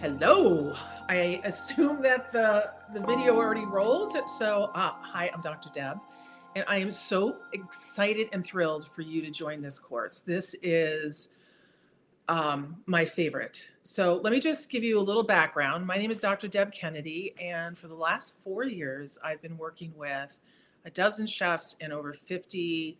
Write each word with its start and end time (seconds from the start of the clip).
Hello. 0.00 0.74
I 1.08 1.40
assume 1.42 2.02
that 2.02 2.30
the 2.30 2.70
the 2.94 3.00
video 3.00 3.34
already 3.34 3.64
rolled. 3.64 4.16
So, 4.28 4.70
uh, 4.76 4.92
hi, 5.00 5.28
I'm 5.34 5.40
Dr. 5.40 5.70
Deb, 5.74 5.98
and 6.54 6.64
I 6.68 6.76
am 6.76 6.92
so 6.92 7.38
excited 7.52 8.28
and 8.32 8.44
thrilled 8.44 8.86
for 8.86 9.02
you 9.02 9.20
to 9.22 9.30
join 9.32 9.60
this 9.60 9.76
course. 9.76 10.20
This 10.20 10.54
is 10.62 11.30
um, 12.28 12.76
my 12.86 13.04
favorite. 13.04 13.68
So, 13.82 14.20
let 14.22 14.32
me 14.32 14.38
just 14.38 14.70
give 14.70 14.84
you 14.84 15.00
a 15.00 15.02
little 15.02 15.24
background. 15.24 15.84
My 15.84 15.96
name 15.96 16.12
is 16.12 16.20
Dr. 16.20 16.46
Deb 16.46 16.70
Kennedy, 16.70 17.34
and 17.40 17.76
for 17.76 17.88
the 17.88 17.96
last 17.96 18.38
four 18.44 18.62
years, 18.62 19.18
I've 19.24 19.42
been 19.42 19.58
working 19.58 19.92
with 19.96 20.36
a 20.84 20.90
dozen 20.90 21.26
chefs 21.26 21.74
and 21.80 21.92
over 21.92 22.12
50 22.12 22.96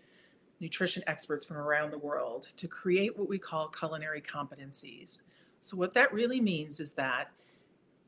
nutrition 0.58 1.04
experts 1.06 1.44
from 1.44 1.58
around 1.58 1.92
the 1.92 1.98
world 1.98 2.48
to 2.56 2.66
create 2.66 3.16
what 3.16 3.28
we 3.28 3.38
call 3.38 3.68
culinary 3.68 4.20
competencies. 4.20 5.20
So, 5.61 5.77
what 5.77 5.95
that 5.95 6.12
really 6.12 6.41
means 6.41 6.80
is 6.80 6.92
that 6.92 7.30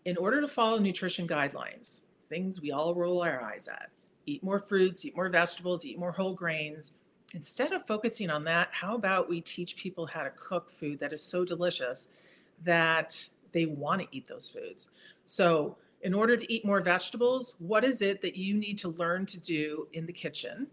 in 0.04 0.16
order 0.16 0.40
to 0.40 0.48
follow 0.48 0.78
nutrition 0.78 1.26
guidelines, 1.26 2.02
things 2.28 2.60
we 2.60 2.72
all 2.72 2.94
roll 2.94 3.22
our 3.22 3.42
eyes 3.42 3.68
at 3.68 3.90
eat 4.26 4.42
more 4.42 4.60
fruits, 4.60 5.04
eat 5.04 5.16
more 5.16 5.28
vegetables, 5.28 5.84
eat 5.84 5.98
more 5.98 6.12
whole 6.12 6.34
grains. 6.34 6.92
Instead 7.34 7.72
of 7.72 7.86
focusing 7.86 8.30
on 8.30 8.44
that, 8.44 8.68
how 8.70 8.94
about 8.94 9.28
we 9.28 9.40
teach 9.40 9.76
people 9.76 10.06
how 10.06 10.22
to 10.22 10.30
cook 10.30 10.70
food 10.70 10.98
that 10.98 11.12
is 11.12 11.22
so 11.22 11.44
delicious 11.44 12.08
that 12.64 13.26
they 13.52 13.66
want 13.66 14.00
to 14.00 14.08
eat 14.12 14.26
those 14.26 14.48
foods? 14.50 14.90
So, 15.24 15.76
in 16.02 16.14
order 16.14 16.36
to 16.36 16.52
eat 16.52 16.64
more 16.64 16.80
vegetables, 16.80 17.56
what 17.58 17.84
is 17.84 18.00
it 18.00 18.22
that 18.22 18.34
you 18.34 18.54
need 18.54 18.78
to 18.78 18.88
learn 18.88 19.26
to 19.26 19.38
do 19.38 19.86
in 19.92 20.06
the 20.06 20.12
kitchen 20.12 20.66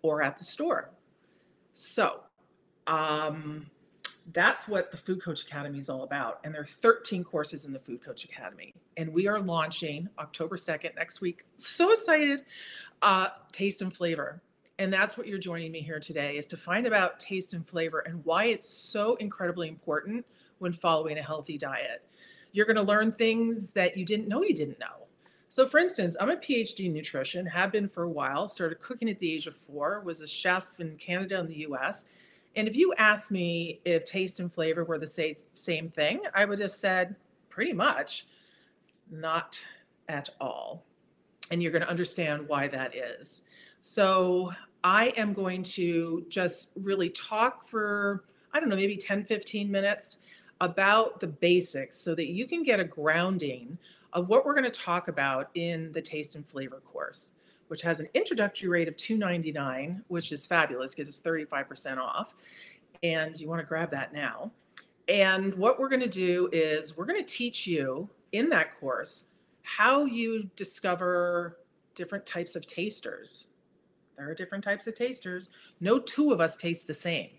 or 0.00 0.22
at 0.22 0.38
the 0.38 0.44
store? 0.44 0.90
So, 1.74 2.20
um, 2.86 3.66
that's 4.32 4.68
what 4.68 4.90
the 4.90 4.96
Food 4.96 5.22
Coach 5.22 5.42
Academy 5.42 5.78
is 5.78 5.88
all 5.88 6.04
about. 6.04 6.40
And 6.44 6.54
there 6.54 6.62
are 6.62 6.66
13 6.66 7.24
courses 7.24 7.64
in 7.64 7.72
the 7.72 7.78
Food 7.78 8.02
Coach 8.02 8.24
Academy. 8.24 8.72
And 8.96 9.12
we 9.12 9.26
are 9.26 9.40
launching 9.40 10.08
October 10.18 10.56
2nd 10.56 10.94
next 10.94 11.20
week. 11.20 11.44
So 11.56 11.92
excited. 11.92 12.44
Uh, 13.00 13.28
taste 13.50 13.82
and 13.82 13.94
flavor. 13.94 14.40
And 14.78 14.92
that's 14.92 15.18
what 15.18 15.26
you're 15.26 15.38
joining 15.38 15.72
me 15.72 15.80
here 15.80 16.00
today 16.00 16.36
is 16.36 16.46
to 16.48 16.56
find 16.56 16.86
about 16.86 17.20
taste 17.20 17.54
and 17.54 17.66
flavor 17.66 18.00
and 18.00 18.24
why 18.24 18.44
it's 18.44 18.68
so 18.68 19.16
incredibly 19.16 19.68
important 19.68 20.24
when 20.58 20.72
following 20.72 21.18
a 21.18 21.22
healthy 21.22 21.58
diet. 21.58 22.02
You're 22.52 22.66
going 22.66 22.76
to 22.76 22.82
learn 22.82 23.12
things 23.12 23.70
that 23.70 23.96
you 23.96 24.04
didn't 24.04 24.28
know 24.28 24.42
you 24.42 24.54
didn't 24.54 24.78
know. 24.78 25.06
So, 25.48 25.68
for 25.68 25.78
instance, 25.78 26.16
I'm 26.18 26.30
a 26.30 26.36
PhD 26.36 26.86
in 26.86 26.94
nutrition, 26.94 27.44
have 27.44 27.72
been 27.72 27.86
for 27.86 28.04
a 28.04 28.08
while, 28.08 28.48
started 28.48 28.80
cooking 28.80 29.10
at 29.10 29.18
the 29.18 29.30
age 29.30 29.46
of 29.46 29.54
four, 29.54 30.00
was 30.00 30.22
a 30.22 30.26
chef 30.26 30.80
in 30.80 30.96
Canada 30.96 31.38
and 31.38 31.48
the 31.48 31.66
US 31.68 32.08
and 32.56 32.68
if 32.68 32.76
you 32.76 32.92
asked 32.98 33.30
me 33.30 33.80
if 33.84 34.04
taste 34.04 34.40
and 34.40 34.52
flavor 34.52 34.84
were 34.84 34.98
the 34.98 35.06
same 35.06 35.36
same 35.52 35.88
thing, 35.90 36.22
I 36.34 36.44
would 36.44 36.58
have 36.58 36.72
said 36.72 37.16
pretty 37.48 37.72
much 37.72 38.26
not 39.10 39.64
at 40.08 40.30
all. 40.40 40.84
And 41.50 41.62
you're 41.62 41.72
going 41.72 41.82
to 41.82 41.90
understand 41.90 42.48
why 42.48 42.68
that 42.68 42.94
is. 42.96 43.42
So, 43.82 44.52
I 44.84 45.08
am 45.16 45.32
going 45.32 45.62
to 45.62 46.24
just 46.28 46.72
really 46.76 47.10
talk 47.10 47.66
for 47.66 48.24
I 48.52 48.60
don't 48.60 48.68
know, 48.68 48.76
maybe 48.76 48.96
10 48.96 49.24
15 49.24 49.70
minutes 49.70 50.18
about 50.60 51.20
the 51.20 51.26
basics 51.26 51.96
so 51.96 52.14
that 52.14 52.28
you 52.28 52.46
can 52.46 52.62
get 52.62 52.80
a 52.80 52.84
grounding 52.84 53.78
of 54.12 54.28
what 54.28 54.44
we're 54.44 54.54
going 54.54 54.70
to 54.70 54.70
talk 54.70 55.08
about 55.08 55.50
in 55.54 55.90
the 55.92 56.02
taste 56.02 56.36
and 56.36 56.46
flavor 56.46 56.80
course 56.84 57.32
which 57.68 57.82
has 57.82 58.00
an 58.00 58.08
introductory 58.14 58.68
rate 58.68 58.88
of 58.88 58.96
299 58.96 60.04
which 60.08 60.32
is 60.32 60.46
fabulous 60.46 60.94
because 60.94 61.08
it's 61.08 61.20
35% 61.20 61.98
off. 61.98 62.34
And 63.02 63.38
you 63.40 63.48
want 63.48 63.60
to 63.60 63.66
grab 63.66 63.90
that 63.90 64.12
now. 64.12 64.52
And 65.08 65.54
what 65.54 65.78
we're 65.78 65.88
going 65.88 66.02
to 66.02 66.08
do 66.08 66.48
is 66.52 66.96
we're 66.96 67.06
going 67.06 67.20
to 67.20 67.26
teach 67.26 67.66
you 67.66 68.08
in 68.32 68.48
that 68.50 68.78
course 68.78 69.24
how 69.62 70.04
you 70.04 70.48
discover 70.56 71.58
different 71.94 72.24
types 72.24 72.56
of 72.56 72.66
tasters. 72.66 73.46
There 74.16 74.30
are 74.30 74.34
different 74.34 74.64
types 74.64 74.86
of 74.86 74.94
tasters. 74.94 75.48
No 75.80 75.98
two 75.98 76.32
of 76.32 76.40
us 76.40 76.56
taste 76.56 76.86
the 76.86 76.94
same. 76.94 77.30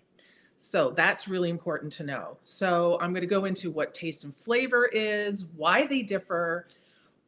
So 0.56 0.90
that's 0.90 1.28
really 1.28 1.50
important 1.50 1.92
to 1.94 2.04
know. 2.04 2.38
So 2.42 2.98
i'm 3.00 3.12
going 3.12 3.22
to 3.22 3.26
go 3.26 3.44
into 3.44 3.70
what 3.70 3.94
taste 3.94 4.24
and 4.24 4.34
flavor 4.34 4.86
is 4.92 5.46
why 5.56 5.86
they 5.86 6.02
differ 6.02 6.68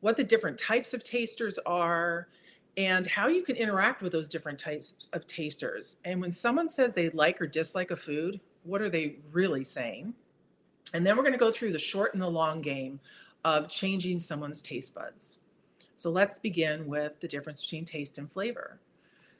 what 0.00 0.16
the 0.16 0.24
different 0.24 0.58
types 0.58 0.94
of 0.94 1.02
tasters 1.02 1.58
are 1.66 2.28
and 2.76 3.06
how 3.06 3.26
you 3.26 3.42
can 3.42 3.56
interact 3.56 4.02
with 4.02 4.12
those 4.12 4.28
different 4.28 4.58
types 4.58 5.08
of 5.12 5.26
tasters. 5.26 5.96
And 6.04 6.20
when 6.20 6.32
someone 6.32 6.68
says 6.68 6.94
they 6.94 7.10
like 7.10 7.40
or 7.40 7.46
dislike 7.46 7.90
a 7.90 7.96
food, 7.96 8.40
what 8.64 8.82
are 8.82 8.90
they 8.90 9.16
really 9.32 9.64
saying? 9.64 10.14
And 10.92 11.06
then 11.06 11.16
we're 11.16 11.22
going 11.22 11.32
to 11.32 11.38
go 11.38 11.50
through 11.50 11.72
the 11.72 11.78
short 11.78 12.12
and 12.14 12.22
the 12.22 12.28
long 12.28 12.60
game 12.60 13.00
of 13.44 13.68
changing 13.68 14.20
someone's 14.20 14.62
taste 14.62 14.94
buds. 14.94 15.40
So 15.94 16.10
let's 16.10 16.38
begin 16.38 16.86
with 16.86 17.18
the 17.20 17.28
difference 17.28 17.62
between 17.62 17.84
taste 17.84 18.18
and 18.18 18.30
flavor. 18.30 18.78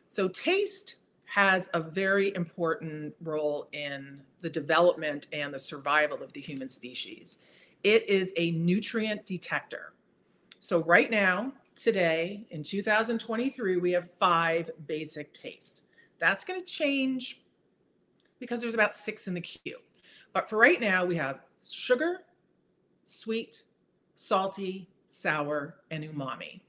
So, 0.09 0.29
taste 0.29 0.97
has 1.25 1.69
a 1.75 1.81
very 1.81 2.35
important 2.37 3.15
role 3.21 3.69
in 3.73 4.23
the 4.41 4.49
development 4.49 5.27
and 5.33 5.53
the 5.53 5.59
survival 5.59 6.23
of 6.23 6.33
the 6.33 6.41
human 6.41 6.69
species. 6.69 7.39
It 7.83 8.09
is 8.09 8.33
a 8.37 8.53
nutrient 8.53 9.27
detector. 9.27 9.93
So, 10.61 10.85
right 10.85 11.11
now, 11.11 11.53
today 11.77 12.47
in 12.51 12.63
2023, 12.63 13.77
we 13.77 13.93
have 13.93 14.11
five 14.19 14.71
basic 14.87 15.33
tastes. 15.35 15.83
That's 16.19 16.45
going 16.45 16.59
to 16.59 16.65
change 16.65 17.43
because 18.41 18.61
there's 18.61 18.75
about 18.75 18.95
six 18.95 19.29
in 19.29 19.35
the 19.35 19.41
queue. 19.41 19.79
But 20.33 20.49
for 20.49 20.59
right 20.59 20.81
now, 20.81 21.05
we 21.05 21.17
have 21.17 21.41
sugar, 21.69 22.23
sweet, 23.05 23.63
salty, 24.17 24.89
sour, 25.09 25.77
and 25.91 26.05
umami. 26.05 26.61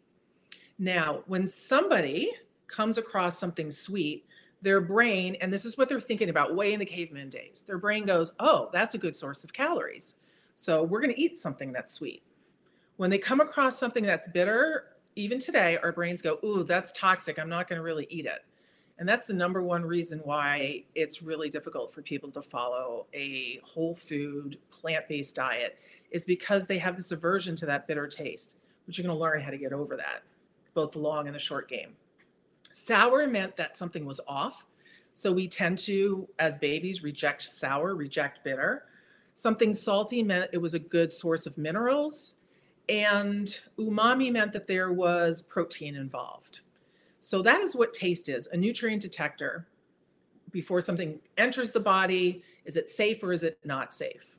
Now, 0.80 1.24
when 1.28 1.48
somebody 1.48 2.32
comes 2.68 2.98
across 2.98 3.40
something 3.40 3.72
sweet, 3.72 4.26
their 4.62 4.82
brain, 4.82 5.38
and 5.42 5.52
this 5.52 5.66
is 5.66 5.78
what 5.78 5.88
they're 5.88 6.00
thinking 6.00 6.30
about 6.30 6.56
way 6.56 6.74
in 6.74 6.80
the 6.80 6.86
caveman 6.86 7.30
days, 7.30 7.64
their 7.66 7.78
brain 7.78 8.06
goes, 8.06 8.34
Oh, 8.40 8.70
that's 8.74 8.94
a 8.94 8.98
good 8.98 9.16
source 9.16 9.44
of 9.44 9.54
calories. 9.54 10.16
So 10.56 10.84
we're 10.84 11.02
going 11.02 11.14
to 11.14 11.22
eat 11.22 11.38
something 11.38 11.72
that's 11.72 11.94
sweet. 11.94 12.24
When 12.98 13.10
they 13.10 13.20
come 13.20 13.42
across 13.42 13.78
something 13.78 14.04
that's 14.04 14.28
bitter 14.28 14.97
even 15.18 15.40
today, 15.40 15.78
our 15.84 15.92
brains 15.92 16.22
go, 16.22 16.40
Ooh, 16.44 16.64
that's 16.64 16.92
toxic. 16.92 17.40
I'm 17.40 17.50
not 17.50 17.68
going 17.68 17.78
to 17.78 17.84
really 17.84 18.08
eat 18.10 18.26
it. 18.26 18.46
And 19.00 19.08
that's 19.08 19.28
the 19.28 19.34
number 19.34 19.62
one 19.62 19.84
reason 19.84 20.20
why 20.24 20.84
it's 20.96 21.22
really 21.22 21.50
difficult 21.50 21.94
for 21.94 22.02
people 22.02 22.32
to 22.32 22.42
follow 22.42 23.06
a 23.14 23.60
whole 23.64 23.94
food, 23.94 24.58
plant 24.72 25.08
based 25.08 25.36
diet, 25.36 25.78
is 26.12 26.26
because 26.26 26.66
they 26.66 26.78
have 26.80 26.96
this 26.96 27.12
aversion 27.12 27.56
to 27.58 27.66
that 27.66 27.88
bitter 27.88 28.08
taste, 28.08 28.58
which 28.86 28.98
you're 28.98 29.06
going 29.06 29.16
to 29.16 29.22
learn 29.22 29.42
how 29.42 29.52
to 29.52 29.58
get 29.58 29.74
over 29.74 29.98
that, 29.98 30.24
both 30.74 30.94
the 30.94 31.00
long 31.00 31.28
and 31.28 31.36
the 31.36 31.40
short 31.40 31.70
game. 31.70 31.96
Sour 32.72 33.28
meant 33.28 33.56
that 33.58 33.76
something 33.76 34.06
was 34.06 34.20
off. 34.28 34.66
So 35.14 35.32
we 35.32 35.48
tend 35.48 35.80
to, 35.80 36.28
as 36.40 36.58
babies, 36.58 37.04
reject 37.04 37.42
sour, 37.42 37.96
reject 37.96 38.44
bitter. 38.44 38.86
Something 39.34 39.74
salty 39.74 40.24
meant 40.24 40.52
it 40.54 40.60
was 40.60 40.74
a 40.74 40.80
good 40.80 41.12
source 41.12 41.46
of 41.46 41.58
minerals 41.58 42.36
and 42.90 43.60
umami 43.78 44.32
meant 44.32 44.54
that 44.54 44.68
there 44.68 44.92
was 44.92 45.42
protein 45.42 45.96
involved. 45.96 46.62
So 47.20 47.42
that 47.42 47.62
is 47.62 47.76
what 47.76 47.94
taste 47.94 48.30
is 48.30 48.48
a 48.48 48.58
nutrient 48.58 49.02
detector. 49.02 49.68
Before 50.52 50.80
something 50.80 51.20
enters 51.38 51.72
the 51.72 51.80
body, 51.80 52.44
is 52.66 52.78
it 52.78 52.90
safe 52.90 53.22
or 53.22 53.34
is 53.34 53.44
it 53.44 53.60
not 53.66 53.94
safe? 53.94 54.38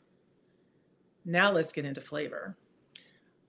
Now 1.24 1.52
let's 1.52 1.72
get 1.72 1.84
into 1.84 2.00
flavor. 2.00 2.56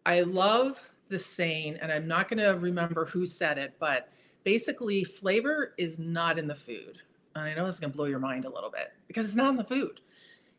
I 0.06 0.22
love 0.22 0.90
the 1.08 1.20
saying, 1.20 1.78
and 1.82 1.92
I'm 1.92 2.08
not 2.08 2.28
going 2.28 2.40
to 2.40 2.60
remember 2.60 3.06
who 3.06 3.26
said 3.26 3.58
it, 3.58 3.76
but 3.80 4.10
basically, 4.44 5.04
flavor 5.04 5.74
is 5.78 6.00
not 6.00 6.38
in 6.38 6.48
the 6.48 6.56
food. 6.56 7.00
And 7.36 7.46
I 7.46 7.54
know 7.54 7.66
this 7.66 7.76
is 7.76 7.82
going 7.82 7.92
to 7.92 7.98
blow 7.98 8.06
your 8.06 8.20
mind 8.20 8.46
a 8.46 8.50
little 8.50 8.70
bit 8.70 8.92
because 9.08 9.26
it's 9.26 9.36
not 9.36 9.52
in 9.52 9.56
the 9.56 9.64
food. 9.64 10.02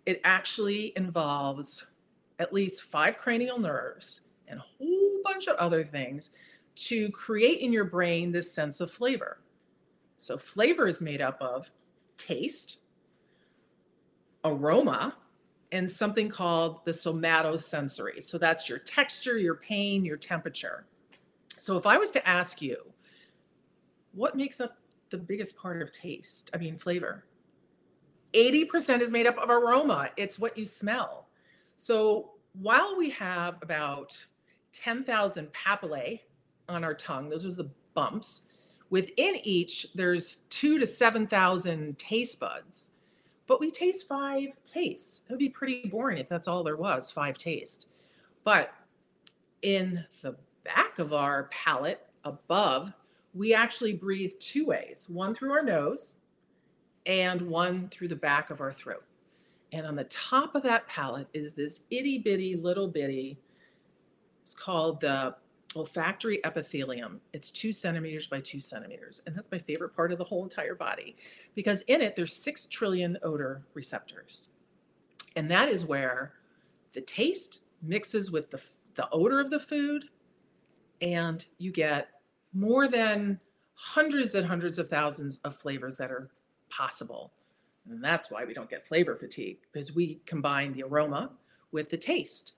It 0.07 0.21
actually 0.25 0.93
involves 0.97 1.87
at 2.39 2.53
least 2.53 2.85
five 2.85 3.19
cranial 3.19 3.59
nerves 3.59 4.23
and 4.51 4.61
a 4.61 4.63
whole 4.63 5.21
bunch 5.25 5.47
of 5.47 5.57
other 5.57 5.85
things 5.85 6.31
to 6.75 7.11
create 7.11 7.61
in 7.61 7.73
your 7.73 7.85
brain 7.85 8.33
this 8.33 8.53
sense 8.53 8.81
of 8.81 8.91
flavor. 8.91 9.41
So, 10.17 10.37
flavor 10.37 10.87
is 10.87 11.01
made 11.01 11.21
up 11.21 11.41
of 11.41 11.71
taste, 12.19 12.81
aroma, 14.45 15.17
and 15.73 15.89
something 15.89 16.29
called 16.29 16.85
the 16.85 16.91
somatosensory. 16.91 18.23
So, 18.23 18.37
that's 18.37 18.69
your 18.69 18.79
texture, 18.79 19.39
your 19.39 19.57
pain, 19.57 20.05
your 20.05 20.17
temperature. 20.17 20.87
So, 21.57 21.77
if 21.77 21.87
I 21.87 21.97
was 21.97 22.11
to 22.13 22.29
ask 22.29 22.61
you, 22.61 22.79
what 24.13 24.37
makes 24.37 24.61
up 24.61 24.77
the 25.11 25.19
biggest 25.19 25.57
part 25.57 25.83
of 25.83 25.93
taste? 25.93 26.51
I 26.53 26.59
mean, 26.59 26.77
flavor. 26.77 27.25
80% 28.35 29.01
is 29.01 29.11
made 29.11 29.27
up 29.27 29.39
of 29.39 29.51
aroma, 29.51 30.11
it's 30.17 30.39
what 30.39 30.57
you 30.57 30.65
smell. 30.65 31.29
So, 31.77 32.33
while 32.53 32.97
we 32.97 33.11
have 33.11 33.57
about 33.63 34.25
10,000 34.73 35.53
papillae 35.53 36.21
on 36.69 36.85
our 36.85 36.95
tongue. 36.95 37.29
Those 37.29 37.47
are 37.47 37.53
the 37.53 37.71
bumps. 37.95 38.43
Within 38.91 39.37
each, 39.45 39.87
there's 39.95 40.39
two 40.49 40.79
to 40.79 40.87
7,000 40.87 41.99
taste 41.99 42.41
buds, 42.41 42.91
but 43.47 43.61
we 43.61 43.71
taste 43.71 44.09
five 44.09 44.49
tastes. 44.65 45.25
It 45.29 45.33
would 45.33 45.39
be 45.39 45.49
pretty 45.49 45.89
boring 45.89 46.19
if 46.19 46.29
that's 46.29 46.49
all 46.49 46.65
there 46.65 46.77
was, 46.77 47.11
five 47.11 47.37
tastes. 47.37 47.87
But 48.45 48.73
in 49.63 50.05
the 50.23 50.37
back 50.65 50.99
of 50.99 51.13
our 51.13 51.45
palate 51.45 52.07
above, 52.25 52.93
we 53.35 53.55
actually 53.55 53.93
breathe 53.93 54.33
two 54.41 54.67
ways 54.67 55.07
one 55.09 55.35
through 55.35 55.53
our 55.53 55.63
nose 55.63 56.15
and 57.07 57.41
one 57.43 57.89
through 57.89 58.09
the 58.09 58.17
back 58.17 58.51
of 58.51 58.61
our 58.61 58.73
throat. 58.73 59.05
And 59.73 59.87
on 59.87 59.95
the 59.95 60.05
top 60.05 60.55
of 60.55 60.63
that 60.65 60.87
palate 60.89 61.29
is 61.33 61.55
this 61.55 61.81
itty 61.91 62.19
bitty 62.19 62.57
little 62.57 62.89
bitty, 62.89 63.39
it's 64.51 64.61
called 64.61 65.01
the 65.01 65.37
olfactory 65.77 66.45
epithelium. 66.45 67.21
It's 67.33 67.53
two 67.53 67.73
centimeters 67.73 68.27
by 68.27 68.41
two 68.41 68.61
centimeters. 68.61 69.23
And 69.25 69.37
that's 69.37 69.53
my 69.53 69.59
favorite 69.59 69.95
part 69.95 70.11
of 70.11 70.19
the 70.19 70.25
whole 70.25 70.43
entire 70.43 70.75
body 70.75 71.15
because 71.55 71.83
in 71.83 72.01
it, 72.01 72.17
there's 72.17 72.35
six 72.35 72.67
trillion 72.67 73.17
odor 73.23 73.63
receptors. 73.75 74.49
And 75.37 75.49
that 75.53 75.69
is 75.69 75.87
where 75.87 76.33
the 76.95 77.01
taste 77.01 77.61
mixes 77.81 78.33
with 78.33 78.51
the, 78.51 78.61
the 78.97 79.09
odor 79.13 79.39
of 79.39 79.51
the 79.51 79.61
food, 79.61 80.07
and 81.01 81.47
you 81.59 81.71
get 81.71 82.09
more 82.53 82.89
than 82.89 83.39
hundreds 83.75 84.35
and 84.35 84.45
hundreds 84.45 84.81
of 84.81 84.89
thousands 84.89 85.37
of 85.45 85.55
flavors 85.55 85.97
that 85.99 86.11
are 86.11 86.29
possible. 86.71 87.33
And 87.89 88.03
that's 88.03 88.33
why 88.33 88.45
we 88.45 88.53
don't 88.53 88.69
get 88.69 88.85
flavor 88.85 89.15
fatigue 89.15 89.59
because 89.73 89.95
we 89.95 90.21
combine 90.27 90.73
the 90.73 90.83
aroma 90.83 91.31
with 91.71 91.89
the 91.89 91.97
taste. 91.97 92.55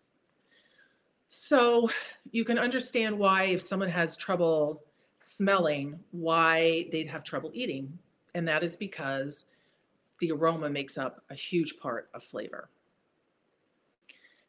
So 1.35 1.89
you 2.31 2.45
can 2.45 2.59
understand 2.59 3.19
why, 3.19 3.45
if 3.45 3.63
someone 3.63 3.89
has 3.89 4.19
trouble 4.19 4.83
smelling, 5.19 5.99
why 6.11 6.89
they'd 6.93 7.09
have 7.09 7.25
trouble 7.25 7.51
eating. 7.55 7.99
And 8.35 8.47
that 8.47 8.63
is 8.63 8.77
because 8.77 9.47
the 10.21 10.31
aroma 10.31 10.69
makes 10.69 10.99
up 10.99 11.25
a 11.31 11.35
huge 11.35 11.79
part 11.79 12.11
of 12.13 12.23
flavor. 12.23 12.69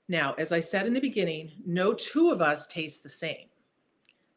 Now, 0.10 0.34
as 0.38 0.52
I 0.52 0.60
said 0.60 0.86
in 0.86 0.94
the 0.94 1.00
beginning, 1.00 1.54
no 1.66 1.94
two 1.94 2.32
of 2.32 2.42
us 2.42 2.68
taste 2.68 3.02
the 3.02 3.10
same. 3.10 3.48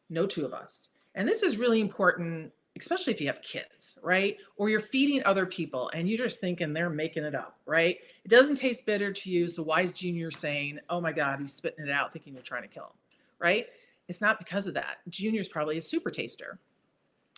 No 0.09 0.25
two 0.25 0.45
of 0.45 0.53
us. 0.53 0.87
And 1.15 1.27
this 1.27 1.43
is 1.43 1.57
really 1.57 1.81
important 1.81 2.53
especially 2.81 3.13
if 3.13 3.21
you 3.21 3.27
have 3.27 3.41
kids, 3.41 3.97
right? 4.03 4.37
Or 4.55 4.69
you're 4.69 4.79
feeding 4.79 5.21
other 5.25 5.45
people 5.45 5.89
and 5.93 6.09
you're 6.09 6.25
just 6.25 6.41
thinking 6.41 6.73
they're 6.73 6.89
making 6.89 7.23
it 7.23 7.35
up, 7.35 7.59
right? 7.65 7.97
It 8.23 8.29
doesn't 8.29 8.55
taste 8.55 8.85
bitter 8.85 9.11
to 9.13 9.29
you. 9.29 9.47
So 9.47 9.63
why 9.63 9.81
is 9.81 9.93
Junior 9.93 10.31
saying, 10.31 10.79
oh 10.89 11.01
my 11.01 11.11
God, 11.11 11.39
he's 11.39 11.53
spitting 11.53 11.85
it 11.85 11.91
out 11.91 12.13
thinking 12.13 12.33
you're 12.33 12.43
trying 12.43 12.63
to 12.63 12.67
kill 12.67 12.85
him, 12.85 12.97
right? 13.39 13.67
It's 14.07 14.21
not 14.21 14.39
because 14.39 14.67
of 14.67 14.73
that. 14.75 14.97
Junior's 15.09 15.47
probably 15.47 15.77
a 15.77 15.81
super 15.81 16.11
taster. 16.11 16.59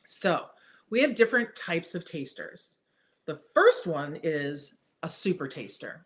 So 0.06 0.45
we 0.89 1.01
have 1.01 1.15
different 1.15 1.56
types 1.56 1.95
of 1.95 2.06
tasters. 2.06 2.77
The 3.25 3.39
first 3.53 3.86
one 3.86 4.19
is 4.24 4.75
a 5.03 5.09
super 5.09 5.47
taster. 5.47 6.06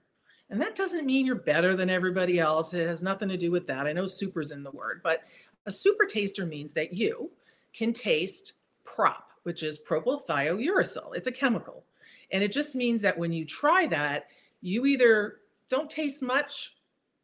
And 0.50 0.62
that 0.62 0.76
doesn't 0.76 1.06
mean 1.06 1.26
you're 1.26 1.36
better 1.36 1.76
than 1.76 1.90
everybody 1.90 2.40
else. 2.40 2.74
It 2.74 2.88
has 2.88 3.02
nothing 3.02 3.30
to 3.30 3.38
do 3.38 3.50
with 3.50 3.66
that. 3.68 3.88
I 3.88 3.94
know 3.94 4.06
super's 4.06 4.52
in 4.52 4.64
the 4.64 4.72
word, 4.72 5.02
but 5.04 5.24
a 5.66 5.72
super 5.72 6.06
taster 6.06 6.46
means 6.46 6.74
that 6.74 6.94
you 6.94 7.32
can 7.74 7.94
taste 7.94 8.54
prop, 8.84 9.32
which 9.44 9.64
is 9.64 9.82
propylthiouracil. 9.82 11.16
It's 11.16 11.28
a 11.28 11.32
chemical. 11.32 11.84
And 12.32 12.44
it 12.44 12.52
just 12.52 12.76
means 12.76 13.02
that 13.02 13.18
when 13.18 13.32
you 13.32 13.46
try 13.46 13.86
that, 13.88 14.28
you 14.62 14.86
either 14.86 15.38
don't 15.70 15.90
taste 15.90 16.22
much, 16.22 16.76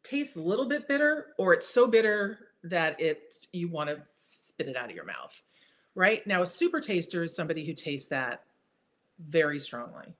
taste 0.04 0.36
a 0.36 0.40
little 0.40 0.66
bit 0.66 0.88
bitter, 0.88 1.28
or 1.38 1.52
it's 1.52 1.68
so 1.68 1.86
bitter 1.86 2.38
that 2.64 3.00
it 3.00 3.46
you 3.52 3.68
want 3.68 3.88
to 3.88 4.02
spit 4.16 4.68
it 4.68 4.76
out 4.76 4.90
of 4.90 4.94
your 4.94 5.04
mouth. 5.04 5.42
Right? 5.94 6.24
Now, 6.26 6.42
a 6.42 6.46
super 6.46 6.80
taster 6.80 7.22
is 7.22 7.34
somebody 7.34 7.66
who 7.66 7.72
tastes 7.72 8.08
that 8.08 8.44
very 9.18 9.58
strongly. 9.58 10.14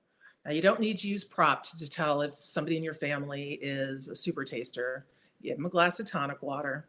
Now, 0.44 0.52
you 0.52 0.62
don't 0.62 0.80
need 0.80 0.96
to 0.98 1.08
use 1.08 1.22
prop 1.22 1.62
to, 1.64 1.78
to 1.78 1.88
tell 1.88 2.22
if 2.22 2.34
somebody 2.38 2.76
in 2.76 2.82
your 2.82 2.94
family 2.94 3.58
is 3.62 4.08
a 4.08 4.16
super 4.16 4.44
taster. 4.44 5.06
Give 5.42 5.56
them 5.56 5.66
a 5.66 5.70
glass 5.70 6.00
of 6.00 6.10
tonic 6.10 6.42
water. 6.42 6.86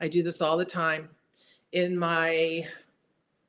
I 0.00 0.08
do 0.08 0.22
this 0.22 0.40
all 0.40 0.56
the 0.56 0.64
time. 0.64 1.08
In 1.72 1.98
my 1.98 2.66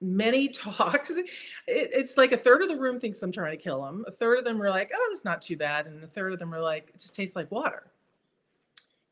many 0.03 0.47
talks. 0.49 1.11
It, 1.11 1.29
it's 1.67 2.17
like 2.17 2.31
a 2.31 2.37
third 2.37 2.61
of 2.61 2.69
the 2.69 2.77
room 2.77 2.99
thinks 2.99 3.21
I'm 3.23 3.31
trying 3.31 3.57
to 3.57 3.63
kill 3.63 3.83
them. 3.83 4.03
A 4.07 4.11
third 4.11 4.37
of 4.37 4.45
them 4.45 4.61
are 4.61 4.69
like, 4.69 4.91
oh, 4.93 5.09
that's 5.11 5.25
not 5.25 5.41
too 5.41 5.57
bad. 5.57 5.87
And 5.87 6.03
a 6.03 6.07
third 6.07 6.33
of 6.33 6.39
them 6.39 6.53
are 6.53 6.61
like, 6.61 6.89
it 6.93 6.99
just 6.99 7.15
tastes 7.15 7.35
like 7.35 7.51
water. 7.51 7.87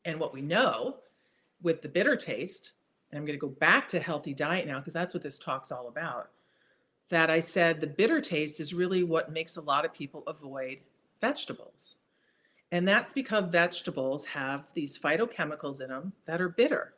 And 0.04 0.20
what 0.20 0.34
we 0.34 0.42
know 0.42 0.98
with 1.62 1.82
the 1.82 1.88
bitter 1.88 2.16
taste, 2.16 2.72
and 3.10 3.18
I'm 3.18 3.24
going 3.24 3.38
to 3.38 3.46
go 3.46 3.52
back 3.52 3.88
to 3.88 4.00
healthy 4.00 4.34
diet 4.34 4.66
now 4.66 4.78
because 4.78 4.94
that's 4.94 5.14
what 5.14 5.22
this 5.22 5.38
talk's 5.38 5.72
all 5.72 5.88
about. 5.88 6.30
That 7.08 7.30
I 7.30 7.40
said 7.40 7.80
the 7.80 7.86
bitter 7.86 8.20
taste 8.20 8.58
is 8.58 8.72
really 8.72 9.04
what 9.04 9.32
makes 9.32 9.56
a 9.56 9.60
lot 9.60 9.84
of 9.84 9.92
people 9.92 10.22
avoid 10.26 10.80
vegetables. 11.20 11.98
And 12.70 12.88
that's 12.88 13.12
because 13.12 13.50
vegetables 13.50 14.24
have 14.24 14.64
these 14.72 14.98
phytochemicals 14.98 15.82
in 15.82 15.88
them 15.88 16.14
that 16.24 16.40
are 16.40 16.48
bitter. 16.48 16.94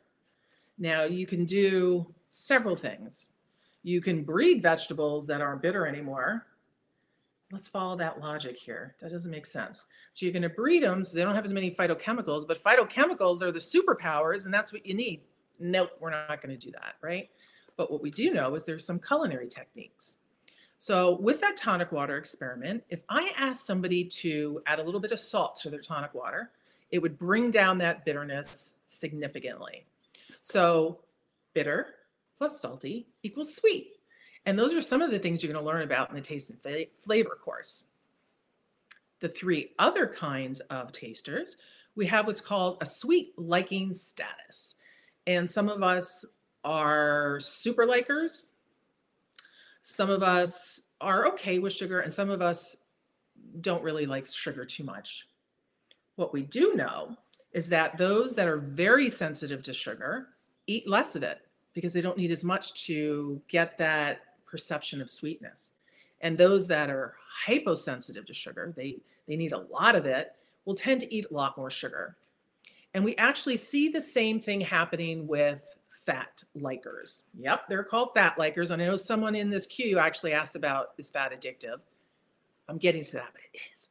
Now, 0.77 1.03
you 1.03 1.27
can 1.27 1.43
do 1.45 2.13
several 2.31 2.77
things 2.77 3.27
you 3.85 4.01
can 4.01 4.23
breed 4.23 4.63
vegetables 4.63 5.27
that 5.27 5.41
aren't 5.41 5.61
bitter 5.61 5.85
anymore. 5.85 6.47
Let's 7.51 7.67
follow 7.67 7.95
that 7.97 8.19
logic 8.19 8.57
here. 8.57 8.95
That 8.99 9.11
doesn't 9.11 9.29
make 9.29 9.45
sense. 9.45 9.85
So 10.11 10.25
you're 10.25 10.33
going 10.33 10.41
to 10.41 10.49
breed 10.49 10.81
them 10.81 11.03
so 11.03 11.15
they 11.15 11.23
don't 11.23 11.35
have 11.35 11.45
as 11.45 11.53
many 11.53 11.69
phytochemicals, 11.69 12.47
but 12.47 12.61
phytochemicals 12.61 13.43
are 13.43 13.51
the 13.51 13.59
superpowers 13.59 14.45
and 14.45 14.53
that's 14.53 14.73
what 14.73 14.87
you 14.87 14.95
need. 14.95 15.21
Nope, 15.59 15.91
we're 15.99 16.09
not 16.09 16.41
going 16.41 16.57
to 16.57 16.65
do 16.65 16.71
that, 16.71 16.95
right? 17.01 17.29
But 17.77 17.91
what 17.91 18.01
we 18.01 18.09
do 18.09 18.33
know 18.33 18.55
is 18.55 18.65
there's 18.65 18.83
some 18.83 18.99
culinary 18.99 19.47
techniques. 19.47 20.15
So 20.79 21.19
with 21.21 21.39
that 21.41 21.55
tonic 21.55 21.91
water 21.91 22.17
experiment, 22.17 22.83
if 22.89 23.03
I 23.07 23.33
ask 23.37 23.63
somebody 23.67 24.03
to 24.05 24.63
add 24.65 24.79
a 24.79 24.83
little 24.83 24.99
bit 24.99 25.11
of 25.11 25.19
salt 25.19 25.57
to 25.57 25.69
their 25.69 25.81
tonic 25.81 26.15
water, 26.15 26.49
it 26.89 27.03
would 27.03 27.19
bring 27.19 27.51
down 27.51 27.77
that 27.77 28.03
bitterness 28.03 28.77
significantly. 28.87 29.85
So 30.41 31.01
bitter 31.53 31.93
plus 32.37 32.61
salty 32.61 33.07
equals 33.23 33.55
sweet. 33.55 33.93
And 34.45 34.57
those 34.59 34.73
are 34.73 34.81
some 34.81 35.01
of 35.01 35.11
the 35.11 35.19
things 35.19 35.41
you're 35.41 35.51
going 35.51 35.63
to 35.63 35.69
learn 35.69 35.81
about 35.81 36.09
in 36.09 36.15
the 36.15 36.21
taste 36.21 36.51
and 36.51 36.87
flavor 37.01 37.37
course. 37.43 37.85
The 39.19 39.29
three 39.29 39.71
other 39.79 40.05
kinds 40.05 40.59
of 40.61 40.91
tasters, 40.91 41.57
we 41.95 42.05
have 42.07 42.27
what's 42.27 42.41
called 42.41 42.77
a 42.81 42.85
sweet 42.85 43.33
liking 43.37 43.93
status. 43.93 44.75
And 45.25 45.49
some 45.49 45.69
of 45.69 45.81
us 45.81 46.25
are 46.63 47.39
super 47.39 47.85
likers. 47.87 48.49
Some 49.81 50.09
of 50.09 50.21
us 50.21 50.81
are 50.99 51.27
okay 51.27 51.59
with 51.59 51.73
sugar, 51.73 51.99
and 51.99 52.11
some 52.11 52.29
of 52.29 52.41
us 52.41 52.75
don't 53.61 53.83
really 53.83 54.05
like 54.05 54.25
sugar 54.25 54.65
too 54.65 54.83
much. 54.83 55.27
What 56.15 56.33
we 56.33 56.41
do 56.41 56.73
know 56.73 57.17
is 57.51 57.69
that 57.69 57.97
those 57.97 58.35
that 58.35 58.47
are 58.47 58.57
very 58.57 59.09
sensitive 59.09 59.63
to 59.63 59.73
sugar 59.73 60.29
eat 60.67 60.89
less 60.89 61.15
of 61.15 61.23
it 61.23 61.39
because 61.75 61.93
they 61.93 62.01
don't 62.01 62.17
need 62.17 62.31
as 62.31 62.43
much 62.43 62.85
to 62.87 63.39
get 63.47 63.77
that 63.77 64.21
perception 64.47 65.01
of 65.01 65.11
sweetness. 65.11 65.73
And 66.21 66.35
those 66.35 66.65
that 66.67 66.89
are 66.89 67.13
hyposensitive 67.45 68.25
to 68.25 68.33
sugar, 68.33 68.73
they, 68.75 68.97
they 69.27 69.35
need 69.35 69.51
a 69.51 69.59
lot 69.59 69.95
of 69.95 70.07
it, 70.07 70.33
will 70.63 70.73
tend 70.73 71.01
to 71.01 71.13
eat 71.13 71.27
a 71.29 71.33
lot 71.33 71.55
more 71.57 71.69
sugar. 71.69 72.15
And 72.95 73.03
we 73.03 73.15
actually 73.17 73.57
see 73.57 73.89
the 73.89 74.01
same 74.01 74.39
thing 74.39 74.61
happening 74.61 75.27
with 75.27 75.75
fat 76.05 76.43
likers. 76.57 77.23
Yep, 77.37 77.67
they're 77.67 77.83
called 77.83 78.11
fat 78.15 78.37
likers. 78.37 78.71
And 78.71 78.81
I 78.81 78.85
know 78.85 78.95
someone 78.95 79.35
in 79.35 79.49
this 79.49 79.67
queue 79.67 79.99
actually 79.99 80.33
asked 80.33 80.55
about 80.55 80.93
is 80.97 81.09
fat 81.09 81.31
addictive. 81.31 81.79
I'm 82.69 82.77
getting 82.77 83.03
to 83.03 83.13
that, 83.13 83.29
but 83.33 83.41
it 83.53 83.59
is. 83.73 83.89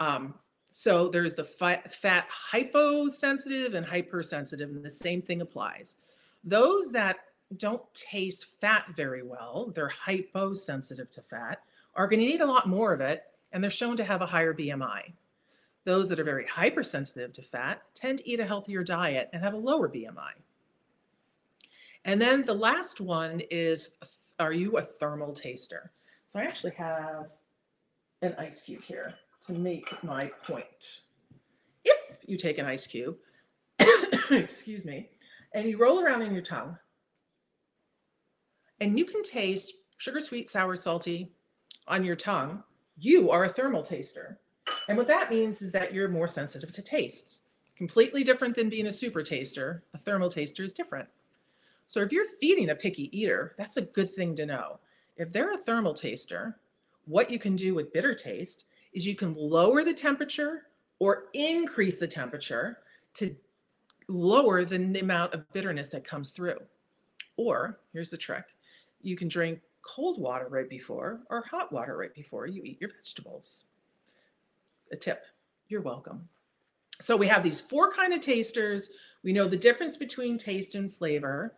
Um, 0.00 0.34
so 0.70 1.08
there's 1.08 1.34
the 1.34 1.44
fat, 1.44 1.92
fat 1.92 2.26
hyposensitive 2.28 3.74
and 3.74 3.84
hypersensitive, 3.84 4.70
and 4.70 4.84
the 4.84 4.90
same 4.90 5.20
thing 5.20 5.40
applies. 5.40 5.96
Those 6.44 6.92
that 6.92 7.16
don't 7.56 7.82
taste 7.94 8.46
fat 8.60 8.86
very 8.94 9.22
well, 9.22 9.72
they're 9.74 9.88
hyposensitive 9.88 11.10
to 11.12 11.22
fat, 11.22 11.60
are 11.94 12.06
going 12.08 12.20
to 12.20 12.26
eat 12.26 12.40
a 12.40 12.46
lot 12.46 12.68
more 12.68 12.92
of 12.92 13.00
it, 13.00 13.24
and 13.52 13.62
they're 13.62 13.70
shown 13.70 13.96
to 13.96 14.04
have 14.04 14.20
a 14.20 14.26
higher 14.26 14.52
BMI. 14.52 15.12
Those 15.84 16.08
that 16.08 16.18
are 16.18 16.24
very 16.24 16.46
hypersensitive 16.46 17.32
to 17.34 17.42
fat 17.42 17.82
tend 17.94 18.18
to 18.18 18.28
eat 18.28 18.40
a 18.40 18.46
healthier 18.46 18.82
diet 18.82 19.30
and 19.32 19.42
have 19.42 19.54
a 19.54 19.58
lower 19.58 19.88
BMI. 19.88 20.32
And 22.04 22.20
then 22.20 22.44
the 22.44 22.54
last 22.54 23.00
one 23.00 23.40
is 23.50 23.90
Are 24.38 24.52
you 24.52 24.76
a 24.76 24.82
thermal 24.82 25.32
taster? 25.32 25.92
So 26.26 26.40
I 26.40 26.44
actually 26.44 26.72
have 26.72 27.26
an 28.22 28.34
ice 28.38 28.62
cube 28.62 28.82
here 28.82 29.14
to 29.46 29.52
make 29.52 30.02
my 30.02 30.30
point. 30.46 31.02
If 31.84 32.18
you 32.26 32.36
take 32.36 32.58
an 32.58 32.66
ice 32.66 32.86
cube, 32.86 33.16
excuse 34.30 34.84
me, 34.84 35.10
and 35.54 35.68
you 35.68 35.78
roll 35.78 36.00
around 36.00 36.22
in 36.22 36.32
your 36.32 36.42
tongue, 36.42 36.76
and 38.80 38.98
you 38.98 39.06
can 39.06 39.22
taste 39.22 39.72
sugar 39.96 40.20
sweet, 40.20 40.50
sour, 40.50 40.76
salty 40.76 41.32
on 41.88 42.04
your 42.04 42.16
tongue, 42.16 42.62
you 42.98 43.30
are 43.30 43.44
a 43.44 43.48
thermal 43.48 43.82
taster. 43.82 44.38
And 44.88 44.98
what 44.98 45.08
that 45.08 45.30
means 45.30 45.62
is 45.62 45.72
that 45.72 45.94
you're 45.94 46.08
more 46.08 46.28
sensitive 46.28 46.72
to 46.72 46.82
tastes. 46.82 47.42
Completely 47.76 48.24
different 48.24 48.54
than 48.54 48.68
being 48.68 48.86
a 48.86 48.92
super 48.92 49.22
taster. 49.22 49.82
A 49.94 49.98
thermal 49.98 50.28
taster 50.28 50.62
is 50.62 50.74
different. 50.74 51.08
So 51.86 52.00
if 52.00 52.12
you're 52.12 52.24
feeding 52.40 52.70
a 52.70 52.74
picky 52.74 53.16
eater, 53.18 53.54
that's 53.58 53.76
a 53.76 53.82
good 53.82 54.10
thing 54.10 54.34
to 54.36 54.46
know. 54.46 54.78
If 55.16 55.32
they're 55.32 55.52
a 55.52 55.58
thermal 55.58 55.94
taster, 55.94 56.58
what 57.04 57.30
you 57.30 57.38
can 57.38 57.56
do 57.56 57.74
with 57.74 57.92
bitter 57.92 58.14
taste 58.14 58.64
is 58.92 59.06
you 59.06 59.14
can 59.14 59.34
lower 59.34 59.84
the 59.84 59.92
temperature 59.92 60.64
or 60.98 61.24
increase 61.34 61.98
the 61.98 62.06
temperature 62.06 62.78
to 63.14 63.36
lower 64.08 64.64
than 64.64 64.92
the 64.92 65.00
amount 65.00 65.34
of 65.34 65.50
bitterness 65.52 65.88
that 65.88 66.04
comes 66.04 66.30
through. 66.30 66.58
Or 67.36 67.80
here's 67.92 68.10
the 68.10 68.16
trick 68.16 68.44
you 69.00 69.16
can 69.16 69.28
drink 69.28 69.60
cold 69.82 70.18
water 70.18 70.46
right 70.48 70.68
before 70.68 71.20
or 71.28 71.42
hot 71.42 71.70
water 71.72 71.96
right 71.96 72.14
before 72.14 72.46
you 72.46 72.62
eat 72.62 72.80
your 72.80 72.90
vegetables. 72.90 73.66
A 74.92 74.96
tip. 74.96 75.24
You're 75.68 75.82
welcome. 75.82 76.28
So 77.00 77.16
we 77.16 77.26
have 77.26 77.42
these 77.42 77.60
four 77.60 77.92
kind 77.92 78.12
of 78.14 78.20
tasters. 78.20 78.90
We 79.22 79.32
know 79.32 79.46
the 79.46 79.56
difference 79.56 79.96
between 79.96 80.38
taste 80.38 80.74
and 80.74 80.92
flavor. 80.92 81.54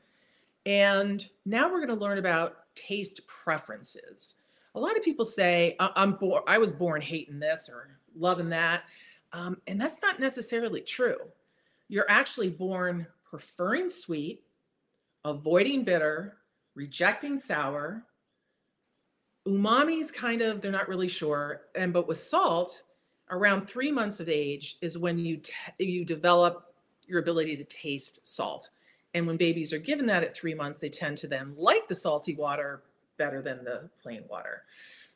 And 0.65 1.25
now 1.45 1.71
we're 1.71 1.87
going 1.87 1.97
to 1.97 2.05
learn 2.05 2.19
about 2.19 2.57
taste 2.75 3.27
preferences. 3.27 4.37
A 4.75 4.81
lot 4.81 4.97
of 4.97 5.03
people 5.03 5.25
say, 5.25 5.77
I'm 5.79 6.13
born, 6.13 6.43
I 6.47 6.59
was 6.59 6.73
born 6.73 7.01
hating 7.01 7.39
this 7.39 7.71
or 7.73 7.99
loving 8.17 8.49
that. 8.51 8.85
Um, 9.33 9.61
and 9.67 9.81
that's 9.81 10.03
not 10.03 10.21
necessarily 10.21 10.81
true. 10.81 11.19
You're 11.89 12.11
actually 12.11 12.51
born 12.51 13.07
preferring 13.29 13.89
sweet, 13.89 14.43
avoiding 15.25 15.85
bitter, 15.85 16.39
rejecting 16.75 17.39
sour. 17.39 18.05
Umami's 19.47 20.11
kind 20.11 20.43
of, 20.43 20.61
they're 20.61 20.73
not 20.73 20.89
really 20.89 21.09
sure. 21.09 21.63
And 21.75 21.93
but 21.93 22.09
with 22.09 22.19
salt, 22.19 22.83
around 23.31 23.67
three 23.67 23.93
months 23.93 24.21
of 24.21 24.29
age 24.29 24.77
is 24.81 24.99
when 24.99 25.19
you 25.19 25.39
t- 25.39 25.53
you 25.79 26.05
develop 26.05 26.75
your 27.07 27.21
ability 27.21 27.57
to 27.57 27.65
taste 27.65 28.27
salt. 28.27 28.71
And 29.15 29.27
when 29.27 29.37
babies 29.37 29.73
are 29.73 29.79
given 29.79 30.07
that 30.07 30.23
at 30.23 30.37
three 30.37 30.55
months, 30.55 30.79
they 30.79 30.89
tend 30.89 31.17
to 31.19 31.29
then 31.29 31.55
like 31.57 31.89
the 31.89 31.95
salty 31.95 32.35
water 32.35 32.83
better 33.17 33.41
than 33.43 33.65
the 33.65 33.89
plain 34.03 34.25
water. 34.29 34.63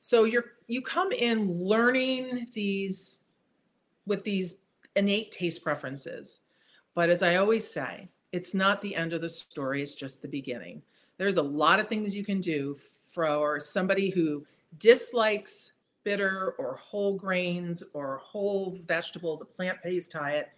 So 0.01 0.25
you're 0.25 0.53
you 0.67 0.81
come 0.83 1.13
in 1.13 1.51
learning 1.51 2.47
these 2.55 3.19
with 4.07 4.25
these 4.25 4.63
innate 4.97 5.33
taste 5.33 5.63
preferences. 5.63 6.41
But 6.95 7.11
as 7.11 7.23
I 7.23 7.37
always 7.37 7.67
say, 7.67 8.09
it's 8.33 8.55
not 8.55 8.81
the 8.81 8.95
end 8.95 9.13
of 9.13 9.21
the 9.21 9.31
story, 9.31 9.83
it's 9.83 9.95
just 9.95 10.23
the 10.23 10.29
beginning. 10.29 10.83
There's 11.19 11.37
a 11.37 11.43
lot 11.43 11.81
of 11.81 11.89
things 11.89 12.17
you 12.17 12.25
can 12.25 12.41
do 12.41 12.77
for 13.13 13.59
somebody 13.61 14.11
who 14.11 14.47
dislikes 14.79 15.73
bitter 16.05 16.55
or 16.59 16.77
whole 16.77 17.17
grains 17.17 17.83
or 17.93 18.19
whole 18.19 18.79
vegetables, 18.87 19.43
a 19.43 19.45
plant-based 19.45 20.13
diet, 20.13 20.49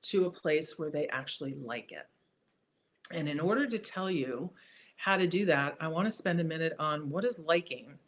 to 0.00 0.26
a 0.26 0.30
place 0.30 0.78
where 0.78 0.90
they 0.90 1.08
actually 1.08 1.54
like 1.54 1.92
it. 1.92 2.06
And 3.10 3.28
in 3.28 3.40
order 3.40 3.66
to 3.66 3.78
tell 3.78 4.10
you 4.10 4.50
how 4.96 5.16
to 5.16 5.26
do 5.26 5.44
that, 5.46 5.76
I 5.80 5.88
want 5.88 6.06
to 6.06 6.10
spend 6.10 6.40
a 6.40 6.44
minute 6.44 6.74
on 6.78 7.10
what 7.10 7.24
is 7.24 7.38
liking. 7.38 7.98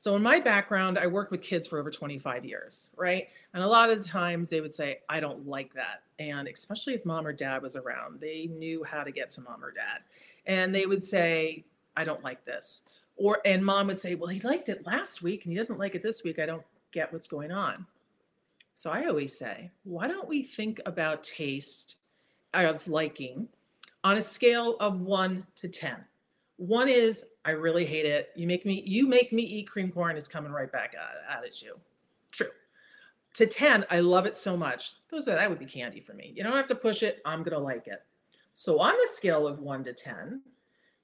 So, 0.00 0.16
in 0.16 0.22
my 0.22 0.40
background, 0.40 0.96
I 0.98 1.06
worked 1.08 1.30
with 1.30 1.42
kids 1.42 1.66
for 1.66 1.78
over 1.78 1.90
25 1.90 2.46
years, 2.46 2.88
right? 2.96 3.28
And 3.52 3.62
a 3.62 3.66
lot 3.66 3.90
of 3.90 3.98
the 3.98 4.08
times 4.08 4.48
they 4.48 4.62
would 4.62 4.72
say, 4.72 5.00
I 5.10 5.20
don't 5.20 5.46
like 5.46 5.74
that. 5.74 6.04
And 6.18 6.48
especially 6.48 6.94
if 6.94 7.04
mom 7.04 7.26
or 7.26 7.34
dad 7.34 7.60
was 7.60 7.76
around, 7.76 8.18
they 8.18 8.46
knew 8.46 8.82
how 8.82 9.04
to 9.04 9.10
get 9.10 9.30
to 9.32 9.42
mom 9.42 9.62
or 9.62 9.72
dad. 9.72 9.98
And 10.46 10.74
they 10.74 10.86
would 10.86 11.02
say, 11.02 11.66
I 11.98 12.04
don't 12.04 12.24
like 12.24 12.46
this. 12.46 12.80
Or, 13.16 13.42
and 13.44 13.62
mom 13.62 13.88
would 13.88 13.98
say, 13.98 14.14
Well, 14.14 14.28
he 14.28 14.40
liked 14.40 14.70
it 14.70 14.86
last 14.86 15.20
week 15.20 15.44
and 15.44 15.52
he 15.52 15.58
doesn't 15.58 15.78
like 15.78 15.94
it 15.94 16.02
this 16.02 16.24
week. 16.24 16.38
I 16.38 16.46
don't 16.46 16.64
get 16.92 17.12
what's 17.12 17.28
going 17.28 17.52
on. 17.52 17.84
So, 18.74 18.90
I 18.90 19.04
always 19.04 19.38
say, 19.38 19.70
Why 19.84 20.08
don't 20.08 20.26
we 20.26 20.44
think 20.44 20.80
about 20.86 21.24
taste 21.24 21.96
of 22.54 22.88
liking 22.88 23.48
on 24.02 24.16
a 24.16 24.22
scale 24.22 24.78
of 24.80 25.02
one 25.02 25.46
to 25.56 25.68
10. 25.68 25.94
One 26.60 26.90
is 26.90 27.24
I 27.46 27.52
really 27.52 27.86
hate 27.86 28.04
it. 28.04 28.32
You 28.36 28.46
make 28.46 28.66
me 28.66 28.82
you 28.84 29.08
make 29.08 29.32
me 29.32 29.42
eat 29.42 29.70
cream 29.70 29.90
corn 29.90 30.18
is 30.18 30.28
coming 30.28 30.52
right 30.52 30.70
back 30.70 30.94
at, 30.94 31.42
at 31.42 31.62
you. 31.62 31.80
True. 32.32 32.50
To 33.34 33.46
10, 33.46 33.86
I 33.90 34.00
love 34.00 34.26
it 34.26 34.36
so 34.36 34.58
much. 34.58 34.92
Those 35.08 35.24
that 35.24 35.48
would 35.48 35.58
be 35.58 35.64
candy 35.64 36.00
for 36.00 36.12
me. 36.12 36.34
You 36.36 36.42
don't 36.42 36.52
have 36.52 36.66
to 36.66 36.74
push 36.74 37.02
it. 37.02 37.22
I'm 37.24 37.42
gonna 37.42 37.58
like 37.58 37.86
it. 37.86 38.02
So 38.52 38.78
on 38.78 38.92
the 38.92 39.08
scale 39.10 39.46
of 39.48 39.60
one 39.60 39.82
to 39.84 39.94
10, 39.94 40.42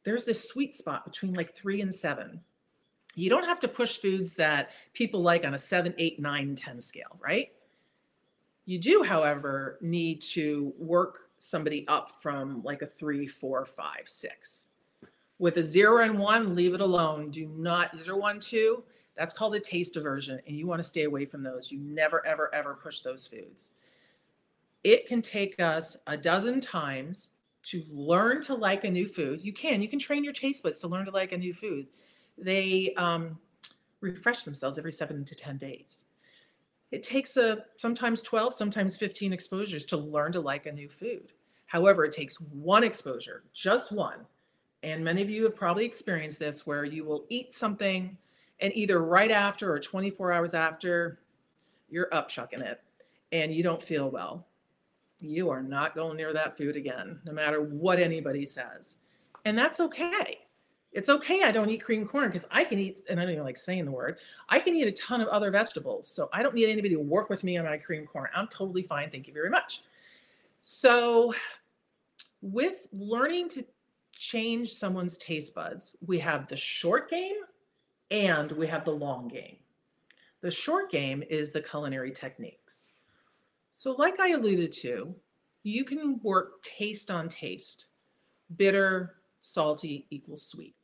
there's 0.04 0.26
this 0.26 0.46
sweet 0.46 0.74
spot 0.74 1.06
between 1.06 1.32
like 1.32 1.54
three 1.54 1.80
and 1.80 1.94
seven. 1.94 2.42
You 3.14 3.30
don't 3.30 3.46
have 3.46 3.60
to 3.60 3.68
push 3.68 3.96
foods 3.96 4.34
that 4.34 4.72
people 4.92 5.22
like 5.22 5.46
on 5.46 5.54
a 5.54 5.58
seven, 5.58 5.94
eight, 5.96 6.20
nine, 6.20 6.54
10 6.54 6.82
scale, 6.82 7.16
right? 7.18 7.50
You 8.66 8.78
do, 8.78 9.02
however, 9.02 9.78
need 9.80 10.20
to 10.32 10.74
work 10.78 11.30
somebody 11.38 11.88
up 11.88 12.20
from 12.20 12.62
like 12.62 12.82
a 12.82 12.86
three, 12.86 13.26
four, 13.26 13.64
five, 13.64 14.02
six. 14.04 14.68
With 15.38 15.58
a 15.58 15.64
zero 15.64 16.02
and 16.02 16.18
one, 16.18 16.54
leave 16.54 16.74
it 16.74 16.80
alone. 16.80 17.30
Do 17.30 17.46
not 17.56 17.96
zero, 17.96 18.16
one, 18.18 18.40
two. 18.40 18.82
That's 19.16 19.32
called 19.32 19.54
a 19.54 19.60
taste 19.60 19.96
aversion, 19.96 20.40
and 20.46 20.56
you 20.56 20.66
want 20.66 20.78
to 20.80 20.88
stay 20.88 21.04
away 21.04 21.24
from 21.24 21.42
those. 21.42 21.70
You 21.70 21.78
never, 21.78 22.24
ever, 22.26 22.54
ever 22.54 22.74
push 22.74 23.00
those 23.00 23.26
foods. 23.26 23.72
It 24.84 25.06
can 25.06 25.22
take 25.22 25.58
us 25.60 25.96
a 26.06 26.16
dozen 26.16 26.60
times 26.60 27.30
to 27.64 27.82
learn 27.90 28.42
to 28.42 28.54
like 28.54 28.84
a 28.84 28.90
new 28.90 29.08
food. 29.08 29.40
You 29.42 29.52
can, 29.52 29.82
you 29.82 29.88
can 29.88 29.98
train 29.98 30.22
your 30.22 30.32
taste 30.32 30.62
buds 30.62 30.78
to 30.80 30.88
learn 30.88 31.06
to 31.06 31.10
like 31.10 31.32
a 31.32 31.38
new 31.38 31.54
food. 31.54 31.86
They 32.38 32.94
um, 32.96 33.38
refresh 34.00 34.44
themselves 34.44 34.78
every 34.78 34.92
seven 34.92 35.24
to 35.24 35.34
10 35.34 35.56
days 35.58 36.04
it 36.90 37.02
takes 37.02 37.36
a 37.36 37.64
sometimes 37.76 38.22
12 38.22 38.54
sometimes 38.54 38.96
15 38.96 39.32
exposures 39.32 39.84
to 39.86 39.96
learn 39.96 40.32
to 40.32 40.40
like 40.40 40.66
a 40.66 40.72
new 40.72 40.88
food 40.88 41.32
however 41.66 42.04
it 42.04 42.12
takes 42.12 42.40
one 42.40 42.84
exposure 42.84 43.44
just 43.52 43.92
one 43.92 44.20
and 44.86 45.04
many 45.04 45.20
of 45.20 45.28
you 45.28 45.42
have 45.42 45.56
probably 45.56 45.84
experienced 45.84 46.38
this 46.38 46.64
where 46.64 46.84
you 46.84 47.04
will 47.04 47.26
eat 47.28 47.52
something 47.52 48.16
and 48.60 48.72
either 48.76 49.02
right 49.04 49.32
after 49.32 49.70
or 49.72 49.80
24 49.80 50.32
hours 50.32 50.54
after 50.54 51.18
you're 51.90 52.08
up 52.12 52.28
chucking 52.28 52.60
it 52.60 52.80
and 53.32 53.52
you 53.52 53.62
don't 53.62 53.82
feel 53.82 54.08
well 54.10 54.46
you 55.20 55.50
are 55.50 55.62
not 55.62 55.96
going 55.96 56.16
near 56.16 56.32
that 56.32 56.56
food 56.56 56.76
again 56.76 57.18
no 57.24 57.32
matter 57.32 57.62
what 57.62 57.98
anybody 57.98 58.46
says 58.46 58.98
and 59.44 59.58
that's 59.58 59.80
okay 59.80 60.38
it's 60.92 61.08
okay 61.08 61.42
I 61.42 61.50
don't 61.50 61.68
eat 61.68 61.82
cream 61.82 62.06
corn 62.06 62.28
because 62.28 62.46
I 62.50 62.64
can 62.64 62.78
eat, 62.78 63.00
and 63.10 63.20
I 63.20 63.24
don't 63.24 63.32
even 63.32 63.44
like 63.44 63.58
saying 63.58 63.84
the 63.84 63.90
word, 63.90 64.16
I 64.48 64.58
can 64.58 64.74
eat 64.74 64.88
a 64.88 64.92
ton 64.92 65.20
of 65.20 65.28
other 65.28 65.50
vegetables. 65.50 66.08
So 66.08 66.30
I 66.32 66.42
don't 66.42 66.54
need 66.54 66.70
anybody 66.70 66.94
to 66.94 67.00
work 67.00 67.28
with 67.28 67.44
me 67.44 67.58
on 67.58 67.66
my 67.66 67.76
cream 67.76 68.06
corn. 68.06 68.30
I'm 68.34 68.48
totally 68.48 68.82
fine. 68.82 69.10
Thank 69.10 69.26
you 69.26 69.34
very 69.34 69.50
much. 69.50 69.82
So, 70.62 71.34
with 72.40 72.88
learning 72.94 73.50
to 73.50 73.66
change 74.16 74.72
someone's 74.72 75.16
taste 75.18 75.54
buds, 75.54 75.96
we 76.04 76.18
have 76.18 76.48
the 76.48 76.56
short 76.56 77.10
game 77.10 77.36
and 78.10 78.50
we 78.52 78.66
have 78.66 78.84
the 78.84 78.90
long 78.90 79.28
game. 79.28 79.56
The 80.40 80.50
short 80.50 80.90
game 80.90 81.22
is 81.28 81.50
the 81.50 81.60
culinary 81.60 82.12
techniques. 82.12 82.90
So, 83.72 83.92
like 83.92 84.20
I 84.20 84.30
alluded 84.30 84.72
to, 84.72 85.14
you 85.62 85.84
can 85.84 86.20
work 86.22 86.62
taste 86.62 87.10
on 87.10 87.28
taste. 87.28 87.86
Bitter, 88.56 89.16
salty 89.38 90.06
equals 90.10 90.46
sweet 90.46 90.76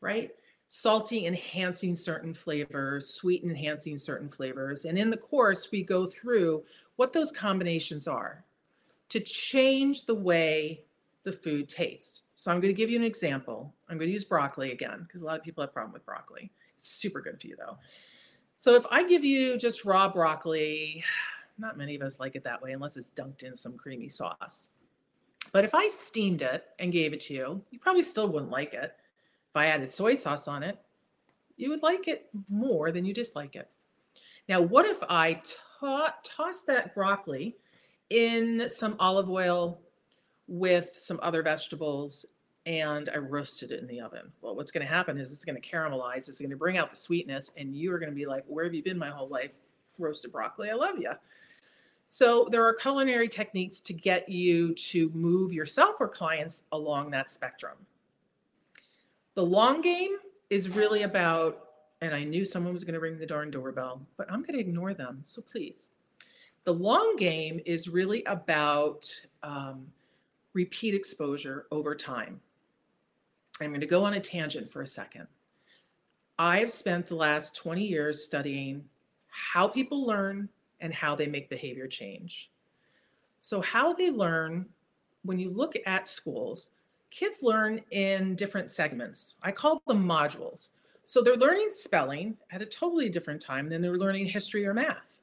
right? 0.00 0.30
Salty 0.68 1.26
enhancing 1.26 1.94
certain 1.94 2.34
flavors, 2.34 3.08
sweet 3.08 3.44
enhancing 3.44 3.96
certain 3.96 4.28
flavors. 4.28 4.84
And 4.84 4.98
in 4.98 5.10
the 5.10 5.16
course, 5.16 5.70
we 5.70 5.82
go 5.82 6.06
through 6.06 6.64
what 6.96 7.12
those 7.12 7.32
combinations 7.32 8.08
are 8.08 8.44
to 9.08 9.20
change 9.20 10.06
the 10.06 10.14
way 10.14 10.82
the 11.22 11.32
food 11.32 11.68
tastes. 11.68 12.22
So 12.36 12.52
I'm 12.52 12.60
going 12.60 12.72
to 12.72 12.76
give 12.76 12.90
you 12.90 12.98
an 12.98 13.04
example. 13.04 13.74
I'm 13.88 13.96
going 13.96 14.08
to 14.08 14.12
use 14.12 14.24
broccoli 14.24 14.70
again 14.70 15.02
because 15.02 15.22
a 15.22 15.26
lot 15.26 15.38
of 15.38 15.42
people 15.42 15.62
have 15.62 15.70
a 15.70 15.72
problem 15.72 15.94
with 15.94 16.04
broccoli. 16.04 16.52
It's 16.76 16.86
super 16.86 17.22
good 17.22 17.40
for 17.40 17.46
you 17.48 17.56
though. 17.56 17.78
So 18.58 18.74
if 18.74 18.84
I 18.90 19.08
give 19.08 19.24
you 19.24 19.56
just 19.56 19.86
raw 19.86 20.08
broccoli, 20.08 21.02
not 21.58 21.78
many 21.78 21.96
of 21.96 22.02
us 22.02 22.20
like 22.20 22.36
it 22.36 22.44
that 22.44 22.60
way 22.62 22.72
unless 22.72 22.98
it's 22.98 23.08
dunked 23.10 23.42
in 23.42 23.56
some 23.56 23.78
creamy 23.78 24.10
sauce. 24.10 24.68
But 25.52 25.64
if 25.64 25.74
I 25.74 25.88
steamed 25.88 26.42
it 26.42 26.66
and 26.78 26.92
gave 26.92 27.14
it 27.14 27.20
to 27.22 27.34
you, 27.34 27.62
you 27.70 27.78
probably 27.78 28.02
still 28.02 28.28
wouldn't 28.28 28.52
like 28.52 28.74
it. 28.74 28.94
If 29.50 29.56
I 29.56 29.66
added 29.66 29.90
soy 29.90 30.14
sauce 30.14 30.46
on 30.46 30.62
it, 30.62 30.78
you 31.56 31.70
would 31.70 31.82
like 31.82 32.06
it 32.06 32.28
more 32.50 32.92
than 32.92 33.06
you 33.06 33.14
dislike 33.14 33.56
it. 33.56 33.70
Now, 34.46 34.60
what 34.60 34.84
if 34.84 35.02
I 35.08 35.40
toss 35.80 36.62
that 36.66 36.94
broccoli 36.94 37.56
in 38.10 38.68
some 38.68 38.96
olive 39.00 39.30
oil 39.30 39.80
with 40.48 40.94
some 40.96 41.18
other 41.22 41.42
vegetables 41.42 42.26
and 42.66 43.08
I 43.08 43.18
roasted 43.18 43.70
it 43.70 43.80
in 43.80 43.86
the 43.86 44.00
oven? 44.00 44.32
Well, 44.40 44.56
what's 44.56 44.72
going 44.72 44.86
to 44.86 44.92
happen 44.92 45.18
is 45.18 45.30
it's 45.30 45.44
going 45.44 45.60
to 45.60 45.68
caramelize, 45.68 46.28
it's 46.28 46.40
going 46.40 46.50
to 46.50 46.56
bring 46.56 46.76
out 46.76 46.90
the 46.90 46.96
sweetness, 46.96 47.52
and 47.56 47.74
you 47.74 47.92
are 47.92 47.98
going 47.98 48.10
to 48.10 48.16
be 48.16 48.26
like, 48.26 48.44
Where 48.46 48.64
have 48.64 48.74
you 48.74 48.82
been 48.82 48.98
my 48.98 49.10
whole 49.10 49.28
life? 49.28 49.52
Roasted 49.98 50.32
broccoli, 50.32 50.70
I 50.70 50.74
love 50.74 50.98
you. 50.98 51.12
So, 52.08 52.48
there 52.50 52.64
are 52.64 52.74
culinary 52.74 53.28
techniques 53.28 53.80
to 53.80 53.92
get 53.92 54.28
you 54.28 54.74
to 54.74 55.10
move 55.14 55.52
yourself 55.52 55.96
or 55.98 56.08
clients 56.08 56.64
along 56.72 57.10
that 57.10 57.30
spectrum. 57.30 57.76
The 59.34 59.42
long 59.42 59.80
game 59.80 60.16
is 60.50 60.68
really 60.68 61.02
about, 61.02 61.68
and 62.00 62.14
I 62.14 62.24
knew 62.24 62.44
someone 62.44 62.72
was 62.72 62.84
going 62.84 62.94
to 62.94 63.00
ring 63.00 63.18
the 63.18 63.26
darn 63.26 63.50
doorbell, 63.50 64.02
but 64.16 64.30
I'm 64.30 64.42
going 64.42 64.54
to 64.54 64.60
ignore 64.60 64.94
them. 64.94 65.20
So 65.24 65.42
please. 65.42 65.92
The 66.64 66.74
long 66.74 67.16
game 67.16 67.60
is 67.64 67.88
really 67.88 68.24
about 68.24 69.08
um, 69.42 69.86
repeat 70.56 70.94
exposure 70.94 71.66
over 71.70 71.94
time. 71.94 72.40
I'm 73.60 73.68
going 73.68 73.80
to 73.80 73.86
go 73.86 74.04
on 74.04 74.14
a 74.14 74.20
tangent 74.20 74.72
for 74.72 74.80
a 74.80 74.86
second. 74.86 75.26
I 76.38 76.58
have 76.60 76.72
spent 76.72 77.06
the 77.06 77.14
last 77.14 77.54
20 77.56 77.86
years 77.86 78.24
studying 78.24 78.82
how 79.28 79.68
people 79.68 80.06
learn 80.06 80.48
and 80.80 80.94
how 80.94 81.14
they 81.14 81.26
make 81.26 81.50
behavior 81.50 81.86
change. 81.86 82.50
So, 83.36 83.60
how 83.60 83.92
they 83.92 84.10
learn 84.10 84.66
when 85.24 85.38
you 85.38 85.50
look 85.50 85.74
at 85.84 86.06
schools, 86.06 86.70
kids 87.10 87.42
learn 87.42 87.82
in 87.90 88.34
different 88.34 88.70
segments. 88.70 89.34
I 89.42 89.52
call 89.52 89.82
them 89.86 90.06
modules. 90.06 90.70
So 91.04 91.22
they're 91.22 91.36
learning 91.36 91.68
spelling 91.70 92.36
at 92.50 92.62
a 92.62 92.66
totally 92.66 93.08
different 93.08 93.40
time 93.40 93.68
than 93.68 93.80
they're 93.80 93.98
learning 93.98 94.26
history 94.26 94.66
or 94.66 94.74
math. 94.74 95.20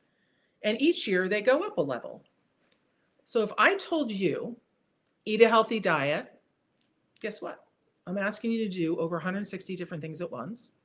And 0.63 0.81
each 0.81 1.07
year 1.07 1.27
they 1.27 1.41
go 1.41 1.61
up 1.61 1.77
a 1.77 1.81
level. 1.81 2.23
So 3.25 3.41
if 3.41 3.51
I 3.57 3.75
told 3.75 4.11
you, 4.11 4.55
eat 5.25 5.41
a 5.41 5.49
healthy 5.49 5.79
diet, 5.79 6.31
guess 7.19 7.41
what? 7.41 7.65
I'm 8.05 8.17
asking 8.17 8.51
you 8.51 8.67
to 8.67 8.69
do 8.69 8.97
over 8.97 9.15
160 9.15 9.75
different 9.75 10.01
things 10.01 10.21
at 10.21 10.31
once. 10.31 10.75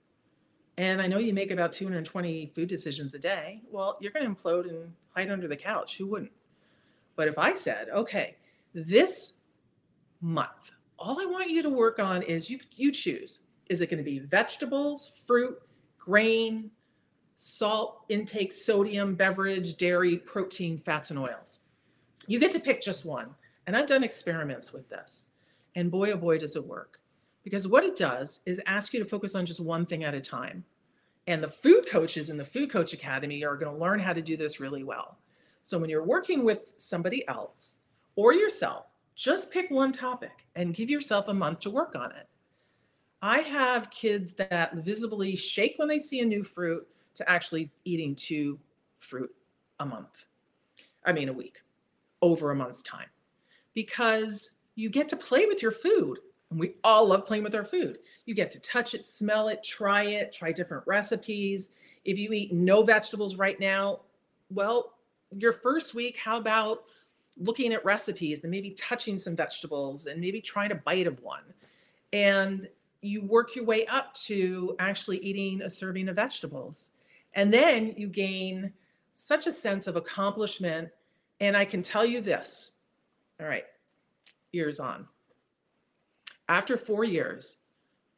And 0.76 1.02
I 1.02 1.09
know 1.09 1.18
you 1.18 1.35
make 1.35 1.50
about 1.50 1.73
220 1.73 2.52
food 2.54 2.68
decisions 2.68 3.12
a 3.14 3.18
day. 3.18 3.62
Well, 3.68 3.99
you're 4.00 4.12
going 4.12 4.25
to 4.25 4.33
implode 4.33 4.68
and 4.68 4.92
hide 5.14 5.28
under 5.28 5.49
the 5.49 5.57
couch. 5.57 5.99
Who 5.99 6.07
wouldn't? 6.07 6.30
But 7.16 7.26
if 7.26 7.37
I 7.37 7.52
said, 7.52 7.88
okay, 7.88 8.37
this 8.75 9.35
month, 10.21 10.71
all 10.97 11.21
I 11.21 11.25
want 11.25 11.50
you 11.50 11.62
to 11.64 11.68
work 11.71 11.99
on 11.99 12.23
is 12.23 12.49
you 12.49 12.61
you 12.76 12.92
choose. 12.92 13.40
Is 13.68 13.80
it 13.80 13.90
going 13.90 13.99
to 13.99 14.04
be 14.04 14.21
vegetables, 14.21 15.11
fruit, 15.26 15.61
grain, 15.99 16.71
salt 17.35 18.04
intake, 18.09 18.52
sodium, 18.52 19.16
beverage, 19.16 19.76
dairy, 19.76 20.16
protein, 20.16 20.78
fats, 20.78 21.11
and 21.11 21.18
oils? 21.18 21.59
You 22.28 22.38
get 22.38 22.52
to 22.52 22.61
pick 22.61 22.80
just 22.80 23.04
one. 23.04 23.35
And 23.68 23.76
I've 23.76 23.87
done 23.87 24.02
experiments 24.02 24.72
with 24.72 24.88
this. 24.88 25.26
And 25.75 25.90
boy, 25.90 26.12
oh 26.12 26.16
boy, 26.16 26.38
does 26.38 26.56
it 26.56 26.64
work. 26.64 27.02
Because 27.44 27.68
what 27.68 27.84
it 27.84 27.96
does 27.96 28.40
is 28.46 28.62
ask 28.64 28.94
you 28.94 28.98
to 28.98 29.04
focus 29.04 29.34
on 29.34 29.44
just 29.44 29.60
one 29.60 29.84
thing 29.84 30.04
at 30.04 30.14
a 30.14 30.22
time. 30.22 30.64
And 31.26 31.44
the 31.44 31.50
food 31.50 31.87
coaches 31.87 32.30
in 32.30 32.38
the 32.38 32.46
Food 32.46 32.70
Coach 32.70 32.94
Academy 32.94 33.44
are 33.44 33.58
going 33.58 33.70
to 33.70 33.78
learn 33.78 34.00
how 34.00 34.14
to 34.14 34.22
do 34.22 34.38
this 34.38 34.58
really 34.58 34.84
well. 34.84 35.18
So 35.60 35.78
when 35.78 35.90
you're 35.90 36.02
working 36.02 36.46
with 36.46 36.76
somebody 36.78 37.28
else 37.28 37.80
or 38.16 38.32
yourself, 38.32 38.87
just 39.14 39.52
pick 39.52 39.70
one 39.70 39.92
topic 39.92 40.46
and 40.56 40.72
give 40.72 40.88
yourself 40.88 41.28
a 41.28 41.34
month 41.34 41.60
to 41.60 41.70
work 41.70 41.94
on 41.94 42.10
it. 42.12 42.26
I 43.20 43.40
have 43.40 43.90
kids 43.90 44.32
that 44.32 44.76
visibly 44.76 45.37
shake 45.37 45.75
when 45.76 45.88
they 45.88 45.98
see 45.98 46.20
a 46.20 46.25
new 46.25 46.42
fruit 46.42 46.88
to 47.16 47.30
actually 47.30 47.70
eating 47.84 48.14
two 48.14 48.58
fruit 48.96 49.34
a 49.78 49.84
month. 49.84 50.25
I 51.04 51.12
mean, 51.12 51.28
a 51.28 51.34
week, 51.34 51.60
over 52.22 52.50
a 52.50 52.54
month's 52.54 52.80
time, 52.80 53.08
because 53.78 54.56
you 54.75 54.90
get 54.90 55.08
to 55.08 55.16
play 55.16 55.47
with 55.47 55.62
your 55.62 55.70
food. 55.70 56.18
And 56.50 56.58
we 56.58 56.75
all 56.82 57.06
love 57.06 57.25
playing 57.25 57.44
with 57.44 57.54
our 57.54 57.62
food. 57.62 58.00
You 58.26 58.35
get 58.35 58.50
to 58.50 58.58
touch 58.58 58.92
it, 58.92 59.06
smell 59.06 59.47
it, 59.47 59.62
try 59.62 60.02
it, 60.02 60.32
try 60.32 60.50
different 60.50 60.82
recipes. 60.85 61.75
If 62.04 62.18
you 62.18 62.32
eat 62.32 62.52
no 62.52 62.82
vegetables 62.82 63.37
right 63.37 63.61
now, 63.61 64.00
well, 64.50 64.94
your 65.30 65.52
first 65.52 65.94
week, 65.94 66.18
how 66.18 66.38
about 66.38 66.87
looking 67.37 67.73
at 67.73 67.85
recipes 67.85 68.42
and 68.42 68.50
maybe 68.50 68.70
touching 68.70 69.16
some 69.16 69.37
vegetables 69.37 70.06
and 70.06 70.20
maybe 70.20 70.40
trying 70.40 70.73
a 70.73 70.75
bite 70.75 71.06
of 71.06 71.23
one? 71.23 71.44
And 72.12 72.66
you 73.00 73.23
work 73.23 73.54
your 73.54 73.64
way 73.64 73.87
up 73.87 74.12
to 74.26 74.75
actually 74.80 75.18
eating 75.18 75.62
a 75.62 75.70
serving 75.70 76.08
of 76.08 76.16
vegetables. 76.16 76.90
And 77.35 77.54
then 77.54 77.94
you 77.97 78.08
gain 78.08 78.73
such 79.12 79.47
a 79.47 79.52
sense 79.52 79.87
of 79.87 79.94
accomplishment. 79.94 80.88
And 81.38 81.56
I 81.56 81.64
can 81.64 81.80
tell 81.80 82.04
you 82.04 82.20
this 82.20 82.73
all 83.40 83.47
right, 83.47 83.64
years 84.52 84.80
on 84.80 85.07
after 86.49 86.76
four 86.76 87.04
years, 87.04 87.59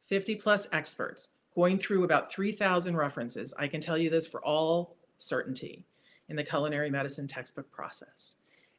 50 0.07 0.35
plus 0.35 0.67
experts 0.71 1.31
going 1.53 1.77
through 1.77 2.05
about 2.05 2.31
3,000 2.31 2.95
references, 2.95 3.53
I 3.59 3.67
can 3.67 3.81
tell 3.81 3.97
you 3.97 4.09
this 4.09 4.25
for 4.25 4.43
all 4.43 4.95
certainty 5.17 5.83
in 6.29 6.35
the 6.35 6.43
culinary 6.43 6.89
medicine 6.89 7.27
textbook 7.27 7.69
process. 7.71 8.35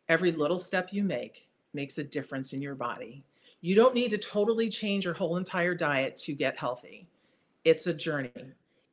Every 0.08 0.32
little 0.32 0.58
step 0.58 0.88
you 0.92 1.04
make 1.04 1.48
makes 1.74 1.98
a 1.98 2.04
difference 2.04 2.54
in 2.54 2.62
your 2.62 2.74
body. 2.74 3.24
You 3.60 3.74
don't 3.74 3.94
need 3.94 4.10
to 4.10 4.18
totally 4.18 4.68
change 4.68 5.04
your 5.04 5.14
whole 5.14 5.36
entire 5.36 5.74
diet 5.74 6.16
to 6.18 6.32
get 6.32 6.58
healthy. 6.58 7.06
It's 7.64 7.86
a 7.86 7.94
journey. 7.94 8.30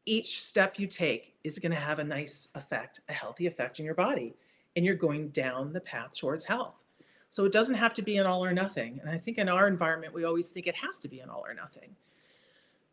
Each 0.05 0.41
step 0.43 0.77
you 0.77 0.87
take 0.87 1.35
is 1.43 1.57
going 1.57 1.71
to 1.71 1.77
have 1.77 1.99
a 1.99 2.03
nice 2.03 2.49
effect, 2.53 3.01
a 3.07 3.13
healthy 3.13 3.47
effect 3.47 3.79
in 3.79 3.85
your 3.85 3.95
body, 3.95 4.35
and 4.75 4.85
you're 4.85 4.95
going 4.95 5.29
down 5.29 5.71
the 5.71 5.79
path 5.79 6.17
towards 6.17 6.43
health. 6.43 6.83
So 7.29 7.45
it 7.45 7.51
doesn't 7.51 7.75
have 7.75 7.93
to 7.93 8.01
be 8.01 8.17
an 8.17 8.25
all 8.25 8.43
or 8.43 8.53
nothing. 8.53 8.99
And 9.01 9.09
I 9.09 9.17
think 9.17 9.37
in 9.37 9.49
our 9.49 9.67
environment, 9.67 10.13
we 10.13 10.23
always 10.23 10.49
think 10.49 10.65
it 10.65 10.75
has 10.75 10.97
to 10.99 11.07
be 11.07 11.19
an 11.19 11.29
all 11.29 11.45
or 11.45 11.53
nothing. 11.53 11.95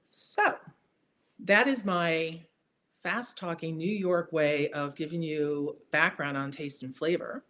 So 0.06 0.56
that 1.40 1.66
is 1.66 1.84
my 1.84 2.40
fast 3.02 3.38
talking 3.38 3.76
New 3.76 3.90
York 3.90 4.32
way 4.32 4.68
of 4.70 4.94
giving 4.94 5.22
you 5.22 5.76
background 5.90 6.36
on 6.36 6.50
taste 6.50 6.82
and 6.82 6.94
flavor. 6.94 7.44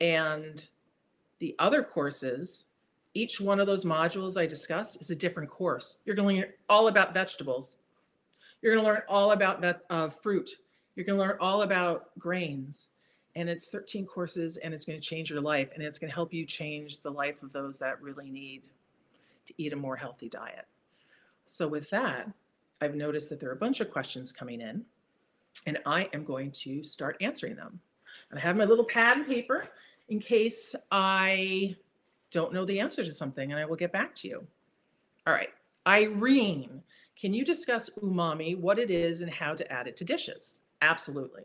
And 0.00 0.64
the 1.38 1.54
other 1.58 1.82
courses, 1.82 2.66
each 3.14 3.40
one 3.40 3.60
of 3.60 3.66
those 3.66 3.84
modules 3.84 4.40
I 4.40 4.46
discussed 4.46 5.00
is 5.00 5.10
a 5.10 5.16
different 5.16 5.48
course. 5.48 5.98
You're 6.04 6.16
going 6.16 6.28
to 6.28 6.42
learn 6.42 6.52
all 6.68 6.88
about 6.88 7.14
vegetables. 7.14 7.76
You're 8.62 8.74
going 8.74 8.84
to 8.84 8.90
learn 8.90 9.02
all 9.08 9.32
about 9.32 9.82
uh, 9.90 10.08
fruit. 10.08 10.50
You're 10.96 11.06
going 11.06 11.18
to 11.18 11.24
learn 11.24 11.38
all 11.40 11.62
about 11.62 12.18
grains 12.18 12.88
and 13.36 13.48
it's 13.48 13.70
13 13.70 14.06
courses 14.06 14.56
and 14.56 14.74
it's 14.74 14.84
going 14.84 15.00
to 15.00 15.06
change 15.06 15.30
your 15.30 15.40
life 15.40 15.68
and 15.74 15.82
it's 15.82 15.98
going 15.98 16.10
to 16.10 16.14
help 16.14 16.32
you 16.32 16.44
change 16.44 17.00
the 17.00 17.10
life 17.10 17.42
of 17.42 17.52
those 17.52 17.78
that 17.78 18.00
really 18.02 18.30
need 18.30 18.68
to 19.46 19.54
eat 19.56 19.72
a 19.72 19.76
more 19.76 19.96
healthy 19.96 20.28
diet. 20.28 20.66
So, 21.46 21.68
with 21.68 21.90
that, 21.90 22.28
I've 22.80 22.94
noticed 22.94 23.30
that 23.30 23.40
there 23.40 23.50
are 23.50 23.54
a 23.54 23.56
bunch 23.56 23.80
of 23.80 23.90
questions 23.90 24.32
coming 24.32 24.60
in 24.60 24.84
and 25.66 25.78
I 25.84 26.08
am 26.12 26.24
going 26.24 26.52
to 26.52 26.82
start 26.82 27.16
answering 27.20 27.56
them. 27.56 27.80
And 28.30 28.38
I 28.38 28.42
have 28.42 28.56
my 28.56 28.64
little 28.64 28.84
pad 28.84 29.18
and 29.18 29.26
paper 29.26 29.68
in 30.08 30.18
case 30.20 30.74
I 30.90 31.76
don't 32.30 32.52
know 32.52 32.64
the 32.64 32.80
answer 32.80 33.04
to 33.04 33.12
something 33.12 33.50
and 33.50 33.60
I 33.60 33.64
will 33.64 33.76
get 33.76 33.92
back 33.92 34.14
to 34.16 34.28
you. 34.28 34.46
All 35.26 35.34
right. 35.34 35.50
Irene, 35.86 36.82
can 37.20 37.34
you 37.34 37.44
discuss 37.44 37.90
umami, 38.02 38.58
what 38.58 38.78
it 38.78 38.90
is, 38.90 39.20
and 39.20 39.30
how 39.30 39.54
to 39.54 39.72
add 39.72 39.86
it 39.86 39.96
to 39.98 40.04
dishes? 40.04 40.62
Absolutely. 40.82 41.42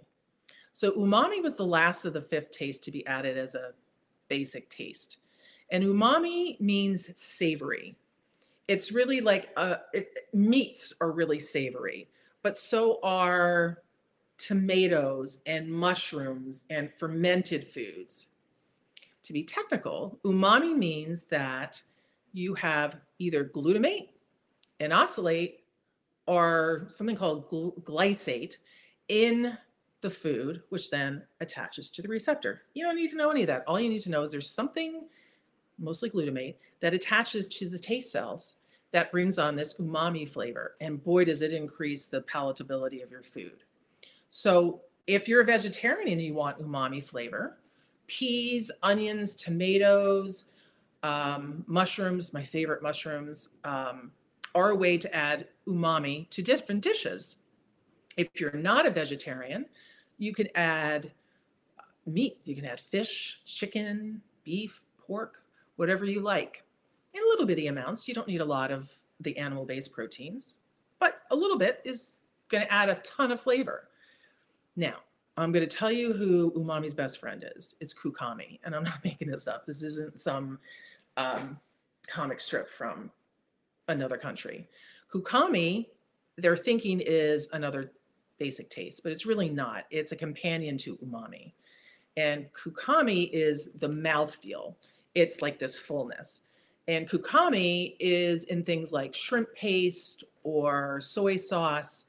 So 0.76 0.92
umami 0.92 1.42
was 1.42 1.56
the 1.56 1.66
last 1.66 2.04
of 2.04 2.12
the 2.12 2.22
fifth 2.22 2.52
taste 2.52 2.84
to 2.84 2.92
be 2.92 3.08
added 3.08 3.38
as 3.38 3.56
a 3.56 3.72
basic 4.28 4.70
taste. 4.70 5.20
And 5.72 5.82
umami 5.86 6.60
means 6.60 7.18
savory. 7.18 7.96
It's 8.68 8.92
really 8.92 9.22
like 9.22 9.52
uh, 9.56 9.78
it, 9.94 10.10
meats 10.34 10.94
are 11.00 11.14
really 11.14 11.40
savory, 11.40 12.10
but 12.44 12.58
so 12.58 13.00
are 13.04 13.84
tomatoes 14.38 15.40
and 15.46 15.72
mushrooms 15.72 16.66
and 16.70 16.92
fermented 16.92 17.66
foods. 17.66 18.28
To 19.24 19.32
be 19.32 19.44
technical, 19.44 20.20
umami 20.26 20.76
means 20.76 21.24
that 21.30 21.82
you 22.34 22.54
have 22.56 22.98
either 23.18 23.46
glutamate, 23.46 24.10
inositol, 24.82 25.54
or 26.28 26.86
something 26.90 27.16
called 27.16 27.48
glycate 27.50 28.58
in 29.08 29.58
the 30.06 30.10
food, 30.12 30.62
which 30.70 30.92
then 30.92 31.24
attaches 31.42 31.90
to 31.90 32.04
the 32.04 32.08
receptor. 32.08 32.62
You 32.76 32.86
don't 32.86 32.96
need 32.96 33.10
to 33.10 33.18
know 33.18 33.32
any 33.32 33.42
of 33.42 33.48
that. 33.48 33.64
All 33.66 33.80
you 33.80 33.90
need 33.90 34.02
to 34.02 34.12
know 34.12 34.22
is 34.22 34.32
there's 34.32 34.48
something, 34.48 35.08
mostly 35.80 36.12
glutamate, 36.12 36.58
that 36.80 36.94
attaches 36.94 37.48
to 37.48 37.68
the 37.68 37.80
taste 37.80 38.12
cells 38.12 38.58
that 38.92 39.12
brings 39.12 39.40
on 39.40 39.56
this 39.56 39.74
umami 39.80 40.30
flavor. 40.30 40.76
And 40.80 41.04
boy, 41.04 41.26
does 41.26 41.42
it 41.42 41.54
increase 41.54 42.06
the 42.06 42.22
palatability 42.22 43.04
of 43.04 43.10
your 43.10 43.24
food. 43.24 43.64
So 44.30 44.82
if 45.08 45.28
you're 45.28 45.42
a 45.42 45.46
vegetarian 45.46 46.08
and 46.08 46.22
you 46.22 46.36
want 46.36 46.62
umami 46.62 47.04
flavor, 47.04 47.58
peas, 48.06 48.70
onions, 48.84 49.34
tomatoes, 49.34 50.52
um, 51.02 51.66
mushrooms, 51.66 52.32
my 52.32 52.44
favorite 52.44 52.84
mushrooms, 52.84 53.50
um, 53.64 54.12
are 54.54 54.70
a 54.70 54.76
way 54.76 55.00
to 55.00 55.16
add 55.16 55.48
umami 55.68 56.30
to 56.30 56.44
different 56.44 56.82
dishes. 56.82 57.38
If 58.18 58.40
you're 58.40 58.52
not 58.52 58.86
a 58.86 58.92
vegetarian, 58.92 59.66
you 60.18 60.34
can 60.34 60.48
add 60.56 61.12
meat. 62.06 62.40
You 62.46 62.56
can 62.56 62.66
add 62.66 62.80
fish, 62.80 63.42
chicken, 63.46 64.22
beef, 64.44 64.84
pork, 65.06 65.44
whatever 65.76 66.06
you 66.06 66.22
like 66.22 66.64
in 67.14 67.22
little 67.30 67.46
bitty 67.46 67.68
amounts. 67.68 68.08
You 68.08 68.14
don't 68.14 68.28
need 68.28 68.42
a 68.42 68.46
lot 68.46 68.72
of 68.72 68.92
the 69.22 69.38
animal 69.38 69.66
based 69.66 69.94
proteins, 69.94 70.58
but 71.00 71.22
a 71.32 71.36
little 71.36 71.58
bit 71.58 71.82
is 71.84 72.16
going 72.50 72.64
to 72.64 72.72
add 72.72 72.90
a 72.90 72.96
ton 72.96 73.32
of 73.32 73.40
flavor. 73.40 73.90
Now, 74.76 74.96
I'm 75.38 75.52
going 75.52 75.68
to 75.68 75.78
tell 75.78 75.92
you 75.92 76.14
who 76.14 76.52
umami's 76.52 76.94
best 76.94 77.20
friend 77.20 77.46
is. 77.56 77.76
It's 77.80 77.94
Kokumi. 77.94 78.60
And 78.64 78.76
I'm 78.76 78.84
not 78.84 79.00
making 79.04 79.30
this 79.30 79.48
up. 79.48 79.66
This 79.66 79.84
isn't 79.84 80.20
some 80.20 80.60
um, 81.18 81.60
comic 82.08 82.40
strip 82.40 82.70
from 82.70 83.12
another 83.88 84.18
country. 84.18 84.68
Kokumi, 85.14 85.88
their 86.38 86.58
thinking 86.58 87.02
is 87.02 87.50
another 87.54 87.92
basic 88.38 88.70
taste, 88.70 89.04
but 89.04 89.12
it's 89.12 89.26
really 89.26 89.50
not. 89.50 89.86
It's 89.92 90.12
a 90.12 90.16
companion 90.16 90.78
to 90.80 90.98
umami. 90.98 91.52
And 92.18 92.48
kokumi 92.54 93.30
is 93.32 93.74
the 93.74 93.90
mouthfeel. 93.90 94.76
It's 95.14 95.42
like 95.42 95.60
this 95.60 95.78
fullness. 95.78 96.42
And 96.88 97.10
kokumi 97.10 97.96
is 98.00 98.46
in 98.46 98.64
things 98.64 98.94
like 98.94 99.14
shrimp 99.14 99.54
paste 99.56 100.24
or 100.44 101.02
soy 101.02 101.36
sauce 101.36 102.06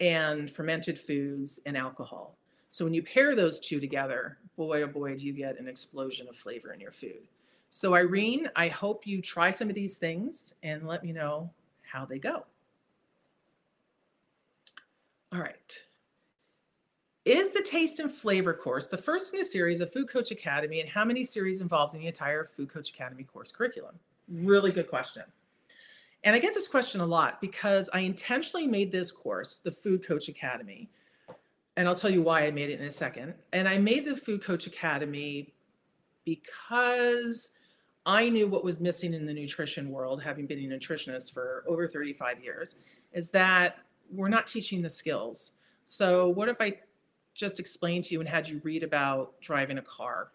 and 0.00 0.50
fermented 0.50 0.98
foods 0.98 1.60
and 1.66 1.76
alcohol. 1.76 2.36
So 2.70 2.84
when 2.84 2.94
you 2.94 3.02
pair 3.02 3.34
those 3.34 3.60
two 3.60 3.80
together, 3.80 4.38
boy 4.56 4.82
oh 4.82 4.86
boy, 4.86 5.16
do 5.16 5.24
you 5.24 5.32
get 5.32 5.58
an 5.58 5.68
explosion 5.68 6.28
of 6.28 6.36
flavor 6.36 6.72
in 6.72 6.80
your 6.80 6.90
food. 6.90 7.26
So, 7.70 7.94
Irene, 7.94 8.48
I 8.56 8.68
hope 8.68 9.06
you 9.06 9.20
try 9.20 9.50
some 9.50 9.68
of 9.68 9.74
these 9.74 9.96
things 9.96 10.54
and 10.62 10.86
let 10.86 11.04
me 11.04 11.12
know 11.12 11.50
how 11.82 12.06
they 12.06 12.18
go. 12.18 12.44
All 15.32 15.40
right. 15.40 15.82
Is 17.24 17.50
the 17.50 17.62
taste 17.62 17.98
and 17.98 18.10
flavor 18.10 18.54
course 18.54 18.86
the 18.86 18.96
first 18.96 19.34
in 19.34 19.40
a 19.40 19.44
series 19.44 19.80
of 19.80 19.92
Food 19.92 20.08
Coach 20.08 20.30
Academy, 20.30 20.80
and 20.80 20.88
how 20.88 21.04
many 21.04 21.24
series 21.24 21.60
involved 21.60 21.94
in 21.94 22.00
the 22.00 22.06
entire 22.06 22.44
Food 22.44 22.70
Coach 22.70 22.90
Academy 22.90 23.24
course 23.24 23.52
curriculum? 23.52 23.94
Really 24.28 24.72
good 24.72 24.88
question. 24.88 25.24
And 26.24 26.34
I 26.34 26.38
get 26.38 26.54
this 26.54 26.66
question 26.66 27.00
a 27.00 27.06
lot 27.06 27.40
because 27.40 27.90
I 27.92 28.00
intentionally 28.00 28.66
made 28.66 28.90
this 28.90 29.10
course, 29.10 29.58
the 29.58 29.70
Food 29.70 30.06
Coach 30.06 30.28
Academy. 30.28 30.88
And 31.76 31.86
I'll 31.86 31.94
tell 31.94 32.10
you 32.10 32.22
why 32.22 32.44
I 32.46 32.50
made 32.50 32.70
it 32.70 32.80
in 32.80 32.86
a 32.86 32.92
second. 32.92 33.34
And 33.52 33.68
I 33.68 33.78
made 33.78 34.06
the 34.06 34.16
Food 34.16 34.42
Coach 34.42 34.66
Academy 34.66 35.52
because 36.24 37.50
I 38.04 38.30
knew 38.30 38.48
what 38.48 38.64
was 38.64 38.80
missing 38.80 39.12
in 39.12 39.26
the 39.26 39.34
nutrition 39.34 39.90
world, 39.90 40.22
having 40.22 40.46
been 40.46 40.58
a 40.58 40.76
nutritionist 40.76 41.34
for 41.34 41.62
over 41.68 41.86
35 41.86 42.42
years, 42.42 42.76
is 43.12 43.30
that 43.30 43.78
we're 44.12 44.28
not 44.28 44.46
teaching 44.46 44.82
the 44.82 44.88
skills. 44.88 45.52
So, 45.84 46.28
what 46.28 46.48
if 46.48 46.60
I 46.60 46.74
just 47.34 47.60
explained 47.60 48.04
to 48.04 48.14
you 48.14 48.20
and 48.20 48.28
had 48.28 48.48
you 48.48 48.60
read 48.64 48.82
about 48.82 49.40
driving 49.40 49.78
a 49.78 49.82
car 49.82 50.28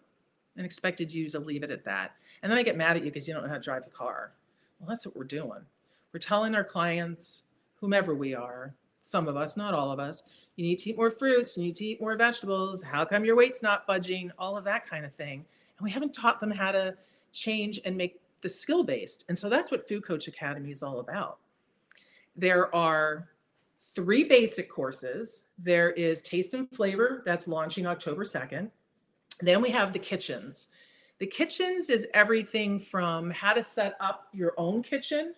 and 0.56 0.64
expected 0.64 1.12
you 1.12 1.30
to 1.30 1.38
leave 1.38 1.62
it 1.62 1.70
at 1.70 1.84
that? 1.84 2.12
And 2.42 2.50
then 2.50 2.58
I 2.58 2.62
get 2.62 2.76
mad 2.76 2.96
at 2.96 3.04
you 3.04 3.10
because 3.10 3.26
you 3.26 3.34
don't 3.34 3.42
know 3.42 3.48
how 3.48 3.56
to 3.56 3.62
drive 3.62 3.84
the 3.84 3.90
car. 3.90 4.32
Well, 4.78 4.88
that's 4.88 5.06
what 5.06 5.16
we're 5.16 5.24
doing. 5.24 5.62
We're 6.12 6.20
telling 6.20 6.54
our 6.54 6.64
clients, 6.64 7.42
whomever 7.80 8.14
we 8.14 8.34
are, 8.34 8.74
some 9.00 9.28
of 9.28 9.36
us, 9.36 9.56
not 9.56 9.74
all 9.74 9.90
of 9.90 9.98
us, 9.98 10.22
you 10.56 10.64
need 10.64 10.78
to 10.80 10.90
eat 10.90 10.96
more 10.96 11.10
fruits, 11.10 11.56
you 11.56 11.64
need 11.64 11.76
to 11.76 11.84
eat 11.84 12.00
more 12.00 12.16
vegetables. 12.16 12.82
How 12.82 13.04
come 13.04 13.24
your 13.24 13.34
weight's 13.34 13.62
not 13.62 13.86
budging? 13.86 14.30
All 14.38 14.56
of 14.56 14.64
that 14.64 14.86
kind 14.86 15.04
of 15.04 15.12
thing. 15.12 15.44
And 15.78 15.84
we 15.84 15.90
haven't 15.90 16.14
taught 16.14 16.38
them 16.38 16.50
how 16.50 16.70
to 16.70 16.94
change 17.32 17.80
and 17.84 17.96
make 17.96 18.20
the 18.40 18.48
skill 18.48 18.84
based. 18.84 19.24
And 19.28 19.36
so 19.36 19.48
that's 19.48 19.70
what 19.70 19.88
Food 19.88 20.04
Coach 20.04 20.28
Academy 20.28 20.70
is 20.70 20.82
all 20.82 21.00
about. 21.00 21.38
There 22.36 22.74
are 22.74 23.28
three 23.94 24.24
basic 24.24 24.70
courses. 24.70 25.44
There 25.58 25.90
is 25.90 26.22
Taste 26.22 26.54
and 26.54 26.70
Flavor, 26.70 27.22
that's 27.24 27.48
launching 27.48 27.86
October 27.86 28.24
2nd. 28.24 28.70
Then 29.40 29.60
we 29.60 29.70
have 29.70 29.92
the 29.92 29.98
kitchens. 29.98 30.68
The 31.18 31.26
kitchens 31.26 31.90
is 31.90 32.08
everything 32.14 32.78
from 32.78 33.30
how 33.30 33.52
to 33.52 33.62
set 33.62 33.96
up 34.00 34.28
your 34.32 34.54
own 34.56 34.82
kitchen 34.82 35.34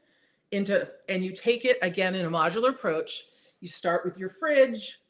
into 0.53 0.89
and 1.09 1.25
you 1.25 1.33
take 1.33 1.65
it 1.65 1.79
again 1.83 2.15
in 2.15 2.25
a 2.25 2.31
modular 2.31 2.71
approach 2.71 3.25
you 3.61 3.69
start 3.69 4.05
with 4.05 4.17
your 4.17 4.29
fridge 4.29 5.01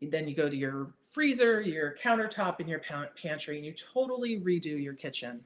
then 0.00 0.28
you 0.28 0.34
go 0.34 0.48
to 0.48 0.56
your 0.56 0.92
freezer 1.10 1.60
your 1.60 1.96
countertop 2.02 2.60
in 2.60 2.68
your 2.68 2.80
pantry 3.20 3.56
and 3.56 3.66
you 3.66 3.74
totally 3.92 4.40
redo 4.40 4.80
your 4.80 4.94
kitchen 4.94 5.40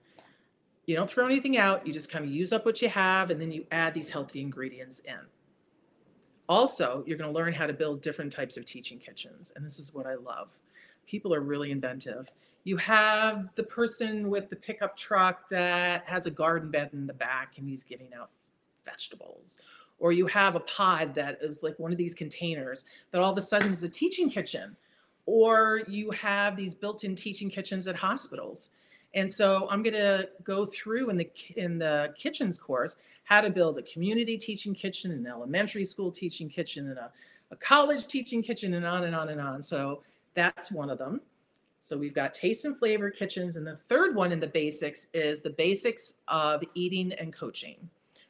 you 0.85 0.95
don't 0.95 1.09
throw 1.09 1.25
anything 1.25 1.57
out 1.57 1.87
you 1.87 1.93
just 1.93 2.11
kind 2.11 2.25
of 2.25 2.31
use 2.31 2.53
up 2.53 2.67
what 2.67 2.83
you 2.83 2.89
have 2.89 3.31
and 3.31 3.41
then 3.41 3.51
you 3.51 3.65
add 3.71 3.95
these 3.95 4.11
healthy 4.11 4.41
ingredients 4.41 4.99
in 5.01 5.19
also 6.51 7.05
you're 7.07 7.17
going 7.17 7.33
to 7.33 7.35
learn 7.35 7.53
how 7.53 7.67
to 7.67 7.73
build 7.73 8.03
different 8.03 8.33
types 8.33 8.57
of 8.57 8.67
teaching 8.67 8.99
kitchens 8.99 9.53
and 9.55 9.65
this 9.65 9.79
is 9.79 9.95
what 9.95 10.07
i 10.07 10.15
love. 10.17 10.49
People 11.07 11.33
are 11.35 11.41
really 11.41 11.71
inventive. 11.71 12.31
You 12.65 12.77
have 12.77 13.55
the 13.55 13.63
person 13.63 14.29
with 14.29 14.51
the 14.51 14.57
pickup 14.57 14.97
truck 14.97 15.49
that 15.49 16.05
has 16.05 16.27
a 16.27 16.31
garden 16.31 16.71
bed 16.71 16.91
in 16.93 17.07
the 17.07 17.15
back 17.15 17.55
and 17.57 17.69
he's 17.69 17.83
giving 17.83 18.09
out 18.19 18.31
vegetables. 18.85 19.59
Or 19.99 20.13
you 20.13 20.27
have 20.27 20.57
a 20.57 20.61
pod 20.61 21.15
that 21.15 21.39
is 21.41 21.63
like 21.63 21.79
one 21.79 21.93
of 21.93 21.99
these 21.99 22.15
containers 22.15 22.85
that 23.13 23.21
all 23.21 23.33
of 23.33 23.39
a 23.39 23.41
sudden 23.41 23.73
is 23.73 23.83
a 23.83 23.89
teaching 23.89 24.29
kitchen. 24.29 24.77
Or 25.27 25.83
you 25.89 26.11
have 26.11 26.57
these 26.57 26.75
built-in 26.75 27.15
teaching 27.15 27.51
kitchens 27.51 27.87
at 27.87 27.97
hospitals 27.97 28.71
and 29.15 29.31
so 29.31 29.67
i'm 29.71 29.83
going 29.83 29.95
to 29.95 30.29
go 30.43 30.67
through 30.67 31.11
in 31.11 31.17
the 31.17 31.31
in 31.57 31.79
the 31.79 32.13
kitchens 32.17 32.59
course 32.59 32.97
how 33.31 33.41
to 33.41 33.49
build 33.49 33.79
a 33.79 33.83
community 33.83 34.37
teaching 34.37 34.75
kitchen 34.75 35.13
an 35.13 35.25
elementary 35.25 35.85
school 35.85 36.11
teaching 36.11 36.49
kitchen 36.49 36.89
and 36.89 36.99
a, 36.99 37.13
a 37.53 37.57
college 37.57 38.09
teaching 38.09 38.43
kitchen 38.43 38.75
and 38.75 38.85
on 38.85 39.05
and 39.05 39.15
on 39.15 39.29
and 39.29 39.41
on. 39.41 39.63
So 39.63 40.03
that's 40.35 40.73
one 40.73 40.91
of 40.91 40.99
them. 40.99 41.21
So 41.81 41.97
we've 41.97 42.15
got 42.15 42.35
taste 42.35 42.65
and 42.65 42.77
flavor 42.77 43.09
kitchens 43.09 43.57
and 43.57 43.65
the 43.65 43.77
third 43.77 44.17
one 44.17 44.33
in 44.33 44.41
the 44.41 44.49
basics 44.49 45.07
is 45.15 45.43
the 45.43 45.51
basics 45.51 46.15
of 46.27 46.63
eating 46.75 47.13
and 47.15 47.33
coaching. 47.33 47.77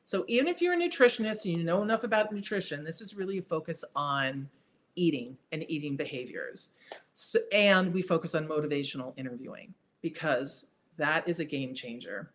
So 0.02 0.26
even 0.28 0.48
if 0.48 0.60
you're 0.60 0.74
a 0.74 0.76
nutritionist 0.76 1.46
and 1.46 1.54
you 1.54 1.64
know 1.64 1.82
enough 1.82 2.04
about 2.04 2.30
nutrition, 2.30 2.84
this 2.84 3.00
is 3.00 3.16
really 3.16 3.38
a 3.38 3.42
focus 3.42 3.84
on 3.96 4.50
eating 4.96 5.34
and 5.50 5.64
eating 5.68 5.96
behaviors. 5.96 6.70
So, 7.14 7.38
and 7.52 7.92
we 7.92 8.02
focus 8.02 8.34
on 8.34 8.46
motivational 8.46 9.14
interviewing 9.16 9.72
because 10.02 10.66
that 11.00 11.26
is 11.28 11.40
a 11.40 11.44
game 11.44 11.74
changer. 11.74 12.30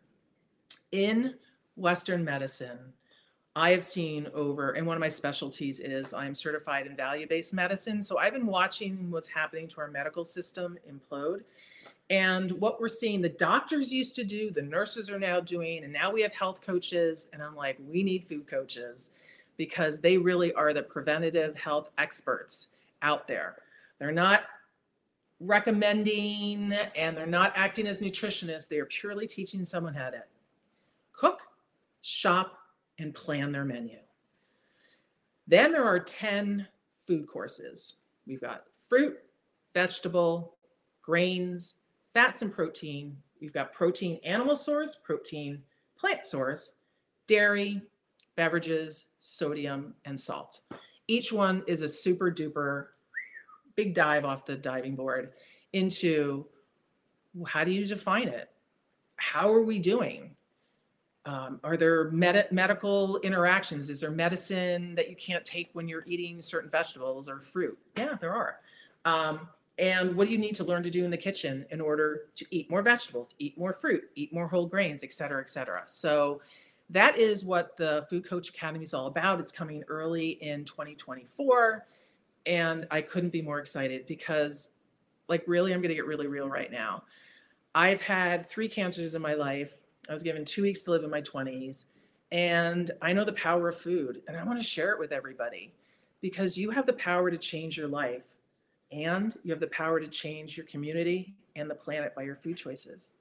In 0.91 1.35
Western 1.75 2.23
medicine, 2.23 2.79
I 3.55 3.71
have 3.71 3.85
seen 3.85 4.27
over, 4.33 4.71
and 4.71 4.85
one 4.85 4.97
of 4.97 5.01
my 5.01 5.09
specialties 5.09 5.79
is 5.79 6.13
I'm 6.13 6.35
certified 6.35 6.87
in 6.87 6.95
value 6.95 7.27
based 7.27 7.53
medicine. 7.53 8.01
So 8.01 8.17
I've 8.17 8.33
been 8.33 8.47
watching 8.47 9.09
what's 9.11 9.27
happening 9.27 9.67
to 9.69 9.81
our 9.81 9.87
medical 9.87 10.25
system 10.25 10.77
implode. 10.91 11.43
And 12.09 12.51
what 12.53 12.81
we're 12.81 12.87
seeing, 12.87 13.21
the 13.21 13.29
doctors 13.29 13.93
used 13.93 14.15
to 14.15 14.23
do, 14.23 14.51
the 14.51 14.61
nurses 14.61 15.09
are 15.09 15.19
now 15.19 15.39
doing, 15.39 15.83
and 15.83 15.93
now 15.93 16.11
we 16.11 16.21
have 16.21 16.33
health 16.33 16.61
coaches. 16.61 17.29
And 17.33 17.41
I'm 17.41 17.55
like, 17.55 17.77
we 17.89 18.03
need 18.03 18.25
food 18.25 18.45
coaches 18.47 19.11
because 19.57 20.01
they 20.01 20.17
really 20.17 20.53
are 20.53 20.73
the 20.73 20.83
preventative 20.83 21.57
health 21.57 21.89
experts 21.97 22.67
out 23.01 23.27
there. 23.27 23.55
They're 23.99 24.11
not 24.11 24.43
recommending 25.39 26.73
and 26.95 27.17
they're 27.17 27.25
not 27.25 27.53
acting 27.55 27.87
as 27.87 28.01
nutritionists. 28.01 28.67
They 28.67 28.79
are 28.79 28.85
purely 28.85 29.27
teaching 29.27 29.65
someone 29.65 29.93
how 29.93 30.09
to 30.09 30.23
cook, 31.13 31.41
shop, 32.01 32.57
and 32.99 33.13
plan 33.13 33.51
their 33.51 33.65
menu. 33.65 33.97
Then 35.47 35.71
there 35.71 35.83
are 35.83 35.99
10 35.99 36.67
food 37.05 37.27
courses. 37.27 37.95
We've 38.25 38.41
got 38.41 38.63
fruit, 38.87 39.17
vegetable, 39.73 40.55
grains, 41.01 41.75
fats 42.13 42.41
and 42.41 42.51
protein. 42.51 43.17
We've 43.41 43.53
got 43.53 43.73
protein 43.73 44.19
animal 44.23 44.57
source, 44.57 44.95
protein 44.95 45.61
plant 45.97 46.25
source, 46.25 46.73
dairy, 47.27 47.81
beverages, 48.35 49.09
sodium, 49.19 49.93
and 50.05 50.19
salt. 50.19 50.61
Each 51.07 51.31
one 51.31 51.63
is 51.67 51.81
a 51.81 51.89
super 51.89 52.31
duper 52.31 52.87
big 53.75 53.93
dive 53.93 54.25
off 54.25 54.45
the 54.45 54.55
diving 54.55 54.95
board 54.95 55.33
into 55.73 56.45
how 57.45 57.63
do 57.63 57.71
you 57.71 57.85
define 57.85 58.27
it? 58.27 58.49
How 59.17 59.51
are 59.51 59.63
we 59.63 59.79
doing? 59.79 60.35
Um, 61.25 61.59
are 61.63 61.75
there 61.75 62.11
med- 62.11 62.51
medical 62.51 63.17
interactions? 63.19 63.89
Is 63.89 63.99
there 63.99 64.11
medicine 64.11 64.95
that 64.95 65.09
you 65.09 65.15
can't 65.15 65.43
take 65.43 65.69
when 65.73 65.87
you're 65.87 66.03
eating 66.05 66.41
certain 66.41 66.69
vegetables 66.69 67.27
or 67.27 67.39
fruit? 67.39 67.77
Yeah, 67.97 68.15
there 68.21 68.33
are. 68.33 68.59
Um, 69.05 69.47
and 69.77 70.15
what 70.15 70.27
do 70.27 70.31
you 70.31 70.37
need 70.37 70.55
to 70.55 70.63
learn 70.63 70.83
to 70.83 70.89
do 70.89 71.03
in 71.03 71.11
the 71.11 71.17
kitchen 71.17 71.65
in 71.69 71.81
order 71.81 72.27
to 72.35 72.45
eat 72.51 72.69
more 72.69 72.81
vegetables, 72.81 73.35
eat 73.39 73.57
more 73.57 73.73
fruit, 73.73 74.03
eat 74.15 74.31
more 74.31 74.47
whole 74.47 74.67
grains, 74.67 75.03
et 75.03 75.11
cetera, 75.11 75.41
et 75.41 75.49
cetera. 75.49 75.83
So 75.87 76.41
that 76.91 77.17
is 77.17 77.43
what 77.43 77.75
the 77.75 78.05
Food 78.09 78.25
Coach 78.25 78.49
Academy 78.49 78.83
is 78.83 78.93
all 78.93 79.07
about. 79.07 79.39
It's 79.39 79.51
coming 79.51 79.83
early 79.87 80.29
in 80.29 80.63
2024. 80.63 81.85
And 82.45 82.87
I 82.91 83.01
couldn't 83.01 83.31
be 83.31 83.41
more 83.41 83.59
excited 83.59 84.05
because, 84.05 84.69
like, 85.27 85.43
really, 85.47 85.73
I'm 85.73 85.81
going 85.81 85.89
to 85.89 85.95
get 85.95 86.05
really 86.05 86.27
real 86.27 86.47
right 86.47 86.71
now. 86.71 87.03
I've 87.73 88.01
had 88.01 88.49
three 88.49 88.69
cancers 88.69 89.15
in 89.15 89.21
my 89.21 89.33
life. 89.33 89.81
I 90.07 90.13
was 90.13 90.23
given 90.23 90.45
two 90.45 90.61
weeks 90.61 90.83
to 90.83 90.91
live 90.91 91.03
in 91.03 91.09
my 91.09 91.21
20s. 91.21 91.85
And 92.31 92.91
I 93.01 93.13
know 93.13 93.23
the 93.23 93.33
power 93.33 93.69
of 93.69 93.77
food, 93.77 94.21
and 94.27 94.35
I 94.37 94.43
want 94.43 94.59
to 94.59 94.67
share 94.67 94.91
it 94.91 94.99
with 94.99 95.11
everybody 95.11 95.73
because 96.21 96.57
you 96.57 96.71
have 96.71 96.85
the 96.85 96.93
power 96.93 97.29
to 97.29 97.37
change 97.37 97.77
your 97.77 97.87
life 97.87 98.25
and 98.91 99.37
you 99.43 99.51
have 99.51 99.59
the 99.59 99.67
power 99.67 99.99
to 99.99 100.07
change 100.07 100.57
your 100.57 100.65
community 100.65 101.35
and 101.55 101.69
the 101.69 101.75
planet 101.75 102.15
by 102.15 102.23
your 102.23 102.35
food 102.35 102.57
choices. 102.57 103.11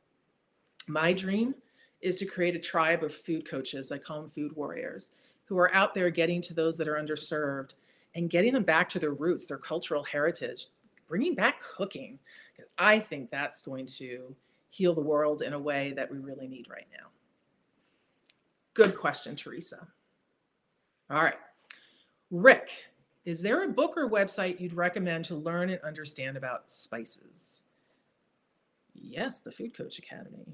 My 0.87 1.13
dream 1.13 1.55
is 2.01 2.19
to 2.19 2.27
create 2.27 2.55
a 2.55 2.59
tribe 2.59 3.03
of 3.03 3.15
food 3.15 3.49
coaches, 3.49 3.91
I 3.91 3.99
call 3.99 4.21
them 4.21 4.31
food 4.31 4.55
warriors, 4.57 5.11
who 5.45 5.59
are 5.59 5.75
out 5.75 5.95
there 5.95 6.11
getting 6.11 6.43
to 6.43 6.55
those 6.55 6.77
that 6.79 6.89
are 6.89 6.97
underserved 6.97 7.75
and 8.15 8.31
getting 8.31 8.53
them 8.53 8.63
back 8.63 8.89
to 8.91 8.99
their 8.99 9.15
roots, 9.15 9.47
their 9.47 9.59
cultural 9.59 10.03
heritage, 10.05 10.69
bringing 11.09 11.35
back 11.35 11.61
cooking. 11.61 12.19
I 12.79 12.99
think 12.99 13.31
that's 13.31 13.63
going 13.63 13.87
to 13.87 14.35
heal 14.71 14.95
the 14.95 15.01
world 15.01 15.43
in 15.43 15.53
a 15.53 15.59
way 15.59 15.93
that 15.93 16.11
we 16.11 16.19
really 16.19 16.49
need 16.49 16.69
right 16.69 16.87
now. 16.93 17.09
Good 18.75 18.97
question, 18.97 19.37
Teresa. 19.37 19.87
All 21.11 21.23
right. 21.23 21.39
Rick 22.31 22.71
is 23.25 23.41
there 23.41 23.65
a 23.65 23.69
book 23.69 23.97
or 23.97 24.09
website 24.09 24.61
you'd 24.61 24.75
recommend 24.75 25.25
to 25.27 25.35
learn 25.35 25.71
and 25.71 25.81
understand 25.81 26.37
about 26.37 26.71
spices? 26.71 27.63
Yes, 28.93 29.41
the 29.41 29.51
Food 29.51 29.75
Coach 29.75 29.99
Academy. 29.99 30.47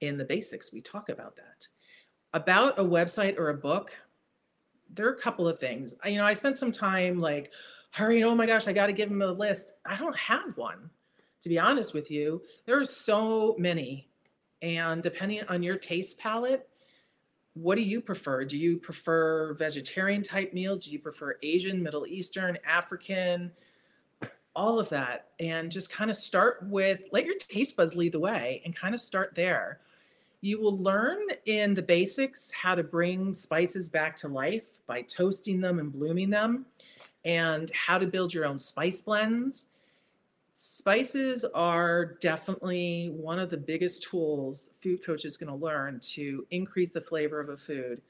In 0.00 0.18
the 0.18 0.24
basics, 0.24 0.72
we 0.72 0.80
talk 0.80 1.08
about 1.08 1.36
that. 1.36 1.68
About 2.34 2.78
a 2.78 2.84
website 2.84 3.38
or 3.38 3.50
a 3.50 3.54
book, 3.54 3.96
there 4.94 5.06
are 5.06 5.12
a 5.12 5.20
couple 5.20 5.48
of 5.48 5.58
things. 5.58 5.94
I, 6.02 6.08
you 6.08 6.18
know, 6.18 6.24
I 6.24 6.32
spent 6.32 6.56
some 6.56 6.72
time 6.72 7.20
like, 7.20 7.52
hurry, 7.90 8.22
oh 8.22 8.34
my 8.34 8.46
gosh, 8.46 8.66
I 8.68 8.72
got 8.72 8.86
to 8.86 8.92
give 8.92 9.08
them 9.08 9.22
a 9.22 9.32
list. 9.32 9.74
I 9.84 9.96
don't 9.96 10.16
have 10.16 10.56
one, 10.56 10.90
to 11.42 11.48
be 11.48 11.58
honest 11.58 11.94
with 11.94 12.10
you. 12.10 12.42
There 12.66 12.78
are 12.78 12.84
so 12.84 13.56
many 13.58 14.08
And 14.62 15.02
depending 15.02 15.44
on 15.48 15.62
your 15.62 15.76
taste 15.76 16.18
palette, 16.18 16.68
what 17.54 17.76
do 17.76 17.82
you 17.82 18.00
prefer? 18.00 18.44
Do 18.44 18.56
you 18.56 18.78
prefer 18.78 19.54
vegetarian 19.54 20.22
type 20.22 20.52
meals? 20.52 20.84
Do 20.84 20.90
you 20.90 20.98
prefer 20.98 21.36
Asian, 21.42 21.82
Middle 21.82 22.06
Eastern, 22.06 22.58
African? 22.66 23.52
All 24.54 24.78
of 24.78 24.88
that. 24.90 25.28
And 25.38 25.70
just 25.70 25.90
kind 25.90 26.10
of 26.10 26.16
start 26.16 26.58
with 26.62 27.00
let 27.12 27.24
your 27.24 27.36
taste 27.36 27.76
buds 27.76 27.94
lead 27.94 28.12
the 28.12 28.20
way 28.20 28.62
and 28.64 28.74
kind 28.74 28.94
of 28.94 29.00
start 29.00 29.34
there. 29.34 29.80
You 30.40 30.60
will 30.60 30.78
learn 30.78 31.18
in 31.46 31.74
the 31.74 31.82
basics 31.82 32.52
how 32.52 32.74
to 32.74 32.82
bring 32.82 33.34
spices 33.34 33.88
back 33.88 34.14
to 34.16 34.28
life 34.28 34.66
by 34.86 35.02
toasting 35.02 35.60
them 35.60 35.78
and 35.78 35.92
blooming 35.92 36.30
them, 36.30 36.66
and 37.24 37.70
how 37.72 37.98
to 37.98 38.06
build 38.06 38.32
your 38.32 38.46
own 38.46 38.56
spice 38.56 39.02
blends. 39.02 39.68
Spices 40.52 41.44
are 41.54 42.16
definitely 42.20 43.12
one 43.14 43.38
of 43.38 43.50
the 43.50 43.56
biggest 43.56 44.02
tools 44.02 44.70
food 44.80 45.04
coach 45.04 45.24
is 45.24 45.36
going 45.36 45.48
to 45.48 45.64
learn 45.64 46.00
to 46.00 46.46
increase 46.50 46.90
the 46.90 47.00
flavor 47.00 47.38
of 47.40 47.48
a 47.48 47.56
food. 47.56 48.00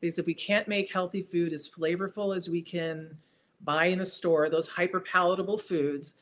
Because 0.00 0.18
if 0.18 0.26
we 0.26 0.34
can't 0.34 0.68
make 0.68 0.92
healthy 0.92 1.22
food 1.22 1.52
as 1.52 1.68
flavorful 1.68 2.36
as 2.36 2.48
we 2.48 2.62
can 2.62 3.16
buy 3.62 3.86
in 3.86 3.98
the 3.98 4.06
store, 4.06 4.48
those 4.48 4.68
hyper 4.68 5.00
palatable 5.00 5.58
foods 5.58 6.14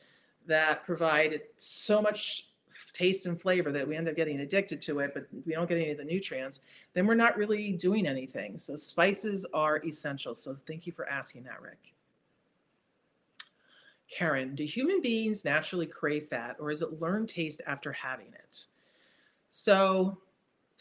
that 0.47 0.85
provide 0.85 1.41
so 1.57 2.01
much 2.01 2.46
taste 2.97 3.27
and 3.27 3.39
flavor 3.39 3.71
that 3.71 3.87
we 3.87 3.95
end 3.95 4.09
up 4.09 4.15
getting 4.15 4.39
addicted 4.39 4.81
to 4.81 4.99
it, 4.99 5.13
but 5.13 5.27
we 5.45 5.53
don't 5.53 5.69
get 5.69 5.77
any 5.77 5.91
of 5.91 5.99
the 5.99 6.03
nutrients, 6.03 6.61
then 6.93 7.05
we're 7.05 7.13
not 7.13 7.37
really 7.37 7.73
doing 7.73 8.07
anything. 8.07 8.57
So 8.57 8.75
spices 8.75 9.45
are 9.53 9.83
essential. 9.85 10.33
So 10.33 10.55
thank 10.65 10.87
you 10.87 10.93
for 10.93 11.07
asking 11.07 11.43
that, 11.43 11.61
Rick. 11.61 11.93
Karen, 14.09 14.55
do 14.55 14.63
human 14.63 14.99
beings 14.99 15.45
naturally 15.45 15.85
crave 15.85 16.25
fat 16.25 16.55
or 16.59 16.71
is 16.71 16.81
it 16.81 16.99
learned 16.99 17.29
taste 17.29 17.61
after 17.67 17.91
having 17.91 18.33
it? 18.33 18.65
So 19.49 20.17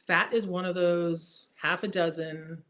fat 0.06 0.32
is 0.32 0.46
one 0.46 0.64
of 0.64 0.74
those 0.74 1.48
half 1.54 1.82
a 1.82 1.88
dozen, 1.88 2.62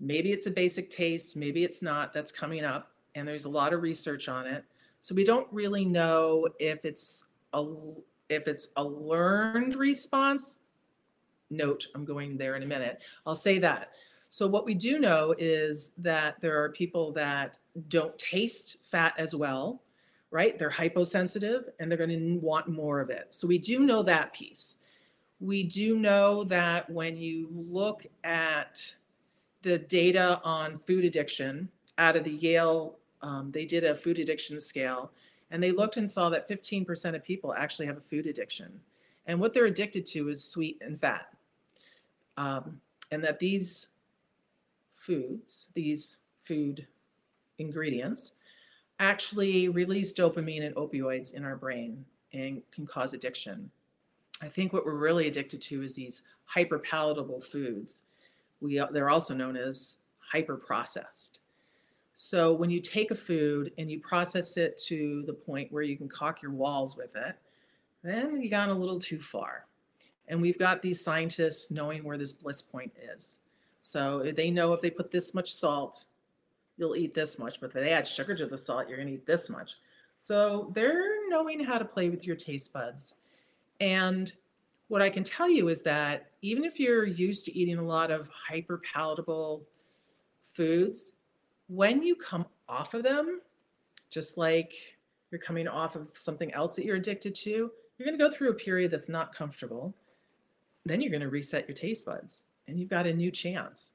maybe 0.00 0.32
it's 0.32 0.46
a 0.46 0.50
basic 0.50 0.88
taste, 0.88 1.36
maybe 1.36 1.64
it's 1.64 1.82
not, 1.82 2.14
that's 2.14 2.32
coming 2.32 2.64
up. 2.64 2.92
And 3.14 3.28
there's 3.28 3.44
a 3.44 3.50
lot 3.50 3.74
of 3.74 3.82
research 3.82 4.28
on 4.28 4.46
it. 4.46 4.64
So 5.00 5.14
we 5.14 5.24
don't 5.24 5.48
really 5.52 5.84
know 5.84 6.48
if 6.58 6.84
it's 6.86 7.26
a 7.52 7.66
if 8.28 8.48
it's 8.48 8.68
a 8.76 8.84
learned 8.84 9.76
response, 9.76 10.60
note, 11.50 11.86
I'm 11.94 12.04
going 12.04 12.36
there 12.36 12.56
in 12.56 12.62
a 12.62 12.66
minute. 12.66 13.02
I'll 13.26 13.34
say 13.34 13.58
that. 13.58 13.90
So, 14.28 14.46
what 14.46 14.64
we 14.64 14.74
do 14.74 14.98
know 14.98 15.34
is 15.38 15.92
that 15.98 16.40
there 16.40 16.62
are 16.62 16.70
people 16.70 17.12
that 17.12 17.58
don't 17.88 18.18
taste 18.18 18.78
fat 18.90 19.14
as 19.18 19.34
well, 19.34 19.82
right? 20.30 20.58
They're 20.58 20.70
hyposensitive 20.70 21.70
and 21.78 21.90
they're 21.90 21.98
going 21.98 22.10
to 22.10 22.38
want 22.38 22.68
more 22.68 23.00
of 23.00 23.10
it. 23.10 23.28
So, 23.30 23.46
we 23.46 23.58
do 23.58 23.80
know 23.80 24.02
that 24.02 24.32
piece. 24.32 24.78
We 25.40 25.62
do 25.62 25.98
know 25.98 26.44
that 26.44 26.88
when 26.90 27.16
you 27.16 27.48
look 27.52 28.06
at 28.24 28.94
the 29.62 29.78
data 29.78 30.40
on 30.42 30.78
food 30.78 31.04
addiction 31.04 31.68
out 31.98 32.16
of 32.16 32.24
the 32.24 32.32
Yale, 32.32 32.98
um, 33.22 33.50
they 33.52 33.64
did 33.64 33.84
a 33.84 33.94
food 33.94 34.18
addiction 34.18 34.60
scale 34.60 35.12
and 35.50 35.62
they 35.62 35.70
looked 35.70 35.96
and 35.96 36.08
saw 36.08 36.28
that 36.30 36.48
15% 36.48 37.14
of 37.14 37.24
people 37.24 37.54
actually 37.54 37.86
have 37.86 37.96
a 37.96 38.00
food 38.00 38.26
addiction. 38.26 38.80
And 39.26 39.40
what 39.40 39.52
they're 39.52 39.66
addicted 39.66 40.06
to 40.06 40.28
is 40.28 40.42
sweet 40.42 40.78
and 40.80 40.98
fat. 40.98 41.28
Um, 42.36 42.80
and 43.10 43.22
that 43.24 43.38
these 43.38 43.88
foods, 44.94 45.66
these 45.74 46.18
food 46.44 46.86
ingredients, 47.58 48.34
actually 48.98 49.68
release 49.68 50.12
dopamine 50.12 50.64
and 50.64 50.74
opioids 50.74 51.34
in 51.34 51.44
our 51.44 51.56
brain 51.56 52.04
and 52.32 52.62
can 52.72 52.86
cause 52.86 53.14
addiction. 53.14 53.70
I 54.42 54.48
think 54.48 54.72
what 54.72 54.84
we're 54.84 54.94
really 54.94 55.28
addicted 55.28 55.62
to 55.62 55.82
is 55.82 55.94
these 55.94 56.22
hyper 56.44 56.78
palatable 56.78 57.40
foods. 57.40 58.04
We, 58.60 58.82
they're 58.90 59.10
also 59.10 59.34
known 59.34 59.56
as 59.56 59.98
hyper 60.18 60.56
processed. 60.56 61.40
So 62.18 62.54
when 62.54 62.70
you 62.70 62.80
take 62.80 63.10
a 63.10 63.14
food 63.14 63.72
and 63.76 63.90
you 63.90 64.00
process 64.00 64.56
it 64.56 64.80
to 64.86 65.22
the 65.26 65.34
point 65.34 65.70
where 65.70 65.82
you 65.82 65.98
can 65.98 66.08
caulk 66.08 66.40
your 66.40 66.50
walls 66.50 66.96
with 66.96 67.14
it, 67.14 67.36
then 68.02 68.40
you 68.40 68.48
gone 68.48 68.70
a 68.70 68.74
little 68.74 68.98
too 68.98 69.18
far. 69.18 69.66
And 70.26 70.40
we've 70.40 70.58
got 70.58 70.80
these 70.80 71.04
scientists 71.04 71.70
knowing 71.70 72.04
where 72.04 72.16
this 72.16 72.32
bliss 72.32 72.62
point 72.62 72.92
is. 73.14 73.40
So 73.80 74.32
they 74.34 74.50
know 74.50 74.72
if 74.72 74.80
they 74.80 74.88
put 74.88 75.10
this 75.10 75.34
much 75.34 75.52
salt, 75.52 76.06
you'll 76.78 76.96
eat 76.96 77.12
this 77.12 77.38
much. 77.38 77.60
But 77.60 77.66
if 77.66 77.74
they 77.74 77.90
add 77.90 78.06
sugar 78.06 78.34
to 78.34 78.46
the 78.46 78.56
salt, 78.56 78.88
you're 78.88 78.96
going 78.96 79.08
to 79.08 79.14
eat 79.14 79.26
this 79.26 79.50
much. 79.50 79.74
So 80.16 80.72
they're 80.74 81.28
knowing 81.28 81.62
how 81.62 81.76
to 81.76 81.84
play 81.84 82.08
with 82.08 82.26
your 82.26 82.36
taste 82.36 82.72
buds. 82.72 83.16
And 83.78 84.32
what 84.88 85.02
I 85.02 85.10
can 85.10 85.22
tell 85.22 85.50
you 85.50 85.68
is 85.68 85.82
that 85.82 86.30
even 86.40 86.64
if 86.64 86.80
you're 86.80 87.04
used 87.04 87.44
to 87.44 87.54
eating 87.54 87.76
a 87.76 87.84
lot 87.84 88.10
of 88.10 88.26
hyper 88.28 88.80
palatable 88.90 89.66
foods, 90.54 91.12
when 91.68 92.02
you 92.02 92.14
come 92.14 92.46
off 92.68 92.94
of 92.94 93.02
them, 93.02 93.40
just 94.10 94.38
like 94.38 94.74
you're 95.30 95.40
coming 95.40 95.68
off 95.68 95.96
of 95.96 96.08
something 96.12 96.52
else 96.54 96.76
that 96.76 96.84
you're 96.84 96.96
addicted 96.96 97.34
to, 97.34 97.70
you're 97.98 98.06
going 98.06 98.18
to 98.18 98.24
go 98.24 98.30
through 98.30 98.50
a 98.50 98.54
period 98.54 98.90
that's 98.90 99.08
not 99.08 99.34
comfortable. 99.34 99.94
Then 100.84 101.00
you're 101.00 101.10
going 101.10 101.22
to 101.22 101.28
reset 101.28 101.66
your 101.66 101.74
taste 101.74 102.06
buds 102.06 102.44
and 102.68 102.78
you've 102.78 102.90
got 102.90 103.06
a 103.06 103.12
new 103.12 103.30
chance. 103.30 103.92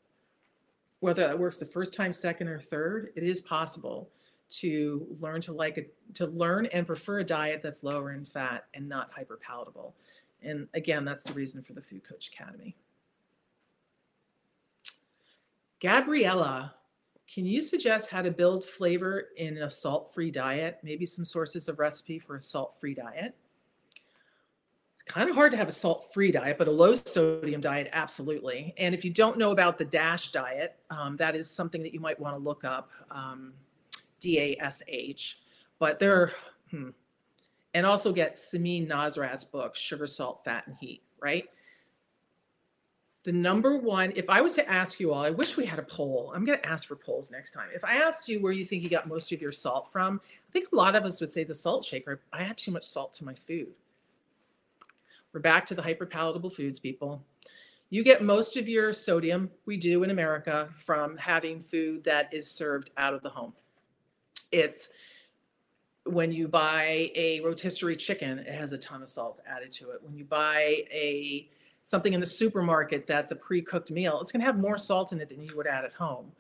Whether 1.00 1.26
that 1.26 1.40
works 1.40 1.58
the 1.58 1.66
first 1.66 1.94
time, 1.94 2.14
second, 2.14 2.48
or 2.48 2.60
third, 2.60 3.12
it 3.16 3.24
is 3.24 3.42
possible 3.42 4.10
to 4.52 5.08
learn 5.20 5.42
to 5.42 5.54
like 5.54 5.78
it, 5.78 5.96
to 6.16 6.28
learn 6.28 6.66
and 6.68 6.86
prefer 6.86 7.20
a 7.20 7.24
diet 7.24 7.62
that's 7.64 7.84
lower 7.84 8.12
in 8.12 8.26
fat 8.26 8.66
and 8.74 8.88
not 8.88 9.10
hyper 9.12 9.38
palatable. 9.38 9.96
And 10.44 10.68
again, 10.74 11.06
that's 11.06 11.24
the 11.24 11.34
reason 11.34 11.64
for 11.64 11.74
the 11.74 11.82
Food 11.82 12.04
Coach 12.08 12.30
Academy. 12.34 12.76
Gabriella 15.80 16.76
can 17.34 17.46
you 17.46 17.62
suggest 17.62 18.10
how 18.10 18.22
to 18.22 18.30
build 18.30 18.66
flavor 18.66 19.30
in 19.38 19.60
a 19.60 19.70
salt 19.70 20.14
free 20.14 20.32
diet? 20.32 20.80
Maybe 20.84 21.06
some 21.06 21.24
sources 21.24 21.70
of 21.70 21.80
recipe 21.80 22.20
for 22.20 22.36
a 22.36 22.42
salt 22.42 22.76
free 22.80 22.94
diet? 22.94 23.36
Kind 25.06 25.30
of 25.30 25.36
hard 25.36 25.52
to 25.52 25.58
have 25.58 25.70
a 25.70 25.72
salt 25.72 26.14
free 26.14 26.32
diet, 26.32 26.58
but 26.58 26.68
a 26.68 26.72
low 26.72 26.94
sodium 26.94 27.62
diet, 27.62 27.90
absolutely. 27.94 28.74
And 28.78 28.94
if 28.94 29.06
you 29.06 29.12
don't 29.12 29.38
know 29.38 29.52
about 29.52 29.78
the 29.78 29.86
DASH 29.86 30.32
diet, 30.32 30.76
um, 30.90 31.16
that 31.18 31.36
is 31.36 31.50
something 31.50 31.82
that 31.84 31.94
you 31.94 32.02
might 32.02 32.20
want 32.20 32.36
to 32.36 32.42
look 32.42 32.66
up 32.66 32.92
um, 33.10 33.54
D 34.20 34.38
A 34.40 34.58
S 34.60 34.84
H. 34.88 35.40
But 35.80 36.00
there 36.00 36.14
are, 36.14 36.32
hmm. 36.70 36.90
and 37.74 37.86
also 37.86 38.12
get 38.12 38.36
Samin 38.36 38.88
Nosrat's 38.88 39.46
book, 39.46 39.76
Sugar, 39.76 40.06
Salt, 40.06 40.44
Fat, 40.44 40.68
and 40.68 40.76
Heat, 40.80 41.02
right? 41.20 41.50
The 43.24 43.32
number 43.32 43.78
one, 43.78 44.12
if 44.16 44.30
I 44.30 44.42
was 44.42 44.54
to 44.54 44.68
ask 44.70 45.00
you 45.00 45.14
all, 45.14 45.24
I 45.24 45.30
wish 45.30 45.56
we 45.56 45.66
had 45.66 45.78
a 45.78 45.84
poll. 45.84 46.32
I'm 46.36 46.44
going 46.44 46.58
to 46.58 46.68
ask 46.68 46.88
for 46.88 46.96
polls 46.96 47.32
next 47.32 47.52
time. 47.52 47.68
If 47.74 47.84
I 47.84 47.98
asked 47.98 48.28
you 48.28 48.42
where 48.42 48.52
you 48.52 48.66
think 48.66 48.82
you 48.82 48.90
got 48.90 49.08
most 49.08 49.32
of 49.32 49.42
your 49.42 49.52
salt 49.52 49.92
from, 49.92 50.20
I 50.26 50.52
think 50.52 50.72
a 50.72 50.76
lot 50.76 50.96
of 50.96 51.04
us 51.04 51.22
would 51.22 51.32
say 51.32 51.44
the 51.44 51.54
salt 51.54 51.86
shaker. 51.86 52.22
I 52.34 52.42
add 52.44 52.58
too 52.58 52.72
much 52.72 52.86
salt 52.86 53.14
to 53.14 53.26
my 53.26 53.36
food. 53.36 53.68
We're 55.34 55.40
back 55.40 55.68
to 55.68 55.76
the 55.76 55.84
hyperpalatable 55.84 56.52
foods, 56.52 56.80
people. 56.80 57.24
You 57.92 58.04
get 58.04 58.24
most 58.24 58.58
of 58.58 58.68
your 58.68 58.92
sodium, 58.92 59.52
we 59.66 59.78
do 59.78 60.04
in 60.04 60.10
America, 60.10 60.70
from 60.74 61.16
having 61.18 61.60
food 61.60 62.04
that 62.06 62.34
is 62.34 62.50
served 62.50 62.90
out 62.98 63.14
of 63.14 63.22
the 63.22 63.30
home. 63.30 63.54
It's 64.52 64.90
when 66.06 66.32
you 66.32 66.48
buy 66.48 67.12
a 67.14 67.40
rotisserie 67.42 67.96
chicken, 67.96 68.40
it 68.40 68.54
has 68.54 68.74
a 68.74 68.78
ton 68.78 69.04
of 69.04 69.10
salt 69.10 69.42
added 69.46 69.72
to 69.74 69.92
it. 69.92 70.02
When 70.02 70.16
you 70.16 70.26
buy 70.26 70.86
a 70.92 71.50
something 71.84 72.14
in 72.14 72.20
the 72.20 72.26
supermarket 72.26 73.08
that's 73.08 73.32
a 73.32 73.36
pre-cooked 73.36 73.92
meal, 73.92 74.20
it's 74.22 74.32
going 74.32 74.42
to 74.42 74.46
have 74.46 74.60
more 74.60 74.78
salt 74.78 75.12
in 75.12 75.22
it 75.22 75.30
than 75.30 75.42
you 75.42 75.56
would 75.56 75.68
add 75.68 75.86
at 75.86 75.94
home. 75.94 76.32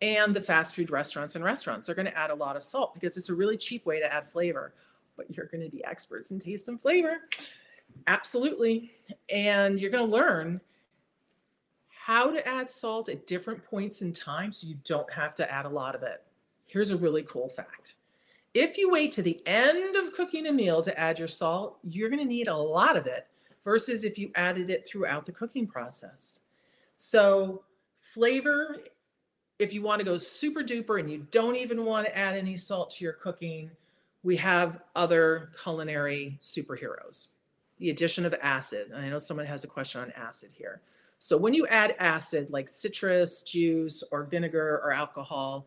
And 0.00 0.34
the 0.34 0.40
fast 0.40 0.74
food 0.74 0.90
restaurants 0.90 1.34
and 1.34 1.44
restaurants 1.44 1.88
are 1.88 1.94
going 1.94 2.06
to 2.06 2.16
add 2.16 2.30
a 2.30 2.34
lot 2.34 2.56
of 2.56 2.62
salt 2.62 2.94
because 2.94 3.16
it's 3.16 3.30
a 3.30 3.34
really 3.34 3.56
cheap 3.56 3.84
way 3.84 3.98
to 3.98 4.12
add 4.12 4.28
flavor. 4.28 4.74
But 5.16 5.34
you're 5.36 5.46
going 5.46 5.64
to 5.64 5.70
be 5.70 5.84
experts 5.84 6.30
in 6.30 6.38
taste 6.38 6.68
and 6.68 6.80
flavor. 6.80 7.22
Absolutely. 8.06 8.92
And 9.28 9.80
you're 9.80 9.90
going 9.90 10.06
to 10.06 10.10
learn 10.12 10.60
how 11.88 12.30
to 12.30 12.46
add 12.46 12.70
salt 12.70 13.08
at 13.08 13.26
different 13.26 13.62
points 13.64 14.02
in 14.02 14.12
time 14.12 14.52
so 14.52 14.66
you 14.66 14.76
don't 14.84 15.12
have 15.12 15.34
to 15.34 15.52
add 15.52 15.66
a 15.66 15.68
lot 15.68 15.94
of 15.94 16.02
it. 16.02 16.22
Here's 16.66 16.90
a 16.90 16.96
really 16.96 17.22
cool 17.24 17.48
fact. 17.48 17.96
If 18.54 18.78
you 18.78 18.90
wait 18.90 19.12
to 19.12 19.22
the 19.22 19.42
end 19.46 19.96
of 19.96 20.12
cooking 20.12 20.46
a 20.46 20.52
meal 20.52 20.82
to 20.82 20.98
add 20.98 21.18
your 21.18 21.28
salt, 21.28 21.78
you're 21.82 22.08
going 22.08 22.22
to 22.22 22.24
need 22.24 22.48
a 22.48 22.56
lot 22.56 22.96
of 22.96 23.06
it 23.06 23.26
versus 23.68 24.02
if 24.02 24.16
you 24.16 24.30
added 24.34 24.70
it 24.70 24.82
throughout 24.86 25.26
the 25.26 25.32
cooking 25.32 25.66
process. 25.66 26.40
So, 26.96 27.64
flavor, 28.14 28.78
if 29.58 29.74
you 29.74 29.82
want 29.82 29.98
to 29.98 30.06
go 30.06 30.16
super 30.16 30.62
duper 30.62 30.98
and 30.98 31.12
you 31.12 31.26
don't 31.30 31.54
even 31.54 31.84
want 31.84 32.06
to 32.06 32.16
add 32.16 32.34
any 32.34 32.56
salt 32.56 32.92
to 32.92 33.04
your 33.04 33.12
cooking, 33.12 33.70
we 34.22 34.36
have 34.36 34.80
other 34.96 35.50
culinary 35.62 36.38
superheroes. 36.40 37.32
The 37.76 37.90
addition 37.90 38.24
of 38.24 38.34
acid. 38.40 38.90
And 38.90 39.04
I 39.04 39.10
know 39.10 39.18
someone 39.18 39.44
has 39.44 39.64
a 39.64 39.68
question 39.68 40.00
on 40.00 40.12
acid 40.12 40.48
here. 40.50 40.80
So, 41.18 41.36
when 41.36 41.52
you 41.52 41.66
add 41.66 41.94
acid 41.98 42.48
like 42.48 42.70
citrus 42.70 43.42
juice 43.42 44.02
or 44.10 44.24
vinegar 44.24 44.80
or 44.82 44.94
alcohol 44.94 45.66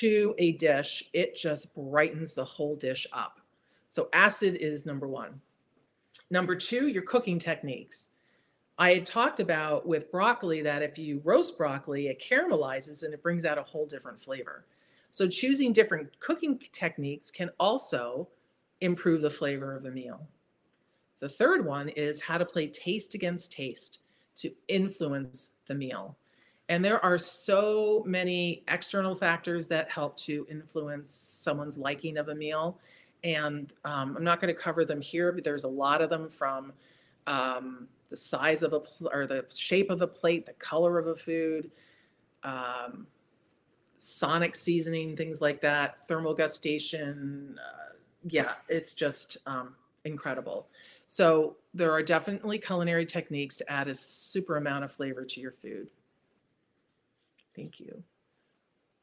to 0.00 0.34
a 0.36 0.52
dish, 0.52 1.04
it 1.14 1.34
just 1.36 1.74
brightens 1.74 2.34
the 2.34 2.44
whole 2.44 2.76
dish 2.76 3.06
up. 3.14 3.40
So, 3.88 4.10
acid 4.12 4.56
is 4.56 4.84
number 4.84 5.08
one. 5.08 5.40
Number 6.30 6.54
two, 6.54 6.88
your 6.88 7.02
cooking 7.02 7.38
techniques. 7.38 8.10
I 8.78 8.94
had 8.94 9.04
talked 9.04 9.40
about 9.40 9.86
with 9.86 10.10
broccoli 10.10 10.62
that 10.62 10.82
if 10.82 10.96
you 10.98 11.20
roast 11.24 11.58
broccoli, 11.58 12.08
it 12.08 12.22
caramelizes 12.22 13.02
and 13.02 13.12
it 13.12 13.22
brings 13.22 13.44
out 13.44 13.58
a 13.58 13.62
whole 13.62 13.86
different 13.86 14.18
flavor. 14.18 14.64
So 15.10 15.28
choosing 15.28 15.72
different 15.72 16.18
cooking 16.20 16.58
techniques 16.72 17.30
can 17.30 17.50
also 17.58 18.28
improve 18.80 19.20
the 19.20 19.30
flavor 19.30 19.76
of 19.76 19.84
a 19.84 19.90
meal. 19.90 20.26
The 21.18 21.28
third 21.28 21.66
one 21.66 21.90
is 21.90 22.22
how 22.22 22.38
to 22.38 22.46
play 22.46 22.68
taste 22.68 23.14
against 23.14 23.52
taste 23.52 23.98
to 24.36 24.50
influence 24.68 25.56
the 25.66 25.74
meal. 25.74 26.16
And 26.70 26.84
there 26.84 27.04
are 27.04 27.18
so 27.18 28.02
many 28.06 28.62
external 28.68 29.14
factors 29.14 29.66
that 29.68 29.90
help 29.90 30.16
to 30.18 30.46
influence 30.48 31.12
someone's 31.12 31.76
liking 31.76 32.16
of 32.16 32.28
a 32.28 32.34
meal. 32.34 32.78
And 33.22 33.72
um, 33.84 34.16
I'm 34.16 34.24
not 34.24 34.40
going 34.40 34.54
to 34.54 34.60
cover 34.60 34.84
them 34.84 35.00
here, 35.00 35.32
but 35.32 35.44
there's 35.44 35.64
a 35.64 35.68
lot 35.68 36.00
of 36.00 36.10
them 36.10 36.28
from 36.28 36.72
um, 37.26 37.88
the 38.08 38.16
size 38.16 38.62
of 38.62 38.72
a 38.72 38.80
pl- 38.80 39.10
or 39.12 39.26
the 39.26 39.44
shape 39.54 39.90
of 39.90 40.02
a 40.02 40.06
plate, 40.06 40.46
the 40.46 40.52
color 40.54 40.98
of 40.98 41.06
a 41.06 41.16
food, 41.16 41.70
um, 42.42 43.06
sonic 43.98 44.56
seasoning, 44.56 45.16
things 45.16 45.40
like 45.40 45.60
that, 45.60 46.06
thermal 46.08 46.34
gustation. 46.34 47.56
Uh, 47.58 47.94
yeah, 48.28 48.54
it's 48.68 48.94
just 48.94 49.36
um, 49.46 49.74
incredible. 50.04 50.68
So 51.06 51.56
there 51.74 51.92
are 51.92 52.02
definitely 52.02 52.58
culinary 52.58 53.04
techniques 53.04 53.56
to 53.56 53.70
add 53.70 53.88
a 53.88 53.94
super 53.94 54.56
amount 54.56 54.84
of 54.84 54.92
flavor 54.92 55.24
to 55.24 55.40
your 55.40 55.52
food. 55.52 55.88
Thank 57.54 57.80
you. 57.80 58.02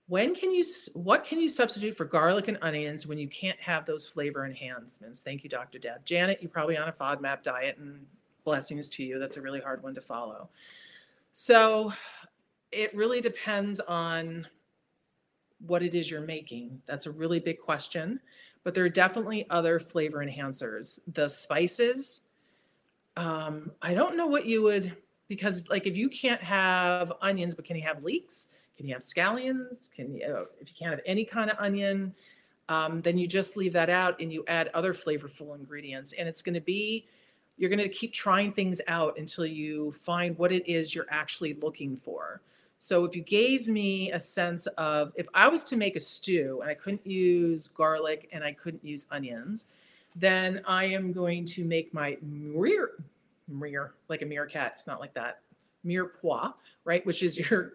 When 0.07 0.33
can 0.33 0.53
you, 0.53 0.63
what 0.93 1.25
can 1.25 1.39
you 1.39 1.49
substitute 1.49 1.97
for 1.97 2.05
garlic 2.05 2.47
and 2.47 2.57
onions 2.61 3.05
when 3.05 3.17
you 3.17 3.27
can't 3.27 3.59
have 3.59 3.85
those 3.85 4.07
flavor 4.07 4.45
enhancements? 4.45 5.19
Thank 5.19 5.43
you, 5.43 5.49
Dr. 5.49 5.79
Deb. 5.79 6.05
Janet, 6.05 6.39
you're 6.41 6.49
probably 6.49 6.77
on 6.77 6.87
a 6.87 6.93
FODMAP 6.93 7.43
diet 7.43 7.77
and 7.77 8.05
blessings 8.45 8.87
to 8.89 9.03
you. 9.03 9.19
That's 9.19 9.35
a 9.35 9.41
really 9.41 9.59
hard 9.59 9.83
one 9.83 9.93
to 9.95 10.01
follow. 10.01 10.49
So 11.33 11.91
it 12.71 12.95
really 12.95 13.19
depends 13.19 13.81
on 13.81 14.47
what 15.59 15.83
it 15.83 15.93
is 15.93 16.09
you're 16.09 16.21
making. 16.21 16.81
That's 16.85 17.05
a 17.05 17.11
really 17.11 17.39
big 17.39 17.59
question, 17.59 18.21
but 18.63 18.73
there 18.73 18.85
are 18.85 18.89
definitely 18.89 19.45
other 19.49 19.79
flavor 19.79 20.25
enhancers. 20.25 20.99
The 21.13 21.27
spices, 21.27 22.21
um, 23.17 23.71
I 23.81 23.93
don't 23.93 24.15
know 24.15 24.27
what 24.27 24.45
you 24.45 24.61
would, 24.63 24.95
because 25.27 25.67
like 25.69 25.85
if 25.85 25.97
you 25.97 26.07
can't 26.09 26.41
have 26.41 27.11
onions, 27.21 27.55
but 27.55 27.65
can 27.65 27.75
you 27.75 27.83
have 27.83 28.03
leeks? 28.03 28.47
Can 28.77 28.87
you 28.87 28.93
have 28.93 29.03
scallions? 29.03 29.91
Can 29.93 30.15
you, 30.15 30.25
uh, 30.25 30.45
if 30.61 30.69
you 30.69 30.75
can't 30.77 30.91
have 30.91 31.01
any 31.05 31.25
kind 31.25 31.49
of 31.49 31.57
onion, 31.59 32.13
um, 32.69 33.01
then 33.01 33.17
you 33.17 33.27
just 33.27 33.57
leave 33.57 33.73
that 33.73 33.89
out 33.89 34.19
and 34.21 34.31
you 34.31 34.43
add 34.47 34.69
other 34.73 34.93
flavorful 34.93 35.55
ingredients. 35.55 36.13
And 36.13 36.27
it's 36.27 36.41
going 36.41 36.55
to 36.55 36.61
be 36.61 37.07
you're 37.57 37.71
going 37.71 37.79
to 37.79 37.89
keep 37.89 38.13
trying 38.13 38.53
things 38.53 38.79
out 38.87 39.17
until 39.17 39.45
you 39.45 39.91
find 39.91 40.37
what 40.37 40.51
it 40.51 40.67
is 40.67 40.93
you're 40.93 41.07
actually 41.09 41.55
looking 41.55 41.97
for. 41.97 42.41
So 42.79 43.03
if 43.03 43.15
you 43.15 43.23
gave 43.23 43.67
me 43.67 44.11
a 44.11 44.19
sense 44.19 44.67
of 44.77 45.11
if 45.15 45.27
I 45.33 45.47
was 45.47 45.63
to 45.65 45.75
make 45.75 45.95
a 45.95 45.99
stew 45.99 46.59
and 46.61 46.69
I 46.69 46.75
couldn't 46.75 47.05
use 47.05 47.67
garlic 47.67 48.29
and 48.31 48.43
I 48.43 48.53
couldn't 48.53 48.85
use 48.85 49.07
onions, 49.09 49.65
then 50.15 50.61
I 50.65 50.85
am 50.85 51.11
going 51.11 51.45
to 51.45 51.65
make 51.65 51.93
my 51.93 52.17
rear 52.21 52.91
rear 53.49 53.93
like 54.09 54.21
a 54.21 54.25
meerkat. 54.25 54.73
It's 54.75 54.87
not 54.87 54.99
like 54.99 55.13
that. 55.15 55.39
Mirepoix, 55.85 56.53
right? 56.83 57.05
Which 57.05 57.23
is 57.23 57.49
your 57.49 57.73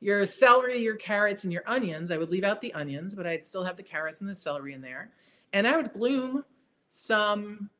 your 0.00 0.26
celery, 0.26 0.82
your 0.82 0.96
carrots, 0.96 1.44
and 1.44 1.52
your 1.52 1.62
onions. 1.66 2.10
I 2.10 2.18
would 2.18 2.30
leave 2.30 2.44
out 2.44 2.60
the 2.60 2.74
onions, 2.74 3.14
but 3.14 3.26
I'd 3.26 3.44
still 3.44 3.64
have 3.64 3.76
the 3.76 3.82
carrots 3.82 4.20
and 4.20 4.28
the 4.28 4.34
celery 4.34 4.74
in 4.74 4.80
there. 4.80 5.10
And 5.52 5.66
I 5.66 5.76
would 5.76 5.92
bloom 5.92 6.44
some 6.88 7.70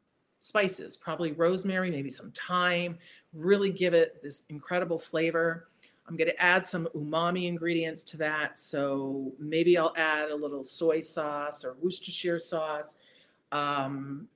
spices, 0.41 0.97
probably 0.97 1.33
rosemary, 1.33 1.91
maybe 1.91 2.11
some 2.11 2.33
thyme, 2.33 2.99
really 3.33 3.71
give 3.71 3.95
it 3.95 4.23
this 4.23 4.45
incredible 4.49 4.99
flavor. 4.99 5.69
I'm 6.07 6.17
going 6.17 6.29
to 6.31 6.43
add 6.43 6.67
some 6.67 6.89
umami 6.95 7.47
ingredients 7.47 8.03
to 8.05 8.17
that. 8.19 8.59
So 8.59 9.33
maybe 9.39 9.79
I'll 9.79 9.95
add 9.97 10.31
a 10.31 10.35
little 10.35 10.63
soy 10.63 11.01
sauce 11.01 11.65
or 11.65 11.77
Worcestershire 11.81 12.41
sauce, 12.41 12.97
um, 13.53 14.29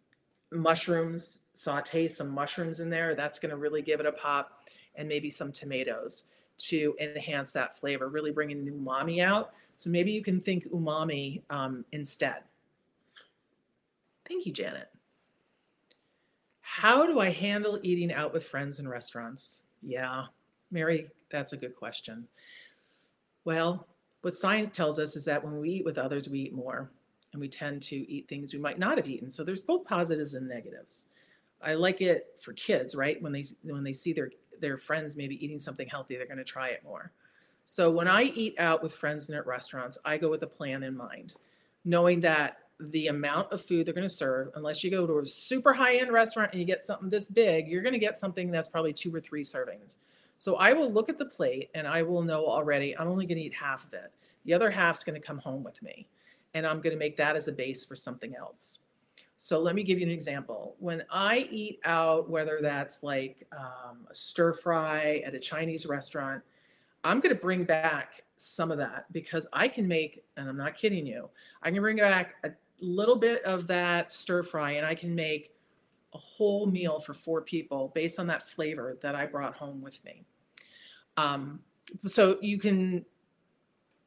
mushrooms, 0.52 1.38
saute 1.54 2.06
some 2.08 2.30
mushrooms 2.30 2.80
in 2.80 2.88
there. 2.88 3.14
That's 3.14 3.38
going 3.38 3.50
to 3.50 3.56
really 3.56 3.82
give 3.82 3.98
it 4.00 4.06
a 4.06 4.12
pop, 4.12 4.68
and 4.94 5.08
maybe 5.08 5.28
some 5.28 5.52
tomatoes 5.52 6.24
to 6.58 6.94
enhance 7.00 7.52
that 7.52 7.76
flavor, 7.76 8.08
really 8.08 8.32
bringing 8.32 8.64
the 8.64 8.70
umami 8.70 9.22
out. 9.22 9.52
So 9.76 9.90
maybe 9.90 10.10
you 10.10 10.22
can 10.22 10.40
think 10.40 10.66
umami 10.70 11.42
um, 11.50 11.84
instead. 11.92 12.42
Thank 14.26 14.46
you, 14.46 14.52
Janet. 14.52 14.88
How 16.60 17.06
do 17.06 17.20
I 17.20 17.30
handle 17.30 17.78
eating 17.82 18.12
out 18.12 18.32
with 18.32 18.44
friends 18.44 18.80
in 18.80 18.88
restaurants? 18.88 19.62
Yeah, 19.82 20.24
Mary, 20.70 21.10
that's 21.30 21.52
a 21.52 21.56
good 21.56 21.76
question. 21.76 22.26
Well, 23.44 23.86
what 24.22 24.34
science 24.34 24.74
tells 24.76 24.98
us 24.98 25.14
is 25.14 25.24
that 25.26 25.44
when 25.44 25.58
we 25.58 25.70
eat 25.70 25.84
with 25.84 25.98
others, 25.98 26.28
we 26.28 26.40
eat 26.40 26.54
more 26.54 26.90
and 27.32 27.40
we 27.40 27.48
tend 27.48 27.82
to 27.82 27.96
eat 28.10 28.28
things 28.28 28.52
we 28.52 28.58
might 28.58 28.78
not 28.78 28.96
have 28.96 29.08
eaten. 29.08 29.30
So 29.30 29.44
there's 29.44 29.62
both 29.62 29.84
positives 29.84 30.34
and 30.34 30.48
negatives. 30.48 31.06
I 31.62 31.74
like 31.74 32.00
it 32.00 32.26
for 32.40 32.52
kids, 32.54 32.94
right? 32.94 33.20
When 33.22 33.32
they 33.32 33.44
when 33.62 33.84
they 33.84 33.92
see 33.92 34.12
their 34.12 34.30
their 34.60 34.76
friends 34.76 35.16
maybe 35.16 35.42
eating 35.44 35.58
something 35.58 35.88
healthy, 35.88 36.16
they're 36.16 36.26
going 36.26 36.38
to 36.38 36.44
try 36.44 36.68
it 36.68 36.82
more. 36.84 37.12
So 37.64 37.90
when 37.90 38.06
I 38.08 38.24
eat 38.24 38.54
out 38.58 38.82
with 38.82 38.94
friends 38.94 39.28
and 39.28 39.36
at 39.36 39.46
restaurants, 39.46 39.98
I 40.04 40.18
go 40.18 40.30
with 40.30 40.42
a 40.42 40.46
plan 40.46 40.82
in 40.82 40.96
mind, 40.96 41.34
knowing 41.84 42.20
that 42.20 42.58
the 42.78 43.08
amount 43.08 43.52
of 43.52 43.62
food 43.62 43.86
they're 43.86 43.94
going 43.94 44.06
to 44.06 44.14
serve, 44.14 44.50
unless 44.54 44.84
you 44.84 44.90
go 44.90 45.06
to 45.06 45.18
a 45.18 45.26
super 45.26 45.72
high 45.72 45.96
end 45.96 46.12
restaurant 46.12 46.52
and 46.52 46.60
you 46.60 46.66
get 46.66 46.84
something 46.84 47.08
this 47.08 47.30
big, 47.30 47.68
you're 47.68 47.82
going 47.82 47.92
to 47.92 47.98
get 47.98 48.16
something 48.16 48.50
that's 48.50 48.68
probably 48.68 48.92
two 48.92 49.14
or 49.14 49.20
three 49.20 49.42
servings. 49.42 49.96
So 50.36 50.56
I 50.56 50.74
will 50.74 50.92
look 50.92 51.08
at 51.08 51.18
the 51.18 51.24
plate 51.24 51.70
and 51.74 51.88
I 51.88 52.02
will 52.02 52.22
know 52.22 52.46
already 52.46 52.96
I'm 52.96 53.08
only 53.08 53.26
going 53.26 53.38
to 53.38 53.44
eat 53.44 53.54
half 53.54 53.84
of 53.86 53.94
it. 53.94 54.12
The 54.44 54.54
other 54.54 54.70
half's 54.70 55.02
going 55.02 55.20
to 55.20 55.26
come 55.26 55.38
home 55.38 55.64
with 55.64 55.82
me. 55.82 56.08
And 56.54 56.66
I'm 56.66 56.80
going 56.80 56.94
to 56.94 56.98
make 56.98 57.16
that 57.16 57.36
as 57.36 57.48
a 57.48 57.52
base 57.52 57.84
for 57.84 57.96
something 57.96 58.34
else. 58.36 58.78
So 59.38 59.60
let 59.60 59.74
me 59.74 59.82
give 59.82 59.98
you 59.98 60.06
an 60.06 60.12
example. 60.12 60.76
When 60.78 61.02
I 61.10 61.48
eat 61.50 61.80
out, 61.84 62.30
whether 62.30 62.60
that's 62.62 63.02
like 63.02 63.46
um, 63.52 64.06
a 64.10 64.14
stir 64.14 64.54
fry 64.54 65.22
at 65.26 65.34
a 65.34 65.38
Chinese 65.38 65.86
restaurant, 65.86 66.42
I'm 67.04 67.20
going 67.20 67.34
to 67.34 67.40
bring 67.40 67.64
back 67.64 68.22
some 68.36 68.70
of 68.70 68.78
that 68.78 69.06
because 69.12 69.46
I 69.52 69.68
can 69.68 69.86
make, 69.86 70.24
and 70.36 70.48
I'm 70.48 70.56
not 70.56 70.76
kidding 70.76 71.06
you, 71.06 71.28
I 71.62 71.70
can 71.70 71.80
bring 71.80 71.96
back 71.96 72.34
a 72.44 72.50
little 72.80 73.16
bit 73.16 73.42
of 73.44 73.66
that 73.66 74.12
stir 74.12 74.42
fry 74.42 74.72
and 74.72 74.86
I 74.86 74.94
can 74.94 75.14
make 75.14 75.52
a 76.14 76.18
whole 76.18 76.66
meal 76.66 76.98
for 76.98 77.14
four 77.14 77.42
people 77.42 77.92
based 77.94 78.18
on 78.18 78.26
that 78.28 78.48
flavor 78.48 78.96
that 79.02 79.14
I 79.14 79.26
brought 79.26 79.54
home 79.54 79.82
with 79.82 80.02
me. 80.04 80.24
Um, 81.16 81.60
so 82.06 82.38
you 82.40 82.58
can 82.58 83.04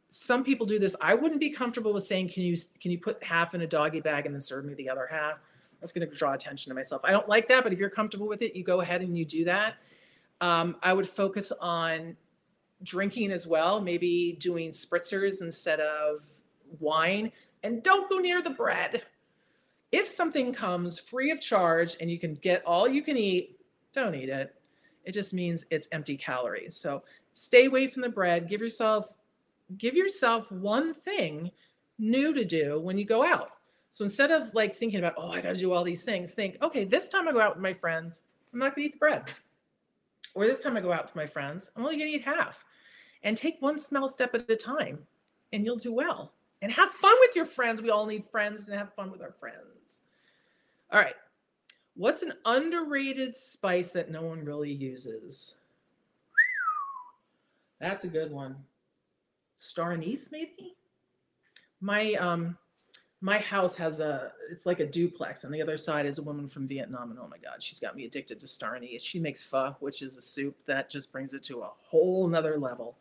some 0.09 0.43
people 0.43 0.65
do 0.65 0.79
this. 0.79 0.95
I 1.01 1.13
wouldn't 1.13 1.39
be 1.39 1.49
comfortable 1.49 1.93
with 1.93 2.03
saying, 2.03 2.29
can 2.29 2.43
you 2.43 2.57
can 2.81 2.91
you 2.91 2.99
put 2.99 3.23
half 3.23 3.53
in 3.53 3.61
a 3.61 3.67
doggy 3.67 4.01
bag 4.01 4.25
and 4.25 4.33
then 4.33 4.41
serve 4.41 4.65
me 4.65 4.73
the 4.73 4.89
other 4.89 5.07
half? 5.09 5.37
That's 5.79 5.91
going 5.91 6.07
to 6.07 6.13
draw 6.13 6.33
attention 6.33 6.69
to 6.71 6.75
myself. 6.75 7.01
I 7.05 7.11
don't 7.11 7.29
like 7.29 7.47
that, 7.47 7.63
but 7.63 7.71
if 7.71 7.79
you're 7.79 7.89
comfortable 7.89 8.27
with 8.27 8.41
it, 8.41 8.55
you 8.55 8.63
go 8.63 8.81
ahead 8.81 9.01
and 9.01 9.17
you 9.17 9.23
do 9.23 9.45
that. 9.45 9.75
Um, 10.41 10.75
I 10.83 10.93
would 10.93 11.07
focus 11.07 11.53
on 11.61 12.17
drinking 12.83 13.31
as 13.31 13.47
well, 13.47 13.81
maybe 13.81 14.37
doing 14.39 14.69
spritzers 14.69 15.41
instead 15.41 15.79
of 15.79 16.25
wine 16.79 17.31
and 17.63 17.83
don't 17.83 18.09
go 18.09 18.17
near 18.19 18.41
the 18.41 18.49
bread. 18.49 19.03
If 19.91 20.07
something 20.07 20.53
comes 20.53 20.99
free 20.99 21.31
of 21.31 21.41
charge 21.41 21.97
and 21.99 22.11
you 22.11 22.19
can 22.19 22.35
get 22.35 22.63
all 22.65 22.87
you 22.87 23.01
can 23.01 23.17
eat, 23.17 23.59
don't 23.93 24.15
eat 24.15 24.29
it. 24.29 24.55
It 25.03 25.13
just 25.13 25.33
means 25.33 25.65
it's 25.71 25.87
empty 25.91 26.15
calories. 26.15 26.75
So 26.75 27.03
stay 27.33 27.65
away 27.65 27.87
from 27.87 28.03
the 28.03 28.09
bread. 28.09 28.47
Give 28.47 28.61
yourself 28.61 29.13
give 29.77 29.95
yourself 29.95 30.51
one 30.51 30.93
thing 30.93 31.51
new 31.97 32.33
to 32.33 32.45
do 32.45 32.79
when 32.79 32.97
you 32.97 33.05
go 33.05 33.23
out. 33.23 33.51
So 33.89 34.03
instead 34.03 34.31
of 34.31 34.53
like 34.53 34.75
thinking 34.75 34.99
about, 34.99 35.15
oh, 35.17 35.29
I 35.29 35.41
got 35.41 35.53
to 35.53 35.57
do 35.57 35.73
all 35.73 35.83
these 35.83 36.03
things, 36.03 36.31
think, 36.31 36.57
okay, 36.61 36.83
this 36.83 37.09
time 37.09 37.27
I 37.27 37.31
go 37.31 37.41
out 37.41 37.55
with 37.55 37.63
my 37.63 37.73
friends, 37.73 38.21
I'm 38.53 38.59
not 38.59 38.75
going 38.75 38.85
to 38.85 38.89
eat 38.89 38.93
the 38.93 38.99
bread. 38.99 39.23
Or 40.35 40.45
this 40.45 40.59
time 40.59 40.77
I 40.77 40.81
go 40.81 40.93
out 40.93 41.05
with 41.05 41.15
my 41.15 41.25
friends, 41.25 41.69
I'm 41.75 41.83
only 41.83 41.97
going 41.97 42.11
to 42.11 42.17
eat 42.17 42.23
half. 42.23 42.63
And 43.23 43.35
take 43.35 43.61
one 43.61 43.77
small 43.77 44.07
step 44.07 44.33
at 44.33 44.49
a 44.49 44.55
time, 44.55 44.99
and 45.51 45.65
you'll 45.65 45.75
do 45.75 45.91
well 45.91 46.31
and 46.61 46.71
have 46.71 46.89
fun 46.89 47.15
with 47.19 47.35
your 47.35 47.45
friends. 47.45 47.81
We 47.81 47.89
all 47.89 48.05
need 48.05 48.23
friends 48.23 48.67
and 48.67 48.77
have 48.77 48.93
fun 48.93 49.11
with 49.11 49.21
our 49.21 49.33
friends. 49.33 50.03
All 50.91 50.99
right. 50.99 51.15
What's 51.95 52.21
an 52.21 52.33
underrated 52.45 53.35
spice 53.35 53.91
that 53.91 54.09
no 54.09 54.21
one 54.21 54.45
really 54.45 54.71
uses? 54.71 55.57
That's 57.79 58.05
a 58.05 58.07
good 58.07 58.31
one. 58.31 58.55
Star 59.59 59.93
anise, 59.93 60.31
maybe? 60.31 60.75
My 61.79 62.13
um 62.15 62.57
my 63.21 63.37
house 63.37 63.75
has 63.75 63.99
a 63.99 64.31
it's 64.49 64.65
like 64.65 64.79
a 64.79 64.85
duplex 64.85 65.43
and 65.43 65.53
the 65.53 65.61
other 65.61 65.77
side 65.77 66.05
is 66.05 66.19
a 66.19 66.23
woman 66.23 66.47
from 66.47 66.65
vietnam 66.65 67.11
and 67.11 67.19
oh 67.19 67.27
my 67.27 67.37
god 67.37 67.61
she's 67.61 67.77
got 67.77 67.93
me 67.93 68.05
addicted 68.05 68.39
to 68.39 68.47
star 68.47 68.77
anise 68.77 69.03
she 69.03 69.19
makes 69.19 69.43
pho 69.43 69.75
which 69.81 70.01
is 70.01 70.15
a 70.15 70.21
soup 70.21 70.55
that 70.65 70.89
just 70.89 71.11
brings 71.11 71.33
it 71.33 71.43
to 71.43 71.59
a 71.59 71.69
whole 71.81 72.29
nother 72.29 72.57
level 72.57 72.95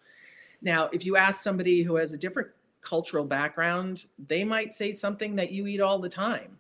now 0.60 0.90
if 0.92 1.06
you 1.06 1.16
ask 1.16 1.40
somebody 1.40 1.84
who 1.84 1.94
has 1.94 2.12
a 2.12 2.18
different 2.18 2.48
cultural 2.80 3.24
background, 3.24 4.06
they 4.26 4.44
might 4.44 4.72
say 4.72 4.92
something 4.92 5.36
that 5.36 5.50
you 5.50 5.66
eat 5.66 5.80
all 5.80 5.98
the 5.98 6.08
time. 6.08 6.56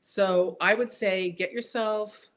So 0.00 0.56
I 0.60 0.74
would 0.74 0.90
say 0.90 1.30
get 1.30 1.52
yourself 1.52 2.28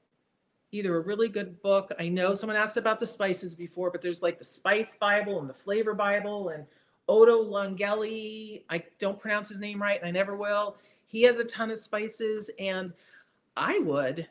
either 0.72 0.95
a 0.97 1.02
really 1.02 1.30
good 1.30 1.62
book. 1.62 1.91
I 2.00 2.08
know 2.10 2.34
someone 2.34 2.58
asked 2.58 2.78
about 2.78 3.00
the 3.00 3.08
spices 3.08 3.56
before, 3.56 3.91
but 3.91 4.02
there's 4.02 4.24
like 4.24 4.38
the 4.38 4.43
Spice 4.43 4.95
Bible 4.97 5.39
and 5.39 5.50
the 5.50 5.54
Flavor 5.54 5.93
Bible 5.93 6.50
and 6.50 6.66
Odo 7.10 7.43
Longelli. 7.43 8.64
I 8.70 8.84
don't 8.99 9.20
pronounce 9.20 9.49
his 9.49 9.60
name 9.60 9.82
right, 9.82 9.99
and 9.99 10.07
I 10.07 10.12
never 10.12 10.38
will. 10.38 10.78
He 11.07 11.24
has 11.24 11.39
a 11.39 11.43
ton 11.43 11.72
of 11.72 11.80
spices, 11.80 12.51
and 12.60 12.93
I 13.57 13.80
would 13.80 14.28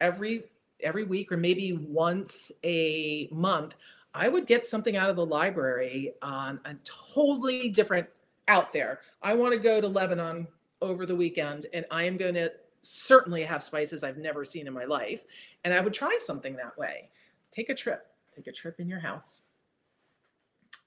every 0.00 0.44
every 0.82 1.04
week 1.04 1.32
or 1.32 1.36
maybe 1.36 1.72
once 1.72 2.52
a 2.62 3.28
month, 3.32 3.74
I 4.14 4.28
would 4.28 4.46
get 4.46 4.66
something 4.66 4.96
out 4.96 5.10
of 5.10 5.16
the 5.16 5.26
library 5.26 6.14
on 6.22 6.60
a 6.64 6.74
totally 6.84 7.68
different 7.68 8.06
out 8.48 8.72
there. 8.72 9.00
I 9.22 9.34
want 9.34 9.52
to 9.52 9.58
go 9.58 9.80
to 9.80 9.88
Lebanon 9.88 10.46
over 10.82 11.06
the 11.06 11.16
weekend, 11.16 11.66
and 11.72 11.84
I 11.90 12.04
am 12.04 12.16
going 12.16 12.34
to 12.34 12.52
certainly 12.82 13.44
have 13.44 13.62
spices 13.62 14.02
I've 14.02 14.18
never 14.18 14.44
seen 14.44 14.66
in 14.66 14.72
my 14.72 14.84
life. 14.84 15.24
And 15.64 15.74
I 15.74 15.80
would 15.80 15.94
try 15.94 16.18
something 16.22 16.56
that 16.56 16.76
way. 16.78 17.08
Take 17.50 17.68
a 17.68 17.74
trip, 17.74 18.06
take 18.34 18.46
a 18.46 18.52
trip 18.52 18.80
in 18.80 18.88
your 18.88 19.00
house. 19.00 19.42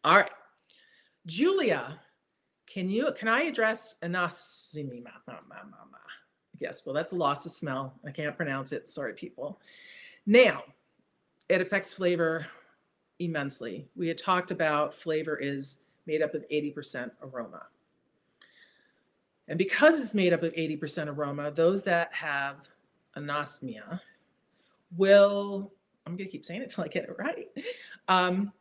All 0.03 0.17
right. 0.17 0.31
Julia, 1.25 1.99
can 2.67 2.89
you 2.89 3.11
can 3.17 3.27
I 3.27 3.43
address 3.43 3.95
anasimima? 4.01 5.11
Yes, 6.59 6.85
well, 6.85 6.95
that's 6.95 7.11
a 7.11 7.15
loss 7.15 7.45
of 7.45 7.51
smell. 7.51 7.93
I 8.05 8.11
can't 8.11 8.37
pronounce 8.37 8.71
it. 8.71 8.87
Sorry, 8.87 9.13
people. 9.13 9.59
Now, 10.25 10.63
it 11.49 11.61
affects 11.61 11.93
flavor 11.93 12.47
immensely. 13.19 13.87
We 13.95 14.07
had 14.07 14.17
talked 14.17 14.51
about 14.51 14.93
flavor 14.93 15.35
is 15.35 15.79
made 16.05 16.21
up 16.21 16.33
of 16.33 16.45
80% 16.49 17.11
aroma. 17.21 17.63
And 19.47 19.57
because 19.57 20.01
it's 20.01 20.13
made 20.13 20.31
up 20.31 20.43
of 20.43 20.53
80% 20.53 21.07
aroma, 21.07 21.51
those 21.51 21.83
that 21.83 22.13
have 22.13 22.57
anosmia 23.17 23.99
will, 24.95 25.71
I'm 26.05 26.15
going 26.15 26.29
to 26.29 26.31
keep 26.31 26.45
saying 26.45 26.61
it 26.61 26.69
till 26.69 26.83
I 26.83 26.87
get 26.87 27.03
it 27.03 27.15
right, 27.17 27.47
um, 28.07 28.53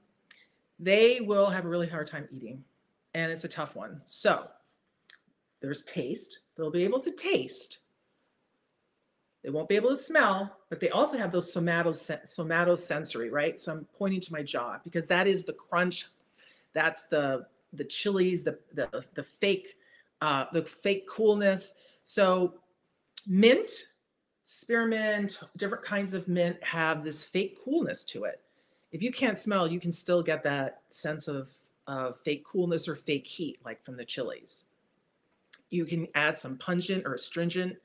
they 0.78 1.20
will 1.20 1.50
have 1.50 1.64
a 1.64 1.68
really 1.68 1.88
hard 1.88 2.06
time 2.06 2.28
eating. 2.30 2.64
And 3.14 3.30
it's 3.30 3.44
a 3.44 3.48
tough 3.48 3.76
one. 3.76 4.00
So 4.06 4.46
there's 5.60 5.84
taste. 5.84 6.40
They'll 6.56 6.70
be 6.70 6.84
able 6.84 7.00
to 7.00 7.10
taste. 7.10 7.78
They 9.42 9.50
won't 9.50 9.68
be 9.68 9.76
able 9.76 9.90
to 9.90 9.96
smell, 9.96 10.56
but 10.68 10.78
they 10.80 10.90
also 10.90 11.18
have 11.18 11.32
those 11.32 11.52
somatos, 11.52 12.10
somatosensory, 12.26 13.30
right? 13.30 13.58
So 13.58 13.72
I'm 13.72 13.86
pointing 13.98 14.20
to 14.20 14.32
my 14.32 14.42
jaw 14.42 14.78
because 14.84 15.08
that 15.08 15.26
is 15.26 15.44
the 15.44 15.52
crunch. 15.52 16.06
That's 16.72 17.04
the 17.04 17.46
the 17.72 17.84
chilies, 17.84 18.44
the 18.44 18.58
the, 18.72 19.04
the 19.14 19.22
fake 19.22 19.76
uh, 20.20 20.46
the 20.52 20.62
fake 20.62 21.08
coolness. 21.08 21.72
So 22.04 22.54
mint, 23.26 23.70
spearmint, 24.44 25.40
different 25.56 25.84
kinds 25.84 26.14
of 26.14 26.28
mint 26.28 26.62
have 26.62 27.02
this 27.02 27.24
fake 27.24 27.58
coolness 27.64 28.04
to 28.04 28.24
it. 28.24 28.40
If 28.92 29.02
you 29.02 29.10
can't 29.10 29.38
smell, 29.38 29.66
you 29.66 29.80
can 29.80 29.90
still 29.92 30.22
get 30.22 30.42
that 30.44 30.82
sense 30.90 31.28
of, 31.28 31.48
fake 32.24 32.44
coolness 32.44 32.88
or 32.88 32.94
fake 32.94 33.26
heat, 33.26 33.58
like 33.64 33.82
from 33.82 33.96
the 33.96 34.04
chilies. 34.04 34.64
You 35.70 35.84
can 35.84 36.06
add 36.14 36.38
some 36.38 36.56
pungent 36.56 37.04
or 37.04 37.14
astringent 37.14 37.76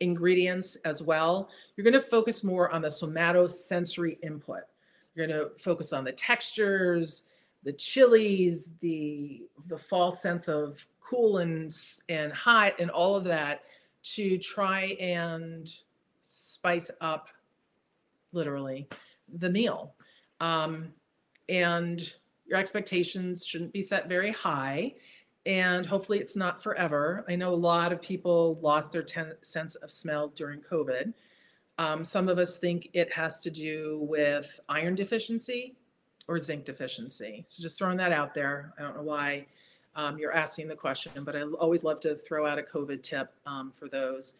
ingredients 0.00 0.76
as 0.84 1.02
well. 1.02 1.50
You're 1.76 1.84
going 1.84 1.94
to 1.94 2.00
focus 2.00 2.42
more 2.42 2.70
on 2.70 2.82
the 2.82 2.88
somatosensory 2.88 4.18
input. 4.22 4.62
You're 5.14 5.26
going 5.26 5.38
to 5.38 5.50
focus 5.58 5.92
on 5.92 6.04
the 6.04 6.12
textures, 6.12 7.26
the 7.64 7.72
chilies, 7.72 8.70
the 8.80 9.42
the 9.68 9.78
false 9.78 10.20
sense 10.20 10.48
of 10.48 10.84
cool 11.00 11.38
and 11.38 11.72
and 12.08 12.32
hot 12.32 12.80
and 12.80 12.90
all 12.90 13.14
of 13.14 13.24
that 13.24 13.62
to 14.02 14.36
try 14.38 14.96
and 15.00 15.72
spice 16.22 16.90
up 17.00 17.28
literally 18.32 18.88
the 19.34 19.50
meal. 19.50 19.94
Um, 20.40 20.92
and 21.48 22.12
your 22.46 22.58
expectations 22.58 23.46
shouldn't 23.46 23.72
be 23.72 23.82
set 23.82 24.08
very 24.08 24.30
high. 24.30 24.94
And 25.46 25.84
hopefully, 25.84 26.18
it's 26.18 26.36
not 26.36 26.62
forever. 26.62 27.24
I 27.28 27.36
know 27.36 27.50
a 27.50 27.54
lot 27.54 27.92
of 27.92 28.00
people 28.00 28.58
lost 28.62 28.92
their 28.92 29.02
ten- 29.02 29.34
sense 29.42 29.74
of 29.74 29.90
smell 29.90 30.28
during 30.28 30.60
COVID. 30.60 31.12
Um, 31.76 32.04
some 32.04 32.28
of 32.28 32.38
us 32.38 32.58
think 32.58 32.88
it 32.92 33.12
has 33.12 33.42
to 33.42 33.50
do 33.50 33.98
with 34.08 34.60
iron 34.68 34.94
deficiency 34.94 35.76
or 36.28 36.38
zinc 36.38 36.64
deficiency. 36.64 37.44
So 37.46 37.62
just 37.62 37.78
throwing 37.78 37.98
that 37.98 38.12
out 38.12 38.32
there. 38.32 38.72
I 38.78 38.82
don't 38.82 38.96
know 38.96 39.02
why 39.02 39.46
um, 39.96 40.18
you're 40.18 40.34
asking 40.34 40.68
the 40.68 40.76
question, 40.76 41.24
but 41.24 41.36
I 41.36 41.42
always 41.42 41.84
love 41.84 42.00
to 42.00 42.14
throw 42.14 42.46
out 42.46 42.58
a 42.58 42.62
COVID 42.62 43.02
tip 43.02 43.32
um, 43.46 43.72
for 43.78 43.88
those. 43.88 44.34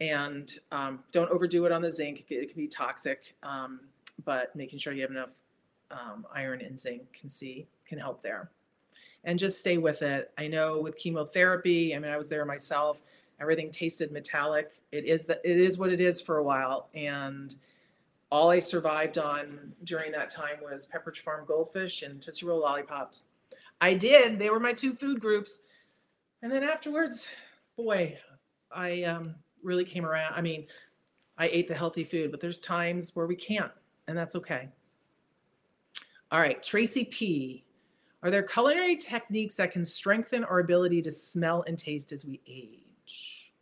And 0.00 0.52
um, 0.70 1.00
don't 1.10 1.30
overdo 1.30 1.64
it 1.64 1.72
on 1.72 1.80
the 1.80 1.90
zinc; 1.90 2.26
it, 2.28 2.50
can 2.50 2.56
be 2.56 2.68
toxic. 2.68 3.34
But 4.24 4.54
making 4.56 4.78
sure 4.78 4.92
you 4.92 5.02
have 5.02 5.10
enough 5.10 5.34
um, 5.90 6.26
iron 6.34 6.60
and 6.60 6.78
zinc 6.78 7.12
can 7.12 7.30
see 7.30 7.66
can 7.86 7.98
help 7.98 8.22
there. 8.22 8.50
And 9.24 9.38
just 9.38 9.58
stay 9.58 9.78
with 9.78 10.02
it. 10.02 10.32
I 10.38 10.46
know 10.46 10.80
with 10.80 10.96
chemotherapy. 10.96 11.94
I 11.94 11.98
mean, 11.98 12.10
I 12.10 12.16
was 12.16 12.28
there 12.28 12.44
myself. 12.44 13.02
Everything 13.40 13.70
tasted 13.70 14.10
metallic. 14.12 14.80
It 14.92 15.04
is 15.04 15.26
that 15.26 15.40
it 15.44 15.58
is 15.58 15.78
what 15.78 15.92
it 15.92 16.00
is 16.00 16.20
for 16.20 16.38
a 16.38 16.42
while, 16.42 16.88
and 16.94 17.54
all 18.30 18.50
I 18.50 18.58
survived 18.58 19.18
on 19.18 19.72
during 19.84 20.10
that 20.12 20.30
time 20.30 20.56
was 20.62 20.88
Pepperidge 20.92 21.18
Farm 21.18 21.44
goldfish 21.46 22.02
and 22.02 22.20
Tootsie 22.20 22.46
Roll 22.46 22.60
lollipops. 22.60 23.24
I 23.80 23.94
did. 23.94 24.38
They 24.38 24.50
were 24.50 24.60
my 24.60 24.72
two 24.72 24.94
food 24.94 25.20
groups. 25.20 25.60
And 26.42 26.50
then 26.50 26.64
afterwards, 26.64 27.28
boy, 27.76 28.18
I 28.70 29.04
um, 29.04 29.34
really 29.62 29.84
came 29.84 30.04
around. 30.04 30.34
I 30.34 30.40
mean, 30.40 30.66
I 31.38 31.48
ate 31.48 31.68
the 31.68 31.74
healthy 31.74 32.04
food, 32.04 32.30
but 32.30 32.40
there's 32.40 32.60
times 32.60 33.14
where 33.14 33.26
we 33.26 33.36
can't, 33.36 33.72
and 34.08 34.16
that's 34.16 34.36
okay. 34.36 34.68
All 36.30 36.40
right, 36.40 36.62
Tracy 36.62 37.04
P. 37.04 37.64
Are 38.22 38.30
there 38.30 38.42
culinary 38.42 38.96
techniques 38.96 39.54
that 39.54 39.70
can 39.70 39.84
strengthen 39.84 40.42
our 40.44 40.58
ability 40.58 41.02
to 41.02 41.10
smell 41.10 41.64
and 41.68 41.78
taste 41.78 42.12
as 42.12 42.24
we 42.24 42.40
age? 42.46 43.52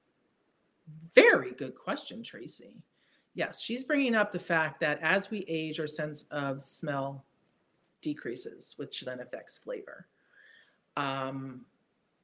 Very 1.14 1.53
good 1.53 1.74
question, 1.74 2.22
Tracy. 2.22 2.82
Yes, 3.34 3.61
she's 3.61 3.84
bringing 3.84 4.14
up 4.14 4.32
the 4.32 4.38
fact 4.38 4.80
that 4.80 5.01
as 5.03 5.30
we 5.30 5.45
age, 5.49 5.80
our 5.80 5.86
sense 5.86 6.24
of 6.30 6.62
smell 6.62 7.24
decreases, 8.01 8.74
which 8.76 9.01
then 9.03 9.20
affects 9.20 9.59
flavor. 9.59 10.07
Um, 10.97 11.62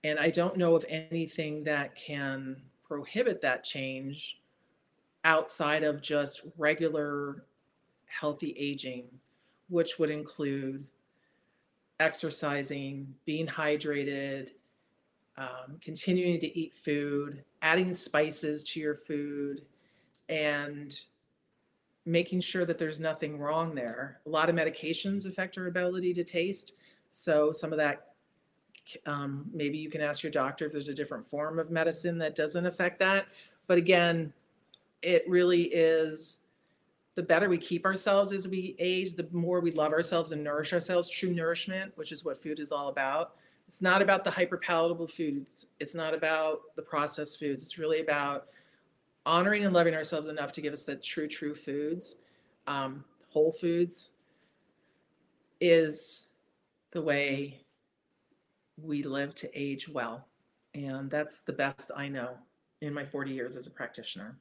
and 0.04 0.18
I 0.18 0.30
don't 0.30 0.56
know 0.56 0.74
of 0.74 0.84
anything 0.88 1.64
that 1.64 1.94
can 1.96 2.56
prohibit 2.86 3.42
that 3.42 3.64
change 3.64 4.40
outside 5.24 5.82
of 5.82 6.00
just 6.00 6.42
regular 6.56 7.44
healthy 8.11 8.54
aging, 8.58 9.04
which 9.68 9.98
would 9.98 10.11
include 10.11 10.86
exercising, 12.00 13.14
being 13.24 13.46
hydrated, 13.46 14.50
um, 15.36 15.78
continuing 15.80 16.40
to 16.40 16.58
eat 16.58 16.74
food, 16.74 17.44
adding 17.62 17.92
spices 17.92 18.64
to 18.64 18.80
your 18.80 18.94
food, 18.94 19.62
and 20.28 21.00
making 22.06 22.40
sure 22.40 22.64
that 22.64 22.78
there's 22.78 23.00
nothing 23.00 23.38
wrong 23.38 23.74
there. 23.74 24.20
A 24.26 24.28
lot 24.28 24.48
of 24.48 24.56
medications 24.56 25.26
affect 25.26 25.58
our 25.58 25.66
ability 25.66 26.12
to 26.14 26.24
taste. 26.24 26.74
So 27.11 27.52
some 27.52 27.72
of 27.72 27.78
that, 27.78 28.14
um, 29.06 29.46
maybe 29.52 29.78
you 29.78 29.90
can 29.90 30.00
ask 30.00 30.22
your 30.22 30.32
doctor 30.32 30.66
if 30.66 30.72
there's 30.72 30.88
a 30.88 30.94
different 30.94 31.28
form 31.28 31.58
of 31.58 31.70
medicine 31.70 32.18
that 32.18 32.34
doesn't 32.34 32.66
affect 32.66 32.98
that. 33.00 33.26
But 33.66 33.78
again, 33.78 34.32
it 35.02 35.24
really 35.28 35.64
is 35.64 36.44
the 37.14 37.22
better 37.22 37.48
we 37.48 37.58
keep 37.58 37.84
ourselves 37.84 38.32
as 38.32 38.48
we 38.48 38.76
age, 38.78 39.14
the 39.14 39.28
more 39.32 39.61
we 39.61 39.72
love 39.72 39.92
ourselves 39.92 40.32
and 40.32 40.42
nourish 40.42 40.72
ourselves, 40.72 41.08
true 41.08 41.32
nourishment, 41.32 41.92
which 41.96 42.12
is 42.12 42.24
what 42.24 42.42
food 42.42 42.61
is 42.61 42.72
all 42.72 42.88
about. 42.88 43.32
It's 43.66 43.82
not 43.82 44.02
about 44.02 44.24
the 44.24 44.30
hyper 44.30 44.56
palatable 44.56 45.06
foods. 45.06 45.66
It's 45.78 45.94
not 45.94 46.14
about 46.14 46.61
the 46.76 46.82
processed 46.82 47.38
foods. 47.38 47.62
It's 47.62 47.78
really 47.78 48.00
about 48.00 48.46
honoring 49.26 49.64
and 49.64 49.74
loving 49.74 49.94
ourselves 49.94 50.28
enough 50.28 50.52
to 50.52 50.61
give 50.61 50.72
us 50.72 50.84
the 50.84 50.96
true, 50.96 51.28
true 51.28 51.54
foods, 51.54 52.16
um, 52.66 53.04
whole 53.28 53.52
foods, 53.52 54.11
is 55.61 56.28
the 56.92 57.02
way 57.02 57.61
we 58.82 59.02
live 59.02 59.34
to 59.36 59.50
age 59.54 59.88
well. 59.88 60.26
And 60.74 61.11
that's 61.11 61.38
the 61.38 61.52
best 61.52 61.90
I 61.96 62.08
know 62.08 62.30
in 62.80 62.94
my 62.94 63.04
40 63.04 63.30
years 63.30 63.56
as 63.56 63.66
a 63.66 63.70
practitioner. 63.70 64.38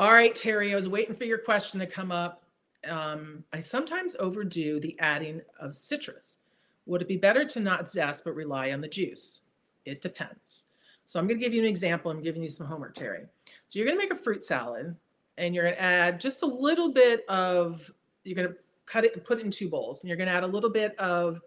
All 0.00 0.14
right, 0.14 0.34
Terry, 0.34 0.72
I 0.72 0.76
was 0.76 0.88
waiting 0.88 1.14
for 1.14 1.24
your 1.24 1.36
question 1.36 1.78
to 1.78 1.86
come 1.86 2.10
up. 2.10 2.42
Um, 2.88 3.44
I 3.52 3.58
sometimes 3.58 4.16
overdo 4.18 4.80
the 4.80 4.98
adding 4.98 5.42
of 5.60 5.74
citrus. 5.74 6.38
Would 6.86 7.02
it 7.02 7.08
be 7.08 7.18
better 7.18 7.44
to 7.44 7.60
not 7.60 7.90
zest 7.90 8.24
but 8.24 8.34
rely 8.34 8.72
on 8.72 8.80
the 8.80 8.88
juice? 8.88 9.42
It 9.84 10.00
depends. 10.00 10.64
So 11.04 11.20
I'm 11.20 11.26
going 11.26 11.38
to 11.38 11.44
give 11.44 11.52
you 11.52 11.60
an 11.60 11.68
example. 11.68 12.10
I'm 12.10 12.22
giving 12.22 12.42
you 12.42 12.48
some 12.48 12.66
homework, 12.66 12.94
Terry. 12.94 13.26
So 13.68 13.78
you're 13.78 13.84
going 13.84 13.98
to 13.98 14.02
make 14.02 14.10
a 14.10 14.16
fruit 14.16 14.42
salad 14.42 14.96
and 15.36 15.54
you're 15.54 15.64
going 15.64 15.76
to 15.76 15.82
add 15.82 16.18
just 16.18 16.42
a 16.44 16.46
little 16.46 16.90
bit 16.90 17.28
of, 17.28 17.92
you're 18.24 18.36
going 18.36 18.48
to 18.48 18.56
cut 18.86 19.04
it 19.04 19.14
and 19.14 19.22
put 19.22 19.38
it 19.38 19.44
in 19.44 19.50
two 19.50 19.68
bowls. 19.68 20.00
And 20.00 20.08
you're 20.08 20.16
going 20.16 20.30
to 20.30 20.34
add 20.34 20.44
a 20.44 20.46
little 20.46 20.70
bit 20.70 20.98
of 20.98 21.42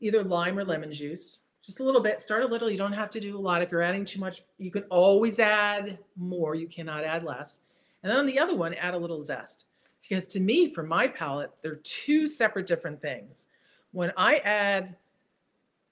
either 0.00 0.24
lime 0.24 0.58
or 0.58 0.64
lemon 0.64 0.92
juice, 0.92 1.38
just 1.68 1.80
a 1.80 1.84
little 1.84 2.00
bit. 2.00 2.22
Start 2.22 2.44
a 2.44 2.46
little. 2.46 2.70
You 2.70 2.78
don't 2.78 2.94
have 2.94 3.10
to 3.10 3.20
do 3.20 3.36
a 3.36 3.38
lot. 3.38 3.60
If 3.60 3.70
you're 3.70 3.82
adding 3.82 4.06
too 4.06 4.18
much, 4.18 4.42
you 4.56 4.70
can 4.70 4.84
always 4.84 5.38
add 5.38 5.98
more. 6.16 6.54
You 6.54 6.66
cannot 6.66 7.04
add 7.04 7.24
less. 7.24 7.60
And 8.02 8.10
then 8.10 8.18
on 8.18 8.24
the 8.24 8.38
other 8.38 8.56
one, 8.56 8.72
add 8.72 8.94
a 8.94 8.98
little 8.98 9.20
zest. 9.20 9.66
Because 10.00 10.26
to 10.28 10.40
me, 10.40 10.72
for 10.72 10.82
my 10.82 11.06
palate, 11.06 11.50
they're 11.60 11.80
two 11.84 12.26
separate 12.26 12.66
different 12.66 13.02
things. 13.02 13.48
When 13.92 14.14
I 14.16 14.36
add 14.36 14.96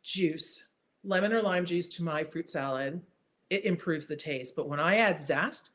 juice, 0.02 0.64
lemon 1.04 1.34
or 1.34 1.42
lime 1.42 1.66
juice 1.66 1.88
to 1.88 2.02
my 2.02 2.24
fruit 2.24 2.48
salad, 2.48 3.02
it 3.50 3.66
improves 3.66 4.06
the 4.06 4.16
taste. 4.16 4.56
But 4.56 4.70
when 4.70 4.80
I 4.80 4.96
add 4.96 5.20
zest, 5.20 5.72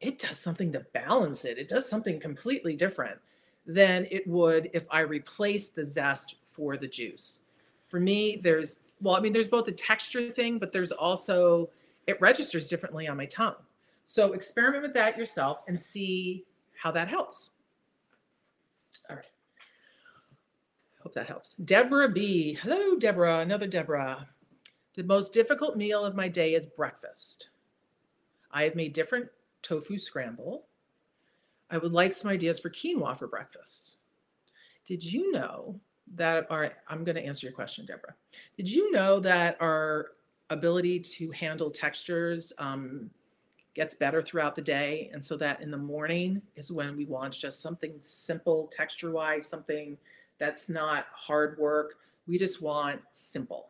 it 0.00 0.20
does 0.20 0.38
something 0.38 0.70
to 0.70 0.86
balance 0.94 1.44
it. 1.44 1.58
It 1.58 1.68
does 1.68 1.88
something 1.88 2.20
completely 2.20 2.76
different 2.76 3.18
than 3.66 4.06
it 4.12 4.28
would 4.28 4.70
if 4.74 4.86
I 4.92 5.00
replace 5.00 5.70
the 5.70 5.84
zest 5.84 6.36
for 6.48 6.76
the 6.76 6.86
juice. 6.86 7.42
For 7.88 7.98
me, 7.98 8.38
there's 8.40 8.84
well, 9.00 9.14
I 9.14 9.20
mean, 9.20 9.32
there's 9.32 9.48
both 9.48 9.68
a 9.68 9.72
texture 9.72 10.30
thing, 10.30 10.58
but 10.58 10.72
there's 10.72 10.92
also 10.92 11.70
it 12.06 12.20
registers 12.20 12.68
differently 12.68 13.08
on 13.08 13.16
my 13.16 13.26
tongue. 13.26 13.54
So 14.04 14.32
experiment 14.32 14.82
with 14.82 14.94
that 14.94 15.16
yourself 15.16 15.60
and 15.68 15.80
see 15.80 16.44
how 16.76 16.90
that 16.92 17.08
helps. 17.08 17.52
All 19.08 19.16
right. 19.16 19.24
Hope 21.02 21.14
that 21.14 21.26
helps. 21.26 21.54
Deborah 21.54 22.08
B. 22.08 22.54
Hello, 22.60 22.96
Deborah. 22.96 23.38
Another 23.38 23.66
Deborah. 23.66 24.28
The 24.94 25.04
most 25.04 25.32
difficult 25.32 25.76
meal 25.76 26.04
of 26.04 26.16
my 26.16 26.28
day 26.28 26.54
is 26.54 26.66
breakfast. 26.66 27.50
I 28.50 28.64
have 28.64 28.74
made 28.74 28.92
different 28.92 29.28
tofu 29.62 29.98
scramble. 29.98 30.66
I 31.70 31.78
would 31.78 31.92
like 31.92 32.12
some 32.12 32.30
ideas 32.30 32.58
for 32.58 32.70
quinoa 32.70 33.16
for 33.16 33.28
breakfast. 33.28 33.98
Did 34.86 35.04
you 35.04 35.30
know 35.30 35.78
that 36.16 36.46
are, 36.50 36.72
I'm 36.88 37.04
going 37.04 37.16
to 37.16 37.24
answer 37.24 37.46
your 37.46 37.54
question, 37.54 37.86
Deborah. 37.86 38.14
Did 38.56 38.68
you 38.68 38.90
know 38.90 39.20
that 39.20 39.56
our 39.60 40.12
ability 40.50 41.00
to 41.00 41.30
handle 41.30 41.70
textures 41.70 42.52
um, 42.58 43.10
gets 43.74 43.94
better 43.94 44.20
throughout 44.20 44.54
the 44.54 44.62
day, 44.62 45.10
and 45.12 45.22
so 45.22 45.36
that 45.36 45.60
in 45.60 45.70
the 45.70 45.78
morning 45.78 46.42
is 46.56 46.72
when 46.72 46.96
we 46.96 47.04
want 47.04 47.32
just 47.34 47.60
something 47.60 47.94
simple 48.00 48.68
texture-wise, 48.72 49.46
something 49.46 49.96
that's 50.38 50.68
not 50.68 51.06
hard 51.12 51.58
work. 51.58 51.96
We 52.26 52.38
just 52.38 52.60
want 52.60 53.00
simple, 53.12 53.68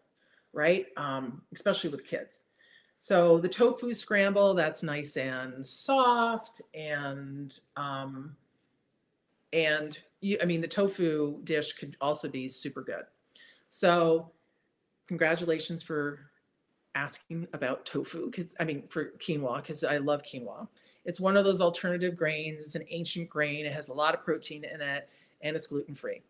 right? 0.52 0.86
Um, 0.96 1.42
especially 1.52 1.90
with 1.90 2.06
kids. 2.06 2.44
So 2.98 3.38
the 3.38 3.48
tofu 3.48 3.94
scramble, 3.94 4.54
that's 4.54 4.82
nice 4.82 5.16
and 5.16 5.64
soft 5.64 6.60
and 6.74 7.58
um, 7.76 8.36
and 9.52 9.98
you, 10.20 10.38
I 10.42 10.44
mean, 10.44 10.60
the 10.60 10.68
tofu 10.68 11.40
dish 11.44 11.72
could 11.72 11.96
also 12.00 12.28
be 12.28 12.48
super 12.48 12.82
good. 12.82 13.04
So, 13.70 14.30
congratulations 15.08 15.82
for 15.82 16.30
asking 16.94 17.46
about 17.52 17.86
tofu 17.86 18.26
because 18.26 18.54
I 18.60 18.64
mean, 18.64 18.84
for 18.88 19.12
quinoa, 19.18 19.56
because 19.56 19.84
I 19.84 19.98
love 19.98 20.22
quinoa. 20.22 20.68
It's 21.04 21.20
one 21.20 21.36
of 21.36 21.44
those 21.44 21.60
alternative 21.60 22.16
grains. 22.16 22.64
It's 22.64 22.74
an 22.74 22.84
ancient 22.90 23.30
grain. 23.30 23.64
It 23.64 23.72
has 23.72 23.88
a 23.88 23.92
lot 23.92 24.14
of 24.14 24.24
protein 24.24 24.64
in 24.64 24.80
it 24.80 25.08
and 25.40 25.56
it's 25.56 25.66
gluten 25.66 25.94
free. 25.94 26.22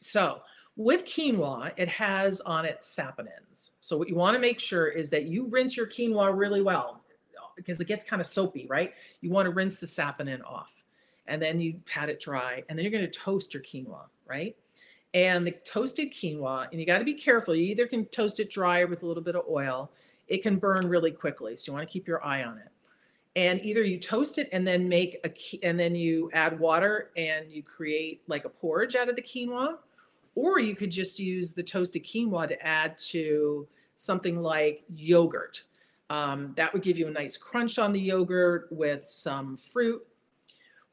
So, 0.00 0.42
with 0.76 1.06
quinoa, 1.06 1.72
it 1.76 1.88
has 1.88 2.42
on 2.42 2.66
it 2.66 2.80
saponins. 2.82 3.70
So, 3.80 3.96
what 3.96 4.08
you 4.08 4.14
want 4.14 4.34
to 4.34 4.40
make 4.40 4.60
sure 4.60 4.88
is 4.88 5.08
that 5.10 5.24
you 5.24 5.46
rinse 5.46 5.76
your 5.76 5.86
quinoa 5.86 6.36
really 6.36 6.62
well 6.62 7.02
because 7.56 7.80
it 7.80 7.86
gets 7.86 8.04
kind 8.04 8.20
of 8.20 8.26
soapy, 8.26 8.66
right? 8.68 8.92
You 9.22 9.30
want 9.30 9.46
to 9.46 9.50
rinse 9.50 9.76
the 9.76 9.86
saponin 9.86 10.44
off 10.44 10.82
and 11.28 11.40
then 11.40 11.60
you 11.60 11.80
pat 11.86 12.08
it 12.08 12.20
dry, 12.20 12.62
and 12.68 12.78
then 12.78 12.84
you're 12.84 12.92
going 12.92 13.10
to 13.10 13.18
toast 13.18 13.54
your 13.54 13.62
quinoa, 13.62 14.06
right? 14.26 14.56
And 15.14 15.46
the 15.46 15.52
toasted 15.52 16.12
quinoa, 16.12 16.68
and 16.70 16.80
you 16.80 16.86
got 16.86 16.98
to 16.98 17.04
be 17.04 17.14
careful. 17.14 17.54
You 17.54 17.64
either 17.64 17.86
can 17.86 18.04
toast 18.06 18.40
it 18.40 18.50
dry 18.50 18.84
with 18.84 19.02
a 19.02 19.06
little 19.06 19.22
bit 19.22 19.36
of 19.36 19.44
oil. 19.48 19.90
It 20.28 20.42
can 20.42 20.56
burn 20.56 20.88
really 20.88 21.12
quickly, 21.12 21.56
so 21.56 21.70
you 21.70 21.76
want 21.76 21.88
to 21.88 21.92
keep 21.92 22.06
your 22.06 22.24
eye 22.24 22.44
on 22.44 22.58
it. 22.58 22.68
And 23.36 23.62
either 23.62 23.82
you 23.82 23.98
toast 23.98 24.38
it 24.38 24.48
and 24.52 24.66
then 24.66 24.88
make 24.88 25.18
a 25.24 25.66
and 25.66 25.78
then 25.78 25.94
you 25.94 26.30
add 26.32 26.58
water 26.58 27.10
and 27.16 27.50
you 27.50 27.62
create 27.62 28.22
like 28.28 28.46
a 28.46 28.48
porridge 28.48 28.96
out 28.96 29.08
of 29.10 29.16
the 29.16 29.22
quinoa, 29.22 29.76
or 30.34 30.58
you 30.58 30.74
could 30.74 30.90
just 30.90 31.18
use 31.18 31.52
the 31.52 31.62
toasted 31.62 32.04
quinoa 32.04 32.48
to 32.48 32.66
add 32.66 32.96
to 32.98 33.68
something 33.94 34.40
like 34.40 34.84
yogurt. 34.94 35.64
Um, 36.08 36.52
that 36.56 36.72
would 36.72 36.82
give 36.82 36.98
you 36.98 37.08
a 37.08 37.10
nice 37.10 37.36
crunch 37.36 37.78
on 37.78 37.92
the 37.92 38.00
yogurt 38.00 38.68
with 38.70 39.04
some 39.04 39.56
fruit 39.56 40.06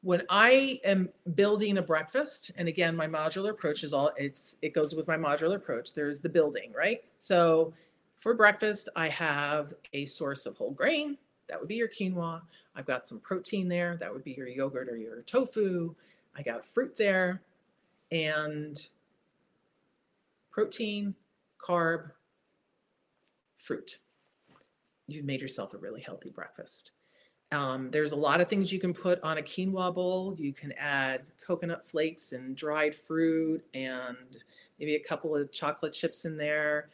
when 0.04 0.22
I 0.28 0.80
am 0.84 1.08
building 1.34 1.78
a 1.78 1.82
breakfast, 1.82 2.50
and 2.58 2.68
again, 2.68 2.94
my 2.94 3.06
modular 3.06 3.50
approach 3.50 3.82
is 3.84 3.94
all 3.94 4.12
it's 4.18 4.56
it 4.60 4.74
goes 4.74 4.94
with 4.94 5.08
my 5.08 5.16
modular 5.16 5.56
approach. 5.56 5.94
There's 5.94 6.20
the 6.20 6.28
building, 6.28 6.72
right? 6.76 7.02
So 7.16 7.72
for 8.18 8.34
breakfast, 8.34 8.90
I 8.94 9.08
have 9.08 9.72
a 9.94 10.04
source 10.04 10.44
of 10.44 10.58
whole 10.58 10.72
grain. 10.72 11.16
That 11.48 11.58
would 11.58 11.68
be 11.68 11.76
your 11.76 11.88
quinoa. 11.88 12.42
I've 12.76 12.84
got 12.84 13.06
some 13.06 13.18
protein 13.18 13.66
there. 13.66 13.96
That 13.96 14.12
would 14.12 14.24
be 14.24 14.32
your 14.32 14.46
yogurt 14.46 14.90
or 14.90 14.98
your 14.98 15.22
tofu. 15.22 15.94
I 16.36 16.42
got 16.42 16.66
fruit 16.66 16.94
there 16.96 17.40
and 18.12 18.86
protein, 20.50 21.14
carb, 21.58 22.10
fruit. 23.56 23.98
You've 25.06 25.24
made 25.24 25.40
yourself 25.40 25.72
a 25.72 25.78
really 25.78 26.02
healthy 26.02 26.30
breakfast. 26.30 26.90
Um, 27.54 27.88
there's 27.92 28.10
a 28.10 28.16
lot 28.16 28.40
of 28.40 28.48
things 28.48 28.72
you 28.72 28.80
can 28.80 28.92
put 28.92 29.22
on 29.22 29.38
a 29.38 29.42
quinoa 29.42 29.94
bowl. 29.94 30.34
You 30.36 30.52
can 30.52 30.72
add 30.72 31.22
coconut 31.44 31.84
flakes 31.84 32.32
and 32.32 32.56
dried 32.56 32.94
fruit 32.94 33.64
and 33.74 34.16
maybe 34.80 34.96
a 34.96 35.00
couple 35.00 35.36
of 35.36 35.52
chocolate 35.52 35.92
chips 35.92 36.24
in 36.24 36.36
there. 36.36 36.88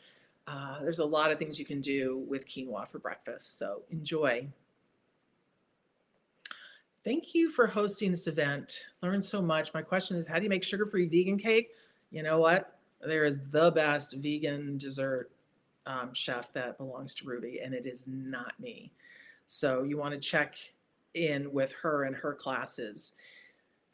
Uh, 0.47 0.81
there's 0.83 0.99
a 0.99 1.05
lot 1.05 1.31
of 1.31 1.39
things 1.39 1.59
you 1.59 1.65
can 1.65 1.81
do 1.81 2.25
with 2.29 2.47
quinoa 2.47 2.87
for 2.87 2.99
breakfast. 2.99 3.59
So 3.59 3.83
enjoy. 3.91 4.47
Thank 7.05 7.35
you 7.35 7.49
for 7.49 7.67
hosting 7.67 8.11
this 8.11 8.27
event. 8.27 8.81
Learned 9.03 9.25
so 9.25 9.41
much. 9.41 9.73
My 9.73 9.81
question 9.81 10.19
is 10.19 10.27
how 10.27 10.37
do 10.37 10.43
you 10.43 10.51
make 10.51 10.63
sugar 10.63 10.85
free 10.85 11.07
vegan 11.07 11.39
cake? 11.39 11.71
You 12.11 12.23
know 12.23 12.39
what? 12.39 12.77
There 13.01 13.25
is 13.25 13.51
the 13.51 13.71
best 13.71 14.15
vegan 14.19 14.77
dessert 14.77 15.31
um, 15.87 16.13
chef 16.13 16.53
that 16.53 16.77
belongs 16.77 17.15
to 17.15 17.25
Rouxbe, 17.25 17.65
and 17.65 17.73
it 17.73 17.87
is 17.87 18.05
not 18.07 18.53
me. 18.61 18.93
So 19.53 19.83
you 19.83 19.99
want 19.99 20.15
to 20.15 20.21
check 20.21 20.55
in 21.13 21.53
with 21.53 21.73
her 21.73 22.05
and 22.05 22.15
her 22.15 22.35
classes. 22.35 23.15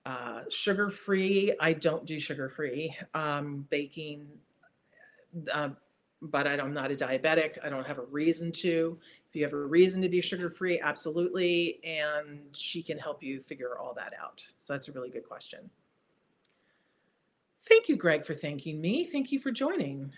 Uh, 0.04 0.42
sugar 0.50 0.90
free, 0.90 1.54
I 1.59 1.72
don't 1.72 2.04
do 2.04 2.20
sugar 2.20 2.50
free. 2.50 2.94
Um, 3.14 3.66
baking, 3.70 4.26
uh, 5.50 5.70
but 6.20 6.46
I 6.46 6.57
am 6.57 6.74
not 6.74 6.90
a 6.90 6.94
diabetic. 6.94 7.57
I 7.64 7.70
don't 7.70 7.86
have 7.86 7.96
a 7.96 8.04
reason 8.04 8.52
to. 8.52 8.98
If 9.30 9.34
you 9.34 9.44
have 9.44 9.54
a 9.54 9.57
reason 9.57 10.02
to 10.02 10.11
be 10.11 10.20
sugar 10.20 10.50
free, 10.50 10.78
absolutely. 10.78 11.80
And 11.84 12.40
she 12.52 12.82
can 12.82 12.98
help 12.98 13.22
you 13.22 13.40
figure 13.40 13.78
all 13.78 13.94
that 13.94 14.12
out. 14.22 14.44
So 14.59 14.74
that's 14.74 14.88
a 14.88 14.92
really 14.92 15.09
good 15.09 15.26
question. 15.26 15.70
Thank 17.66 17.88
you, 17.88 17.96
Greg, 17.96 18.26
for 18.26 18.34
thanking 18.34 18.78
me. 18.78 19.07
Thank 19.07 19.32
you 19.32 19.38
for 19.38 19.50
joining. 19.50 20.12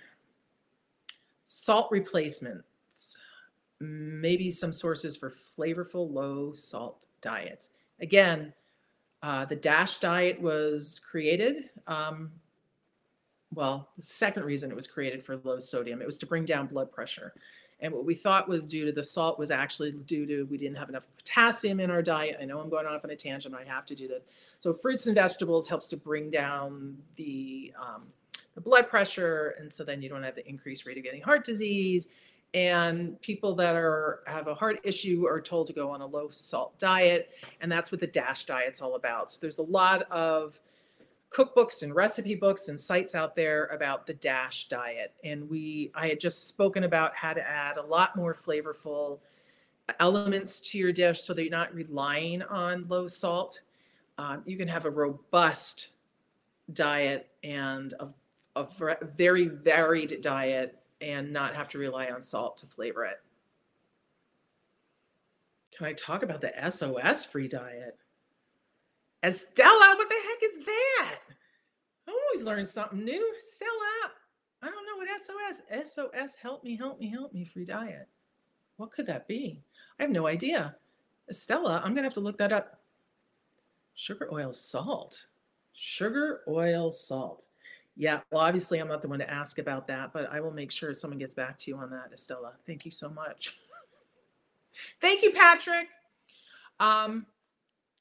Salt 1.45 1.93
replacement 1.93 2.65
maybe 3.81 4.51
some 4.51 4.73
sources 4.73 5.17
for 5.17 5.31
flavorful 5.31 6.13
low 6.13 6.53
salt 6.53 7.07
diets. 7.21 7.71
Again, 8.01 8.53
uh, 9.23 9.45
the 9.45 9.57
DASH 9.57 9.99
diet 9.99 10.41
was 10.41 11.01
created. 11.01 11.71
Um, 11.87 12.31
well, 13.55 13.89
the 13.97 14.03
second 14.03 14.45
reason 14.45 14.71
it 14.71 14.75
was 14.75 14.87
created 14.87 15.25
for 15.25 15.37
low 15.39 15.59
sodium, 15.59 16.03
it 16.03 16.07
was 16.07 16.19
to 16.19 16.27
bring 16.27 16.45
down 16.45 16.67
blood 16.67 16.93
pressure. 16.93 17.33
And 17.81 17.93
what 17.93 18.05
we 18.05 18.15
thought 18.15 18.49
was 18.49 18.67
due 18.67 18.85
to 18.87 18.93
the 18.93 19.05
salt 19.05 19.39
was 19.39 19.51
actually 19.51 19.93
due 19.93 20.27
to 20.27 20.43
we 20.45 20.59
didn't 20.59 20.77
have 20.77 20.89
enough 20.89 21.07
potassium 21.17 21.79
in 21.79 21.91
our 21.91 22.03
diet. 22.03 22.37
I 22.41 22.45
know 22.45 22.59
I'm 22.59 22.69
going 22.69 22.87
off 22.87 23.05
on 23.05 23.11
a 23.11 23.17
tangent, 23.17 23.55
I 23.55 23.65
have 23.65 23.87
to 23.87 23.95
do 23.95 24.09
this. 24.09 24.23
So 24.59 24.73
fruits 24.73 25.07
and 25.07 25.15
vegetables 25.15 25.69
helps 25.69 25.87
to 25.89 25.97
bring 25.97 26.31
down 26.31 26.97
the 27.15 27.73
um, 27.81 28.09
the 28.55 28.61
blood 28.61 28.89
pressure, 28.89 29.55
and 29.61 29.73
so 29.73 29.85
then 29.85 30.03
you 30.03 30.09
don't 30.09 30.25
have 30.25 30.35
the 30.35 30.49
increased 30.49 30.85
rate 30.85 30.99
of 30.99 31.05
getting 31.05 31.23
heart 31.23 31.45
disease 31.45 32.09
and 32.55 33.21
people 33.21 33.55
that 33.55 33.75
are 33.75 34.21
have 34.27 34.47
a 34.47 34.55
heart 34.55 34.81
issue 34.83 35.27
are 35.27 35.41
told 35.41 35.67
to 35.67 35.73
go 35.73 35.91
on 35.91 36.01
a 36.01 36.07
low 36.07 36.29
salt 36.31 36.79
diet 36.79 37.31
and 37.61 37.71
that's 37.71 37.93
what 37.93 38.01
the 38.01 38.07
dash 38.07 38.47
diet's 38.47 38.81
all 38.81 38.95
about. 38.95 39.31
So 39.31 39.39
there's 39.41 39.59
a 39.59 39.65
lot 39.65 40.11
of 40.11 40.59
cookbooks 41.31 41.83
and 41.83 41.95
recipe 41.95 42.35
books 42.35 42.69
and 42.69 42.81
sites 42.81 43.15
out 43.15 43.35
there 43.35 43.67
about 43.67 44.07
the 44.07 44.15
dash 44.15 44.69
diet. 44.69 45.13
And 45.25 45.49
we 45.49 45.91
i 45.95 46.09
had 46.09 46.21
just 46.21 46.49
spoken 46.49 46.85
about 46.85 47.15
how 47.15 47.35
to 47.35 47.47
add 47.47 47.77
a 47.77 47.83
lot 47.83 48.17
more 48.17 48.35
flavorful 48.35 49.19
elements 50.01 50.61
to 50.61 50.79
your 50.79 50.93
dish 50.93 51.23
so 51.23 51.35
that 51.35 51.43
you're 51.43 51.51
not 51.51 51.75
relying 51.75 52.43
on 52.43 52.87
low 52.89 53.07
salt. 53.07 53.61
Um, 54.17 54.43
you 54.47 54.57
can 54.57 54.69
have 54.69 54.85
a 54.85 54.91
robust 54.91 55.89
diet 56.73 57.29
and 57.45 57.95
a, 58.01 58.09
a 58.57 58.67
very 59.17 59.47
varied 59.47 60.21
diet 60.21 60.79
and 61.01 61.33
not 61.33 61.55
have 61.55 61.69
to 61.69 61.79
rely 61.79 62.09
on 62.09 62.23
salt 62.23 62.59
to 62.59 62.67
flavor 62.67 63.05
it. 63.05 63.21
Can 65.77 65.87
I 65.87 65.93
talk 65.93 66.23
about 66.23 66.41
the 66.41 66.53
SOS 66.71 67.25
free 67.25 67.49
diet? 67.49 67.97
Estella, 69.23 69.95
what 69.97 70.09
the 70.09 70.15
heck 70.15 70.43
is 70.43 70.67
that? 70.67 71.19
I 72.09 72.11
always 72.11 72.45
learn 72.45 72.65
something 72.65 73.05
new. 73.05 73.35
Stella. 73.41 74.13
I 74.63 74.71
don't 74.71 74.87
know 74.87 74.97
what 74.97 75.09
SOS. 75.21 75.93
SOS, 75.93 76.37
help 76.41 76.65
me, 76.65 76.77
help 76.77 76.99
me, 76.99 77.11
help 77.11 77.33
me, 77.33 77.45
free 77.45 77.65
diet. 77.65 78.09
What 78.77 78.91
could 78.91 79.07
that 79.07 79.29
be? 79.29 79.63
I 79.99 80.05
have 80.05 80.11
no 80.11 80.27
idea. 80.27 80.77
Estella, 81.29 81.81
I'm 81.85 81.93
going 81.93 82.03
to 82.03 82.05
have 82.05 82.15
to 82.15 82.21
look 82.21 82.39
that 82.39 82.53
up. 82.53 82.81
Sugar, 83.95 84.29
oil, 84.33 84.53
salt. 84.53 85.27
Sugar, 85.75 86.41
oil, 86.49 86.91
salt. 86.91 87.47
Yeah, 88.01 88.21
well, 88.31 88.43
obviously, 88.43 88.79
I'm 88.79 88.87
not 88.87 89.03
the 89.03 89.09
one 89.09 89.19
to 89.19 89.29
ask 89.29 89.59
about 89.59 89.89
that, 89.89 90.13
but 90.13 90.31
I 90.33 90.39
will 90.39 90.53
make 90.53 90.71
sure 90.71 90.95
someone 90.95 91.19
gets 91.19 91.35
back 91.35 91.59
to 91.59 91.71
you 91.71 91.77
on 91.79 91.91
that, 91.91 92.13
Estella. 92.15 92.53
Thank 92.65 92.85
you 92.85 92.93
so 92.93 93.11
much. 93.11 93.59
Thank 95.01 95.25
you, 95.25 95.33
Patrick. 95.33 95.89
Um, 96.79 97.27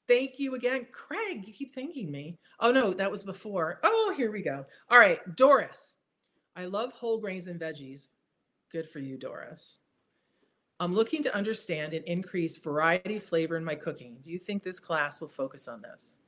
thank 0.06 0.38
you 0.38 0.54
again, 0.54 0.86
Craig. 0.92 1.44
You 1.44 1.52
keep 1.52 1.74
thanking 1.74 2.08
me. 2.12 2.38
Oh 2.60 2.70
no, 2.70 2.92
that 2.92 3.10
was 3.10 3.24
before. 3.24 3.80
Oh, 3.82 4.14
here 4.16 4.30
we 4.30 4.42
go. 4.42 4.64
All 4.88 4.98
right, 4.98 5.18
Doris. 5.34 5.96
I 6.54 6.66
love 6.66 6.92
whole 6.92 7.18
grains 7.18 7.48
and 7.48 7.60
veggies. 7.60 8.06
Good 8.70 8.88
for 8.88 9.00
you, 9.00 9.18
Doris. 9.18 9.78
I'm 10.78 10.94
looking 10.94 11.24
to 11.24 11.34
understand 11.34 11.92
and 11.94 12.04
increase 12.04 12.56
variety 12.56 13.18
flavor 13.18 13.56
in 13.56 13.64
my 13.64 13.74
cooking. 13.74 14.18
Do 14.22 14.30
you 14.30 14.38
think 14.38 14.62
this 14.62 14.78
class 14.78 15.20
will 15.20 15.28
focus 15.28 15.66
on 15.66 15.82
this? 15.82 16.18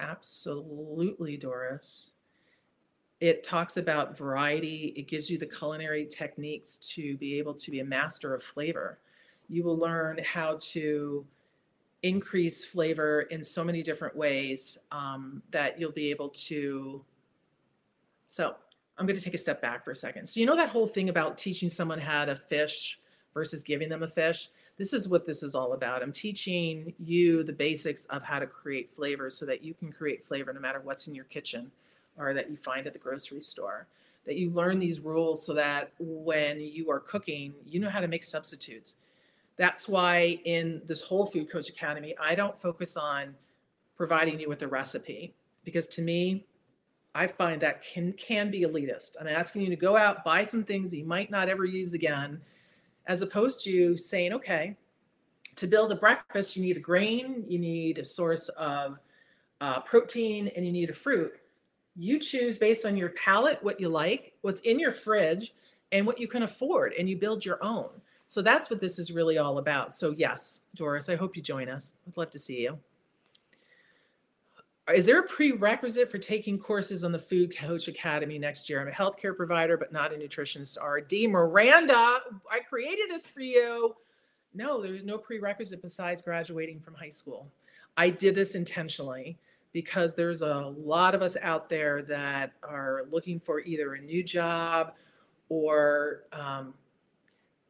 Absolutely, 0.00 1.36
Doris. 1.36 2.10
It 3.22 3.44
talks 3.44 3.76
about 3.76 4.18
variety. 4.18 4.92
It 4.96 5.06
gives 5.06 5.30
you 5.30 5.38
the 5.38 5.46
culinary 5.46 6.06
techniques 6.06 6.76
to 6.94 7.16
be 7.18 7.38
able 7.38 7.54
to 7.54 7.70
be 7.70 7.78
a 7.78 7.84
master 7.84 8.34
of 8.34 8.42
flavor. 8.42 8.98
You 9.48 9.62
will 9.62 9.78
learn 9.78 10.18
how 10.24 10.58
to 10.72 11.24
increase 12.02 12.64
flavor 12.64 13.20
in 13.20 13.44
so 13.44 13.62
many 13.62 13.80
different 13.80 14.16
ways 14.16 14.76
um, 14.90 15.40
that 15.52 15.78
you'll 15.78 15.92
be 15.92 16.10
able 16.10 16.30
to. 16.30 17.04
So, 18.26 18.56
I'm 18.98 19.06
going 19.06 19.16
to 19.16 19.22
take 19.22 19.34
a 19.34 19.38
step 19.38 19.62
back 19.62 19.84
for 19.84 19.92
a 19.92 19.96
second. 19.96 20.26
So, 20.26 20.40
you 20.40 20.46
know 20.46 20.56
that 20.56 20.70
whole 20.70 20.88
thing 20.88 21.08
about 21.08 21.38
teaching 21.38 21.68
someone 21.68 22.00
how 22.00 22.24
to 22.24 22.34
fish 22.34 22.98
versus 23.34 23.62
giving 23.62 23.88
them 23.88 24.02
a 24.02 24.08
fish? 24.08 24.48
This 24.78 24.92
is 24.92 25.06
what 25.06 25.24
this 25.24 25.44
is 25.44 25.54
all 25.54 25.74
about. 25.74 26.02
I'm 26.02 26.10
teaching 26.10 26.92
you 26.98 27.44
the 27.44 27.52
basics 27.52 28.04
of 28.06 28.24
how 28.24 28.40
to 28.40 28.48
create 28.48 28.90
flavor 28.90 29.30
so 29.30 29.46
that 29.46 29.62
you 29.62 29.74
can 29.74 29.92
create 29.92 30.24
flavor 30.24 30.52
no 30.52 30.58
matter 30.58 30.80
what's 30.80 31.06
in 31.06 31.14
your 31.14 31.26
kitchen 31.26 31.70
or 32.18 32.34
that 32.34 32.50
you 32.50 32.56
find 32.56 32.86
at 32.86 32.92
the 32.92 32.98
grocery 32.98 33.40
store. 33.40 33.86
That 34.26 34.36
you 34.36 34.50
learn 34.50 34.78
these 34.78 35.00
rules 35.00 35.44
so 35.44 35.52
that 35.54 35.92
when 35.98 36.60
you 36.60 36.90
are 36.90 37.00
cooking, 37.00 37.54
you 37.66 37.80
know 37.80 37.90
how 37.90 38.00
to 38.00 38.06
make 38.06 38.22
substitutes. 38.22 38.94
That's 39.56 39.88
why 39.88 40.38
in 40.44 40.80
this 40.86 41.02
whole 41.02 41.26
Food 41.26 41.50
Coach 41.50 41.68
Academy, 41.68 42.14
I 42.20 42.34
don't 42.34 42.60
focus 42.60 42.96
on 42.96 43.34
providing 43.96 44.38
you 44.38 44.48
with 44.48 44.62
a 44.62 44.68
recipe 44.68 45.34
because 45.64 45.86
to 45.88 46.02
me, 46.02 46.46
I 47.14 47.26
find 47.26 47.60
that 47.60 47.82
can 47.82 48.12
can 48.14 48.50
be 48.50 48.62
elitist. 48.62 49.16
I'm 49.20 49.28
asking 49.28 49.62
you 49.62 49.70
to 49.70 49.76
go 49.76 49.96
out, 49.96 50.24
buy 50.24 50.44
some 50.44 50.62
things 50.62 50.90
that 50.90 50.96
you 50.96 51.04
might 51.04 51.30
not 51.30 51.48
ever 51.48 51.64
use 51.64 51.92
again, 51.92 52.40
as 53.06 53.20
opposed 53.22 53.62
to 53.64 53.96
saying, 53.96 54.32
okay, 54.32 54.76
to 55.56 55.66
build 55.66 55.92
a 55.92 55.96
breakfast, 55.96 56.56
you 56.56 56.62
need 56.62 56.76
a 56.76 56.80
grain, 56.80 57.44
you 57.46 57.58
need 57.58 57.98
a 57.98 58.04
source 58.04 58.48
of 58.50 58.98
uh, 59.60 59.80
protein, 59.80 60.50
and 60.56 60.64
you 60.64 60.72
need 60.72 60.88
a 60.88 60.94
fruit. 60.94 61.34
You 61.96 62.18
choose 62.18 62.58
based 62.58 62.86
on 62.86 62.96
your 62.96 63.10
palate 63.10 63.62
what 63.62 63.80
you 63.80 63.88
like, 63.88 64.32
what's 64.42 64.60
in 64.60 64.78
your 64.78 64.92
fridge, 64.92 65.54
and 65.92 66.06
what 66.06 66.18
you 66.18 66.26
can 66.26 66.42
afford, 66.42 66.94
and 66.98 67.08
you 67.08 67.18
build 67.18 67.44
your 67.44 67.62
own. 67.62 67.90
So 68.26 68.40
that's 68.40 68.70
what 68.70 68.80
this 68.80 68.98
is 68.98 69.12
really 69.12 69.36
all 69.36 69.58
about. 69.58 69.92
So, 69.94 70.10
yes, 70.10 70.60
Doris, 70.74 71.10
I 71.10 71.16
hope 71.16 71.36
you 71.36 71.42
join 71.42 71.68
us. 71.68 71.94
I'd 72.06 72.16
love 72.16 72.30
to 72.30 72.38
see 72.38 72.62
you 72.62 72.78
is 74.92 75.06
there 75.06 75.20
a 75.20 75.26
prerequisite 75.26 76.10
for 76.10 76.18
taking 76.18 76.58
courses 76.58 77.04
on 77.04 77.12
the 77.12 77.18
Food 77.18 77.56
Coach 77.56 77.86
Academy 77.86 78.38
next 78.38 78.68
year? 78.68 78.80
I'm 78.80 78.88
a 78.88 78.90
healthcare 78.90 79.36
provider, 79.36 79.76
but 79.76 79.92
not 79.92 80.12
a 80.12 80.16
nutritionist. 80.16 80.76
RD 80.82 81.30
Miranda, 81.30 82.18
I 82.50 82.60
created 82.68 83.08
this 83.08 83.26
for 83.26 83.40
you. 83.40 83.94
No, 84.54 84.82
there's 84.82 85.04
no 85.04 85.18
prerequisite 85.18 85.80
besides 85.80 86.20
graduating 86.20 86.80
from 86.80 86.94
high 86.94 87.08
school. 87.08 87.48
I 87.96 88.10
did 88.10 88.34
this 88.34 88.54
intentionally 88.54 89.38
because 89.72 90.14
there's 90.14 90.42
a 90.42 90.72
lot 90.76 91.14
of 91.14 91.22
us 91.22 91.36
out 91.40 91.68
there 91.68 92.02
that 92.02 92.52
are 92.62 93.04
looking 93.10 93.40
for 93.40 93.60
either 93.60 93.94
a 93.94 94.00
new 94.00 94.22
job 94.22 94.92
or, 95.48 96.24
um, 96.32 96.74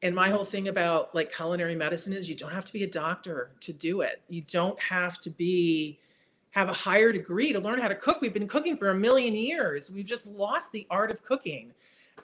and 0.03 0.15
my 0.15 0.31
whole 0.31 0.45
thing 0.45 0.69
about 0.69 1.15
like 1.15 1.33
culinary 1.33 1.77
medicine 1.77 2.13
is 2.13 2.29
you 2.29 2.35
don't 2.35 2.53
have 2.53 2.65
to 2.65 2.73
be 2.73 2.83
a 2.83 2.89
doctor 2.89 3.53
to 3.61 3.73
do 3.73 4.01
it. 4.01 4.21
You 4.29 4.43
don't 4.43 4.81
have 4.81 5.21
to 5.21 5.31
be 5.31 6.01
have 6.53 6.69
a 6.69 6.73
higher 6.73 7.13
degree 7.13 7.53
to 7.53 7.59
learn 7.59 7.81
how 7.81 7.89
to 7.89 7.95
cook. 7.95 8.21
We've 8.21 8.35
been 8.35 8.49
cooking 8.49 8.77
for 8.77 8.91
a 8.91 8.95
million 8.95 9.35
years. 9.35 9.91
We've 9.91 10.05
just 10.05 10.27
lost 10.27 10.71
the 10.71 10.87
art 10.91 11.11
of 11.11 11.25
cooking. 11.25 11.73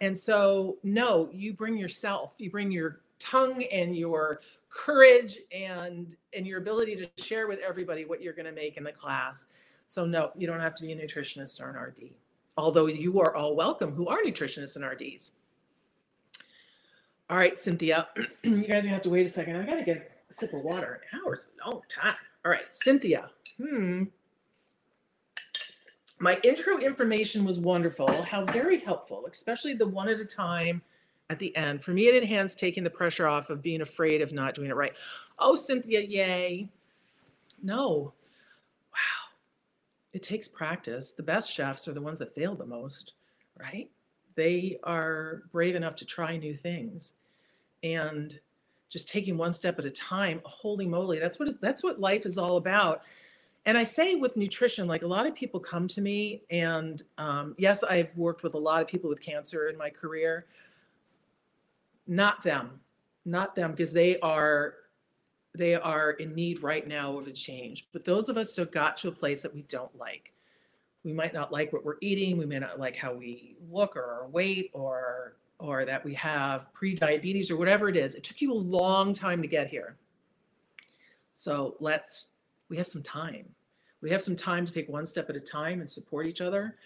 And 0.03 0.17
so, 0.17 0.77
no, 0.83 1.31
you 1.33 1.55
bring 1.55 1.79
yourself, 1.79 2.35
you 2.37 2.51
bring 2.51 2.71
your 2.71 3.01
tongue 3.19 3.65
and 3.73 3.97
your 3.97 4.41
courage 4.71 5.39
and 5.51 6.15
and 6.35 6.47
your 6.47 6.59
ability 6.59 6.95
to 6.97 7.23
share 7.23 7.49
with 7.49 7.59
everybody 7.61 8.05
what 8.05 8.23
you're 8.23 8.35
going 8.35 8.47
to 8.47 8.53
make 8.53 8.77
in 8.77 8.85
the 8.85 8.93
class. 8.93 9.47
So 9.89 10.05
no, 10.07 10.31
you 10.37 10.47
don't 10.47 10.61
have 10.61 10.75
to 10.77 10.83
be 10.83 10.93
a 10.93 10.97
nutritionist 10.97 11.61
or 11.61 11.71
an 11.71 11.77
RD. 11.77 12.11
Although 12.57 12.87
you 12.87 13.21
are 13.21 13.35
all 13.35 13.57
welcome 13.57 13.93
who 13.93 14.07
are 14.07 14.23
nutritionists 14.23 14.77
and 14.77 14.85
RDs. 14.85 15.33
All 17.31 17.37
right, 17.37 17.59
Cynthia, 17.59 18.09
you 18.43 18.67
guys 18.67 18.85
gonna 18.85 18.95
have 18.95 19.03
to 19.03 19.11
wait 19.11 19.27
a 19.27 19.29
second. 19.29 19.57
I 19.57 19.67
gotta 19.67 19.83
get 19.83 20.11
a 20.29 20.33
sip 20.33 20.53
of 20.53 20.61
water. 20.61 21.01
An 21.13 21.21
hour's 21.21 21.49
a 21.65 21.69
long 21.69 21.83
time. 21.89 22.15
All 22.45 22.53
right, 22.53 22.67
Cynthia. 22.71 23.31
Hmm. 23.57 24.05
My 26.21 26.39
intro 26.43 26.79
information 26.79 27.45
was 27.45 27.59
wonderful. 27.59 28.11
How 28.23 28.45
very 28.47 28.81
helpful, 28.81 29.27
especially 29.31 29.75
the 29.75 29.87
one 29.87 30.09
at 30.09 30.21
a 30.21 30.25
time 30.25 30.83
at 31.31 31.39
the 31.39 31.55
end. 31.57 31.83
For 31.83 31.93
me, 31.93 32.09
it 32.09 32.23
enhanced 32.23 32.59
taking 32.59 32.83
the 32.83 32.91
pressure 32.91 33.27
off 33.27 33.51
of 33.51 33.63
being 33.63 33.83
afraid 33.83 34.21
of 34.21 34.33
not 34.33 34.55
doing 34.55 34.71
it 34.71 34.77
right. 34.77 34.95
Oh, 35.39 35.55
Cynthia, 35.55 36.01
yay. 36.01 36.69
No. 37.63 38.13
It 40.19 40.23
takes 40.25 40.49
practice. 40.49 41.13
The 41.13 41.23
best 41.23 41.53
chefs 41.53 41.87
are 41.87 41.93
the 41.93 42.01
ones 42.01 42.19
that 42.19 42.35
fail 42.35 42.57
the 42.57 42.67
most, 42.67 43.13
right? 43.57 43.89
They 44.35 44.81
are 44.83 45.45
brave 45.53 45.77
enough 45.77 45.95
to 45.97 46.05
try 46.05 46.37
new 46.37 46.55
things. 46.55 47.13
And 47.85 48.37
just 48.89 49.09
taking 49.09 49.37
one 49.37 49.53
step 49.53 49.79
at 49.79 49.85
a 49.85 49.91
time, 49.91 50.41
holy 50.45 50.87
moly, 50.87 51.21
that's 51.21 51.39
what 51.39 51.61
that's 51.61 51.85
what 51.85 52.01
life 52.01 52.27
is 52.27 52.37
all 52.37 52.57
about 52.57 53.03
and 53.69 53.77
I 53.77 53.85
say 53.85 54.15
with 54.15 54.35
nutrition, 54.35 54.87
like 54.87 55.03
a 55.03 55.07
lot 55.07 55.27
of 55.27 55.35
people 55.35 55.61
come 55.61 55.89
to 55.89 56.01
me, 56.01 56.41
and 56.49 57.03
um, 57.19 57.55
yes, 57.59 57.83
I've 57.83 58.17
worked 58.17 58.43
with 58.43 58.55
a 58.55 58.59
lot 58.59 58.81
of 58.81 58.89
people 58.89 59.11
with 59.11 59.21
cancer 59.21 59.69
in 59.69 59.77
my 59.77 59.91
career. 59.91 60.47
Not 62.07 62.43
them, 62.43 62.81
not 63.27 63.55
them, 63.55 63.73
because 63.73 63.93
they 63.93 64.19
are 64.21 64.77
they 65.59 65.75
are 65.75 66.13
in 66.13 66.35
need 66.35 66.63
right 66.63 66.87
now 66.87 67.19
of 67.19 67.27
a 67.27 67.33
change. 67.33 67.89
But 67.93 68.05
those 68.05 68.29
of 68.29 68.37
us 68.37 68.57
who 68.57 68.65
got 68.65 68.97
to 68.99 69.09
a 69.09 69.13
place 69.13 69.43
that 69.43 69.55
we 69.55 69.63
don't 69.63 69.95
like, 69.99 70.33
we 71.05 71.13
might 71.13 71.35
not 71.35 71.53
like 71.53 71.73
what 71.73 71.85
we're 71.85 71.99
eating, 72.01 72.39
we 72.39 72.47
may 72.47 72.59
not 72.59 72.81
like 72.81 72.97
how 72.97 73.13
we 73.13 73.57
look 73.71 73.97
or 73.97 74.05
our 74.05 74.29
weight, 74.29 74.71
or 74.73 75.37
or 75.59 75.85
that 75.85 76.05
we 76.05 76.15
have 76.15 76.73
pre-diabetes 76.73 77.51
or 77.51 77.57
whatever 77.57 77.89
it 77.89 77.97
is. 77.97 78.15
It 78.15 78.23
took 78.23 78.41
you 78.41 78.53
a 78.53 78.55
long 78.55 79.13
time 79.13 79.43
to 79.43 79.49
get 79.49 79.67
here. 79.67 79.97
So 81.33 81.77
let's 81.81 82.29
we 82.69 82.77
have 82.77 82.87
some 82.87 83.03
time 83.03 83.47
we 84.01 84.11
have 84.11 84.23
some 84.23 84.37
time 84.37 84.65
to 84.65 84.73
take 84.73 84.89
one 84.89 85.07
step 85.07 85.29
at 85.29 85.37
a 85.37 85.41
time 85.41 85.81
and 85.81 85.91
support 85.91 86.27
each 86.27 86.41
other 86.41 86.77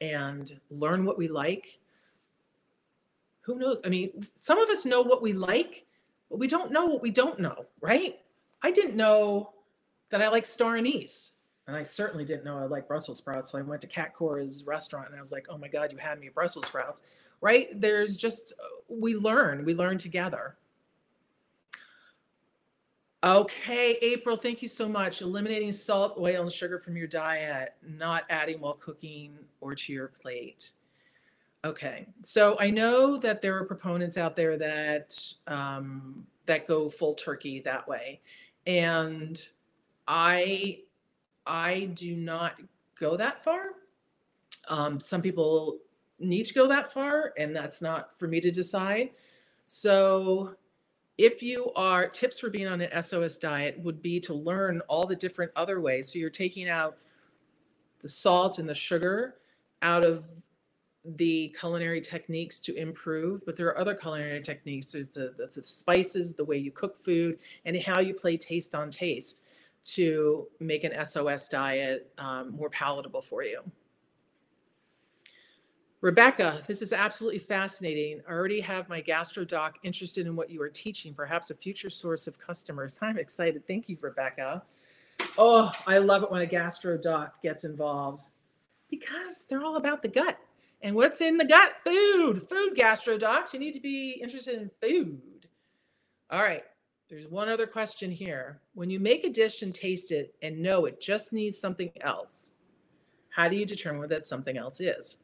and 0.00 0.58
learn 0.70 1.04
what 1.04 1.18
we 1.18 1.28
like 1.28 1.78
who 3.40 3.58
knows 3.58 3.80
i 3.84 3.88
mean 3.88 4.10
some 4.34 4.58
of 4.58 4.68
us 4.68 4.84
know 4.84 5.00
what 5.00 5.22
we 5.22 5.32
like 5.32 5.86
but 6.30 6.38
we 6.38 6.46
don't 6.46 6.72
know 6.72 6.86
what 6.86 7.02
we 7.02 7.10
don't 7.10 7.38
know 7.38 7.66
right? 7.80 8.18
I 8.62 8.70
didn't 8.70 8.96
know 8.96 9.52
that 10.10 10.22
i 10.22 10.28
like 10.28 10.46
star 10.46 10.76
anise 10.76 11.32
and 11.66 11.76
i 11.76 11.82
certainly 11.82 12.24
didn't 12.24 12.44
know 12.44 12.58
i 12.58 12.64
like 12.64 12.88
brussels 12.88 13.18
sprouts. 13.18 13.52
So 13.52 13.58
i 13.58 13.62
went 13.62 13.80
to 13.82 13.86
cat 13.86 14.14
cora's 14.14 14.64
restaurant 14.66 15.08
and 15.08 15.16
i 15.16 15.20
was 15.20 15.32
like 15.32 15.46
oh 15.48 15.58
my 15.58 15.68
god 15.68 15.92
you 15.92 15.98
had 15.98 16.18
me 16.18 16.28
brussels 16.28 16.66
sprouts. 16.66 17.02
Right? 17.40 17.80
There's 17.80 18.16
just 18.16 18.54
we 18.88 19.14
learn 19.14 19.64
we 19.64 19.74
learn 19.74 19.98
together. 19.98 20.56
Okay, 23.24 23.98
April, 24.00 24.36
thank 24.36 24.62
you 24.62 24.68
so 24.68 24.88
much. 24.88 25.22
Eliminating 25.22 25.72
salt, 25.72 26.16
oil, 26.18 26.42
and 26.42 26.52
sugar 26.52 26.78
from 26.78 26.96
your 26.96 27.08
diet, 27.08 27.74
not 27.82 28.22
adding 28.30 28.60
while 28.60 28.74
cooking 28.74 29.36
or 29.60 29.74
to 29.74 29.92
your 29.92 30.06
plate. 30.06 30.70
Okay, 31.64 32.06
so 32.22 32.56
I 32.60 32.70
know 32.70 33.16
that 33.16 33.42
there 33.42 33.56
are 33.56 33.64
proponents 33.64 34.16
out 34.16 34.36
there 34.36 34.56
that 34.58 35.20
um, 35.48 36.24
that 36.46 36.68
go 36.68 36.88
full 36.88 37.14
turkey 37.14 37.60
that 37.60 37.86
way, 37.88 38.20
and 38.66 39.40
I 40.06 40.80
I 41.46 41.86
do 41.94 42.14
not 42.14 42.60
go 42.98 43.16
that 43.16 43.42
far. 43.42 43.70
Um, 44.68 45.00
some 45.00 45.20
people 45.20 45.78
need 46.20 46.46
to 46.46 46.54
go 46.54 46.68
that 46.68 46.92
far, 46.92 47.32
and 47.36 47.54
that's 47.54 47.82
not 47.82 48.16
for 48.16 48.28
me 48.28 48.40
to 48.40 48.52
decide. 48.52 49.10
So 49.66 50.54
if 51.16 51.42
you 51.42 51.72
are 51.74 52.08
tips 52.08 52.38
for 52.38 52.50
being 52.50 52.68
on 52.68 52.80
an 52.80 53.02
SOS 53.02 53.36
diet 53.36 53.78
would 53.80 54.00
be 54.00 54.20
to 54.20 54.32
learn 54.32 54.80
all 54.88 55.06
the 55.06 55.16
different 55.16 55.50
other 55.56 55.80
ways. 55.80 56.12
So 56.12 56.20
you're 56.20 56.30
taking 56.30 56.68
out 56.68 56.96
the 58.00 58.08
salt 58.08 58.60
and 58.60 58.68
the 58.68 58.74
sugar 58.74 59.34
out 59.82 60.04
of 60.04 60.24
the 61.16 61.54
culinary 61.58 62.00
techniques 62.00 62.60
to 62.60 62.74
improve, 62.74 63.42
but 63.46 63.56
there 63.56 63.66
are 63.68 63.78
other 63.78 63.94
culinary 63.94 64.42
techniques. 64.42 64.92
There's 64.92 65.08
the, 65.08 65.34
the, 65.36 65.64
spices, 65.64 66.36
the 66.36 66.44
way 66.44 66.58
you 66.58 66.70
cook 66.70 66.96
food, 67.02 67.38
and 67.64 67.80
how 67.82 68.00
you 68.00 68.14
play 68.14 68.36
taste 68.36 68.74
on 68.74 68.90
taste 68.90 69.42
to 69.84 70.46
make 70.60 70.84
an 70.84 71.04
SOS 71.04 71.48
diet 71.48 72.12
um, 72.18 72.50
more 72.50 72.68
palatable 72.68 73.22
for 73.22 73.42
you. 73.42 73.62
Rebecca, 76.00 76.62
this 76.66 76.80
is 76.80 76.92
absolutely 76.92 77.40
fascinating. 77.40 78.20
I 78.28 78.32
already 78.32 78.60
have 78.60 78.88
my 78.88 79.00
gastro 79.00 79.44
doc 79.44 79.78
interested 79.82 80.26
in 80.26 80.36
what 80.36 80.48
you 80.48 80.62
are 80.62 80.68
teaching, 80.68 81.12
perhaps 81.12 81.50
a 81.50 81.54
future 81.54 81.90
source 81.90 82.26
of 82.26 82.38
customers. 82.38 82.98
I'm 83.02 83.18
excited. 83.18 83.66
Thank 83.66 83.88
you, 83.88 83.96
Rebecca. 84.00 84.62
Oh, 85.36 85.72
I 85.86 85.98
love 85.98 86.22
it 86.22 86.30
when 86.30 86.42
a 86.42 86.46
gastro 86.46 86.96
doc 86.96 87.42
gets 87.42 87.64
involved 87.64 88.22
because 88.90 89.44
they're 89.48 89.64
all 89.64 89.76
about 89.76 90.02
the 90.02 90.08
gut. 90.08 90.38
And 90.82 90.94
what's 90.94 91.20
in 91.20 91.36
the 91.36 91.44
gut? 91.44 91.72
Food. 91.84 92.42
Food 92.48 92.74
gastro 92.74 93.18
docs. 93.18 93.52
You 93.52 93.60
need 93.60 93.72
to 93.72 93.80
be 93.80 94.12
interested 94.22 94.60
in 94.60 94.70
food. 94.80 95.48
All 96.30 96.42
right. 96.42 96.64
There's 97.08 97.26
one 97.26 97.48
other 97.48 97.66
question 97.66 98.10
here. 98.10 98.60
When 98.74 98.90
you 98.90 99.00
make 99.00 99.24
a 99.24 99.30
dish 99.30 99.62
and 99.62 99.74
taste 99.74 100.12
it 100.12 100.34
and 100.42 100.60
know 100.60 100.84
it 100.84 101.00
just 101.00 101.32
needs 101.32 101.58
something 101.58 101.90
else, 102.02 102.52
how 103.30 103.48
do 103.48 103.56
you 103.56 103.64
determine 103.64 104.00
what 104.00 104.10
that 104.10 104.26
something 104.26 104.58
else 104.58 104.80
is? 104.80 105.16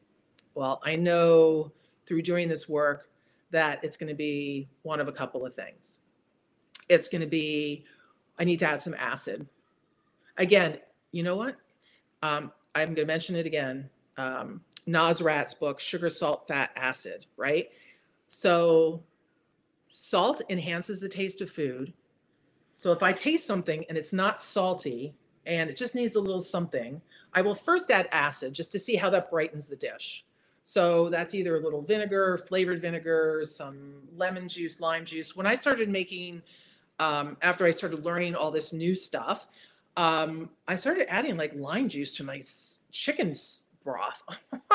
Well, 0.55 0.81
I 0.83 0.95
know 0.95 1.71
through 2.05 2.23
doing 2.23 2.47
this 2.47 2.67
work 2.67 3.09
that 3.51 3.79
it's 3.83 3.97
going 3.97 4.09
to 4.09 4.15
be 4.15 4.67
one 4.81 4.99
of 4.99 5.07
a 5.07 5.11
couple 5.11 5.45
of 5.45 5.53
things. 5.53 6.01
It's 6.89 7.07
going 7.07 7.21
to 7.21 7.27
be, 7.27 7.85
I 8.39 8.43
need 8.43 8.59
to 8.59 8.67
add 8.67 8.81
some 8.81 8.95
acid. 8.95 9.47
Again, 10.37 10.79
you 11.11 11.23
know 11.23 11.35
what? 11.35 11.55
Um, 12.23 12.51
I'm 12.73 12.89
going 12.89 13.07
to 13.07 13.13
mention 13.13 13.35
it 13.35 13.45
again. 13.45 13.89
Um, 14.17 14.61
Nosrat's 14.87 15.53
book, 15.53 15.79
Sugar, 15.79 16.09
Salt, 16.09 16.47
Fat, 16.47 16.71
Acid, 16.75 17.25
right? 17.37 17.69
So 18.27 19.03
salt 19.87 20.41
enhances 20.49 20.99
the 20.99 21.09
taste 21.09 21.41
of 21.41 21.49
food. 21.49 21.93
So 22.73 22.91
if 22.91 23.01
I 23.01 23.13
taste 23.13 23.47
something 23.47 23.85
and 23.87 23.97
it's 23.97 24.13
not 24.13 24.41
salty 24.41 25.15
and 25.45 25.69
it 25.69 25.77
just 25.77 25.95
needs 25.95 26.15
a 26.15 26.19
little 26.19 26.41
something, 26.41 27.01
I 27.33 27.41
will 27.41 27.55
first 27.55 27.89
add 27.89 28.09
acid 28.11 28.53
just 28.53 28.71
to 28.73 28.79
see 28.79 28.95
how 28.95 29.09
that 29.11 29.29
brightens 29.29 29.67
the 29.67 29.75
dish. 29.75 30.25
So 30.63 31.09
that's 31.09 31.35
either 31.35 31.55
a 31.55 31.59
little 31.59 31.81
vinegar, 31.81 32.37
flavored 32.37 32.81
vinegar, 32.81 33.43
some 33.45 34.01
lemon 34.17 34.49
juice, 34.49 34.81
lime 34.81 35.05
juice. 35.05 35.35
When 35.35 35.45
I 35.45 35.55
started 35.55 35.89
making, 35.89 36.41
um, 36.99 37.37
after 37.41 37.65
I 37.65 37.71
started 37.71 38.03
learning 38.03 38.35
all 38.35 38.51
this 38.51 38.73
new 38.73 38.95
stuff, 38.95 39.47
um, 39.95 40.49
I 40.67 40.75
started 40.75 41.11
adding 41.11 41.37
like 41.37 41.53
lime 41.55 41.87
juice 41.87 42.15
to 42.17 42.23
my 42.23 42.41
chicken 42.91 43.33
broth. 43.85 44.21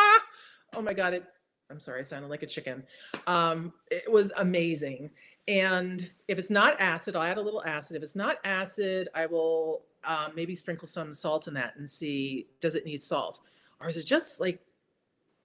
oh 0.74 0.80
my 0.80 0.94
god, 0.94 1.12
it. 1.12 1.24
I'm 1.70 1.80
sorry, 1.80 2.00
I 2.00 2.04
sounded 2.04 2.30
like 2.30 2.42
a 2.42 2.46
chicken. 2.46 2.82
Um, 3.26 3.72
it 3.90 4.10
was 4.10 4.32
amazing. 4.38 5.10
And 5.46 6.08
if 6.26 6.38
it's 6.38 6.50
not 6.50 6.80
acid, 6.80 7.14
I'll 7.14 7.22
add 7.22 7.36
a 7.36 7.42
little 7.42 7.62
acid. 7.64 7.96
If 7.96 8.02
it's 8.02 8.16
not 8.16 8.38
acid, 8.44 9.08
I 9.14 9.26
will 9.26 9.82
uh, 10.04 10.30
maybe 10.34 10.54
sprinkle 10.54 10.88
some 10.88 11.12
salt 11.12 11.46
in 11.46 11.54
that 11.54 11.74
and 11.76 11.88
see 11.88 12.46
does 12.60 12.74
it 12.74 12.86
need 12.86 13.02
salt, 13.02 13.40
or 13.80 13.88
is 13.88 13.96
it 13.96 14.04
just 14.04 14.40
like 14.40 14.60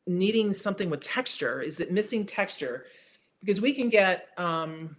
needing 0.07 0.53
something 0.53 0.89
with 0.89 1.01
texture? 1.01 1.61
Is 1.61 1.79
it 1.79 1.91
missing 1.91 2.25
texture? 2.25 2.85
Because 3.41 3.61
we 3.61 3.73
can 3.73 3.89
get 3.89 4.29
um, 4.37 4.95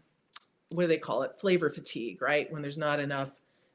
what 0.71 0.83
do 0.83 0.89
they 0.89 0.99
call 0.99 1.23
it? 1.23 1.35
Flavor 1.35 1.71
fatigue, 1.71 2.21
right? 2.21 2.53
When 2.53 2.63
there's 2.63 2.79
not 2.79 3.01
enough 3.01 3.31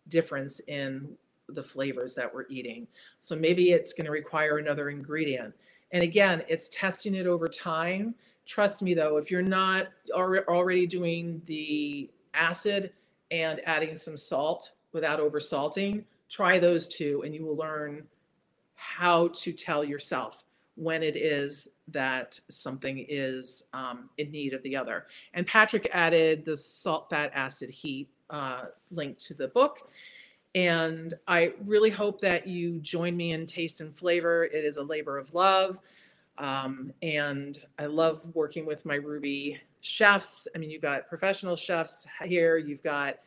difference 0.07 0.59
in 0.67 1.17
the 1.55 1.63
flavors 1.63 2.13
that 2.15 2.33
we're 2.33 2.47
eating. 2.49 2.87
So 3.19 3.35
maybe 3.35 3.71
it's 3.71 3.93
going 3.93 4.05
to 4.05 4.11
require 4.11 4.57
another 4.57 4.89
ingredient. 4.89 5.53
And 5.91 6.03
again, 6.03 6.43
it's 6.47 6.69
testing 6.69 7.15
it 7.15 7.27
over 7.27 7.47
time. 7.47 8.15
Trust 8.45 8.81
me 8.81 8.93
though, 8.93 9.17
if 9.17 9.29
you're 9.29 9.41
not 9.41 9.87
already 10.13 10.87
doing 10.87 11.41
the 11.45 12.09
acid 12.33 12.91
and 13.29 13.61
adding 13.65 13.95
some 13.95 14.17
salt 14.17 14.71
without 14.93 15.19
over 15.19 15.39
salting, 15.39 16.05
try 16.29 16.59
those 16.59 16.87
two 16.87 17.21
and 17.23 17.33
you 17.35 17.45
will 17.45 17.55
learn 17.55 18.07
how 18.75 19.27
to 19.29 19.51
tell 19.51 19.83
yourself 19.83 20.43
when 20.75 21.03
it 21.03 21.15
is 21.15 21.67
that 21.89 22.39
something 22.49 23.05
is 23.07 23.65
um, 23.73 24.09
in 24.17 24.31
need 24.31 24.53
of 24.53 24.63
the 24.63 24.75
other. 24.75 25.07
And 25.33 25.45
Patrick 25.45 25.89
added 25.93 26.45
the 26.45 26.55
salt, 26.57 27.09
fat, 27.09 27.31
acid, 27.35 27.69
heat 27.69 28.09
uh, 28.29 28.65
link 28.89 29.17
to 29.19 29.33
the 29.33 29.49
book. 29.49 29.89
And 30.53 31.13
I 31.27 31.53
really 31.65 31.89
hope 31.89 32.19
that 32.21 32.47
you 32.47 32.79
join 32.79 33.15
me 33.15 33.31
in 33.31 33.45
Taste 33.45 33.81
and 33.81 33.95
Flavor. 33.95 34.43
It 34.45 34.65
is 34.65 34.77
a 34.77 34.83
labor 34.83 35.17
of 35.17 35.33
love. 35.33 35.79
Um, 36.37 36.91
and 37.01 37.57
I 37.77 37.85
love 37.85 38.21
working 38.33 38.65
with 38.65 38.85
my 38.85 38.97
Rouxbe 38.97 39.59
chefs. 39.81 40.47
I 40.55 40.57
mean, 40.57 40.69
you've 40.69 40.81
got 40.81 41.07
professional 41.07 41.55
chefs 41.55 42.07
here, 42.25 42.57
you've 42.57 42.83
got 42.83 43.17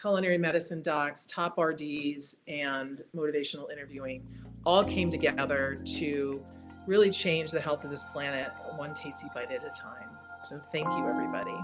culinary 0.00 0.38
medicine 0.38 0.82
docs, 0.82 1.26
top 1.26 1.58
RDs, 1.58 2.42
and 2.46 3.02
motivational 3.14 3.70
interviewing 3.72 4.26
all 4.64 4.84
came 4.84 5.10
together 5.10 5.82
to 5.84 6.44
really 6.86 7.10
change 7.10 7.50
the 7.50 7.60
health 7.60 7.84
of 7.84 7.90
this 7.90 8.02
planet 8.04 8.50
one 8.76 8.94
tasty 8.94 9.26
bite 9.34 9.52
at 9.52 9.64
a 9.64 9.70
time. 9.70 10.08
So, 10.42 10.58
thank 10.58 10.86
you, 10.88 11.08
everybody. 11.08 11.56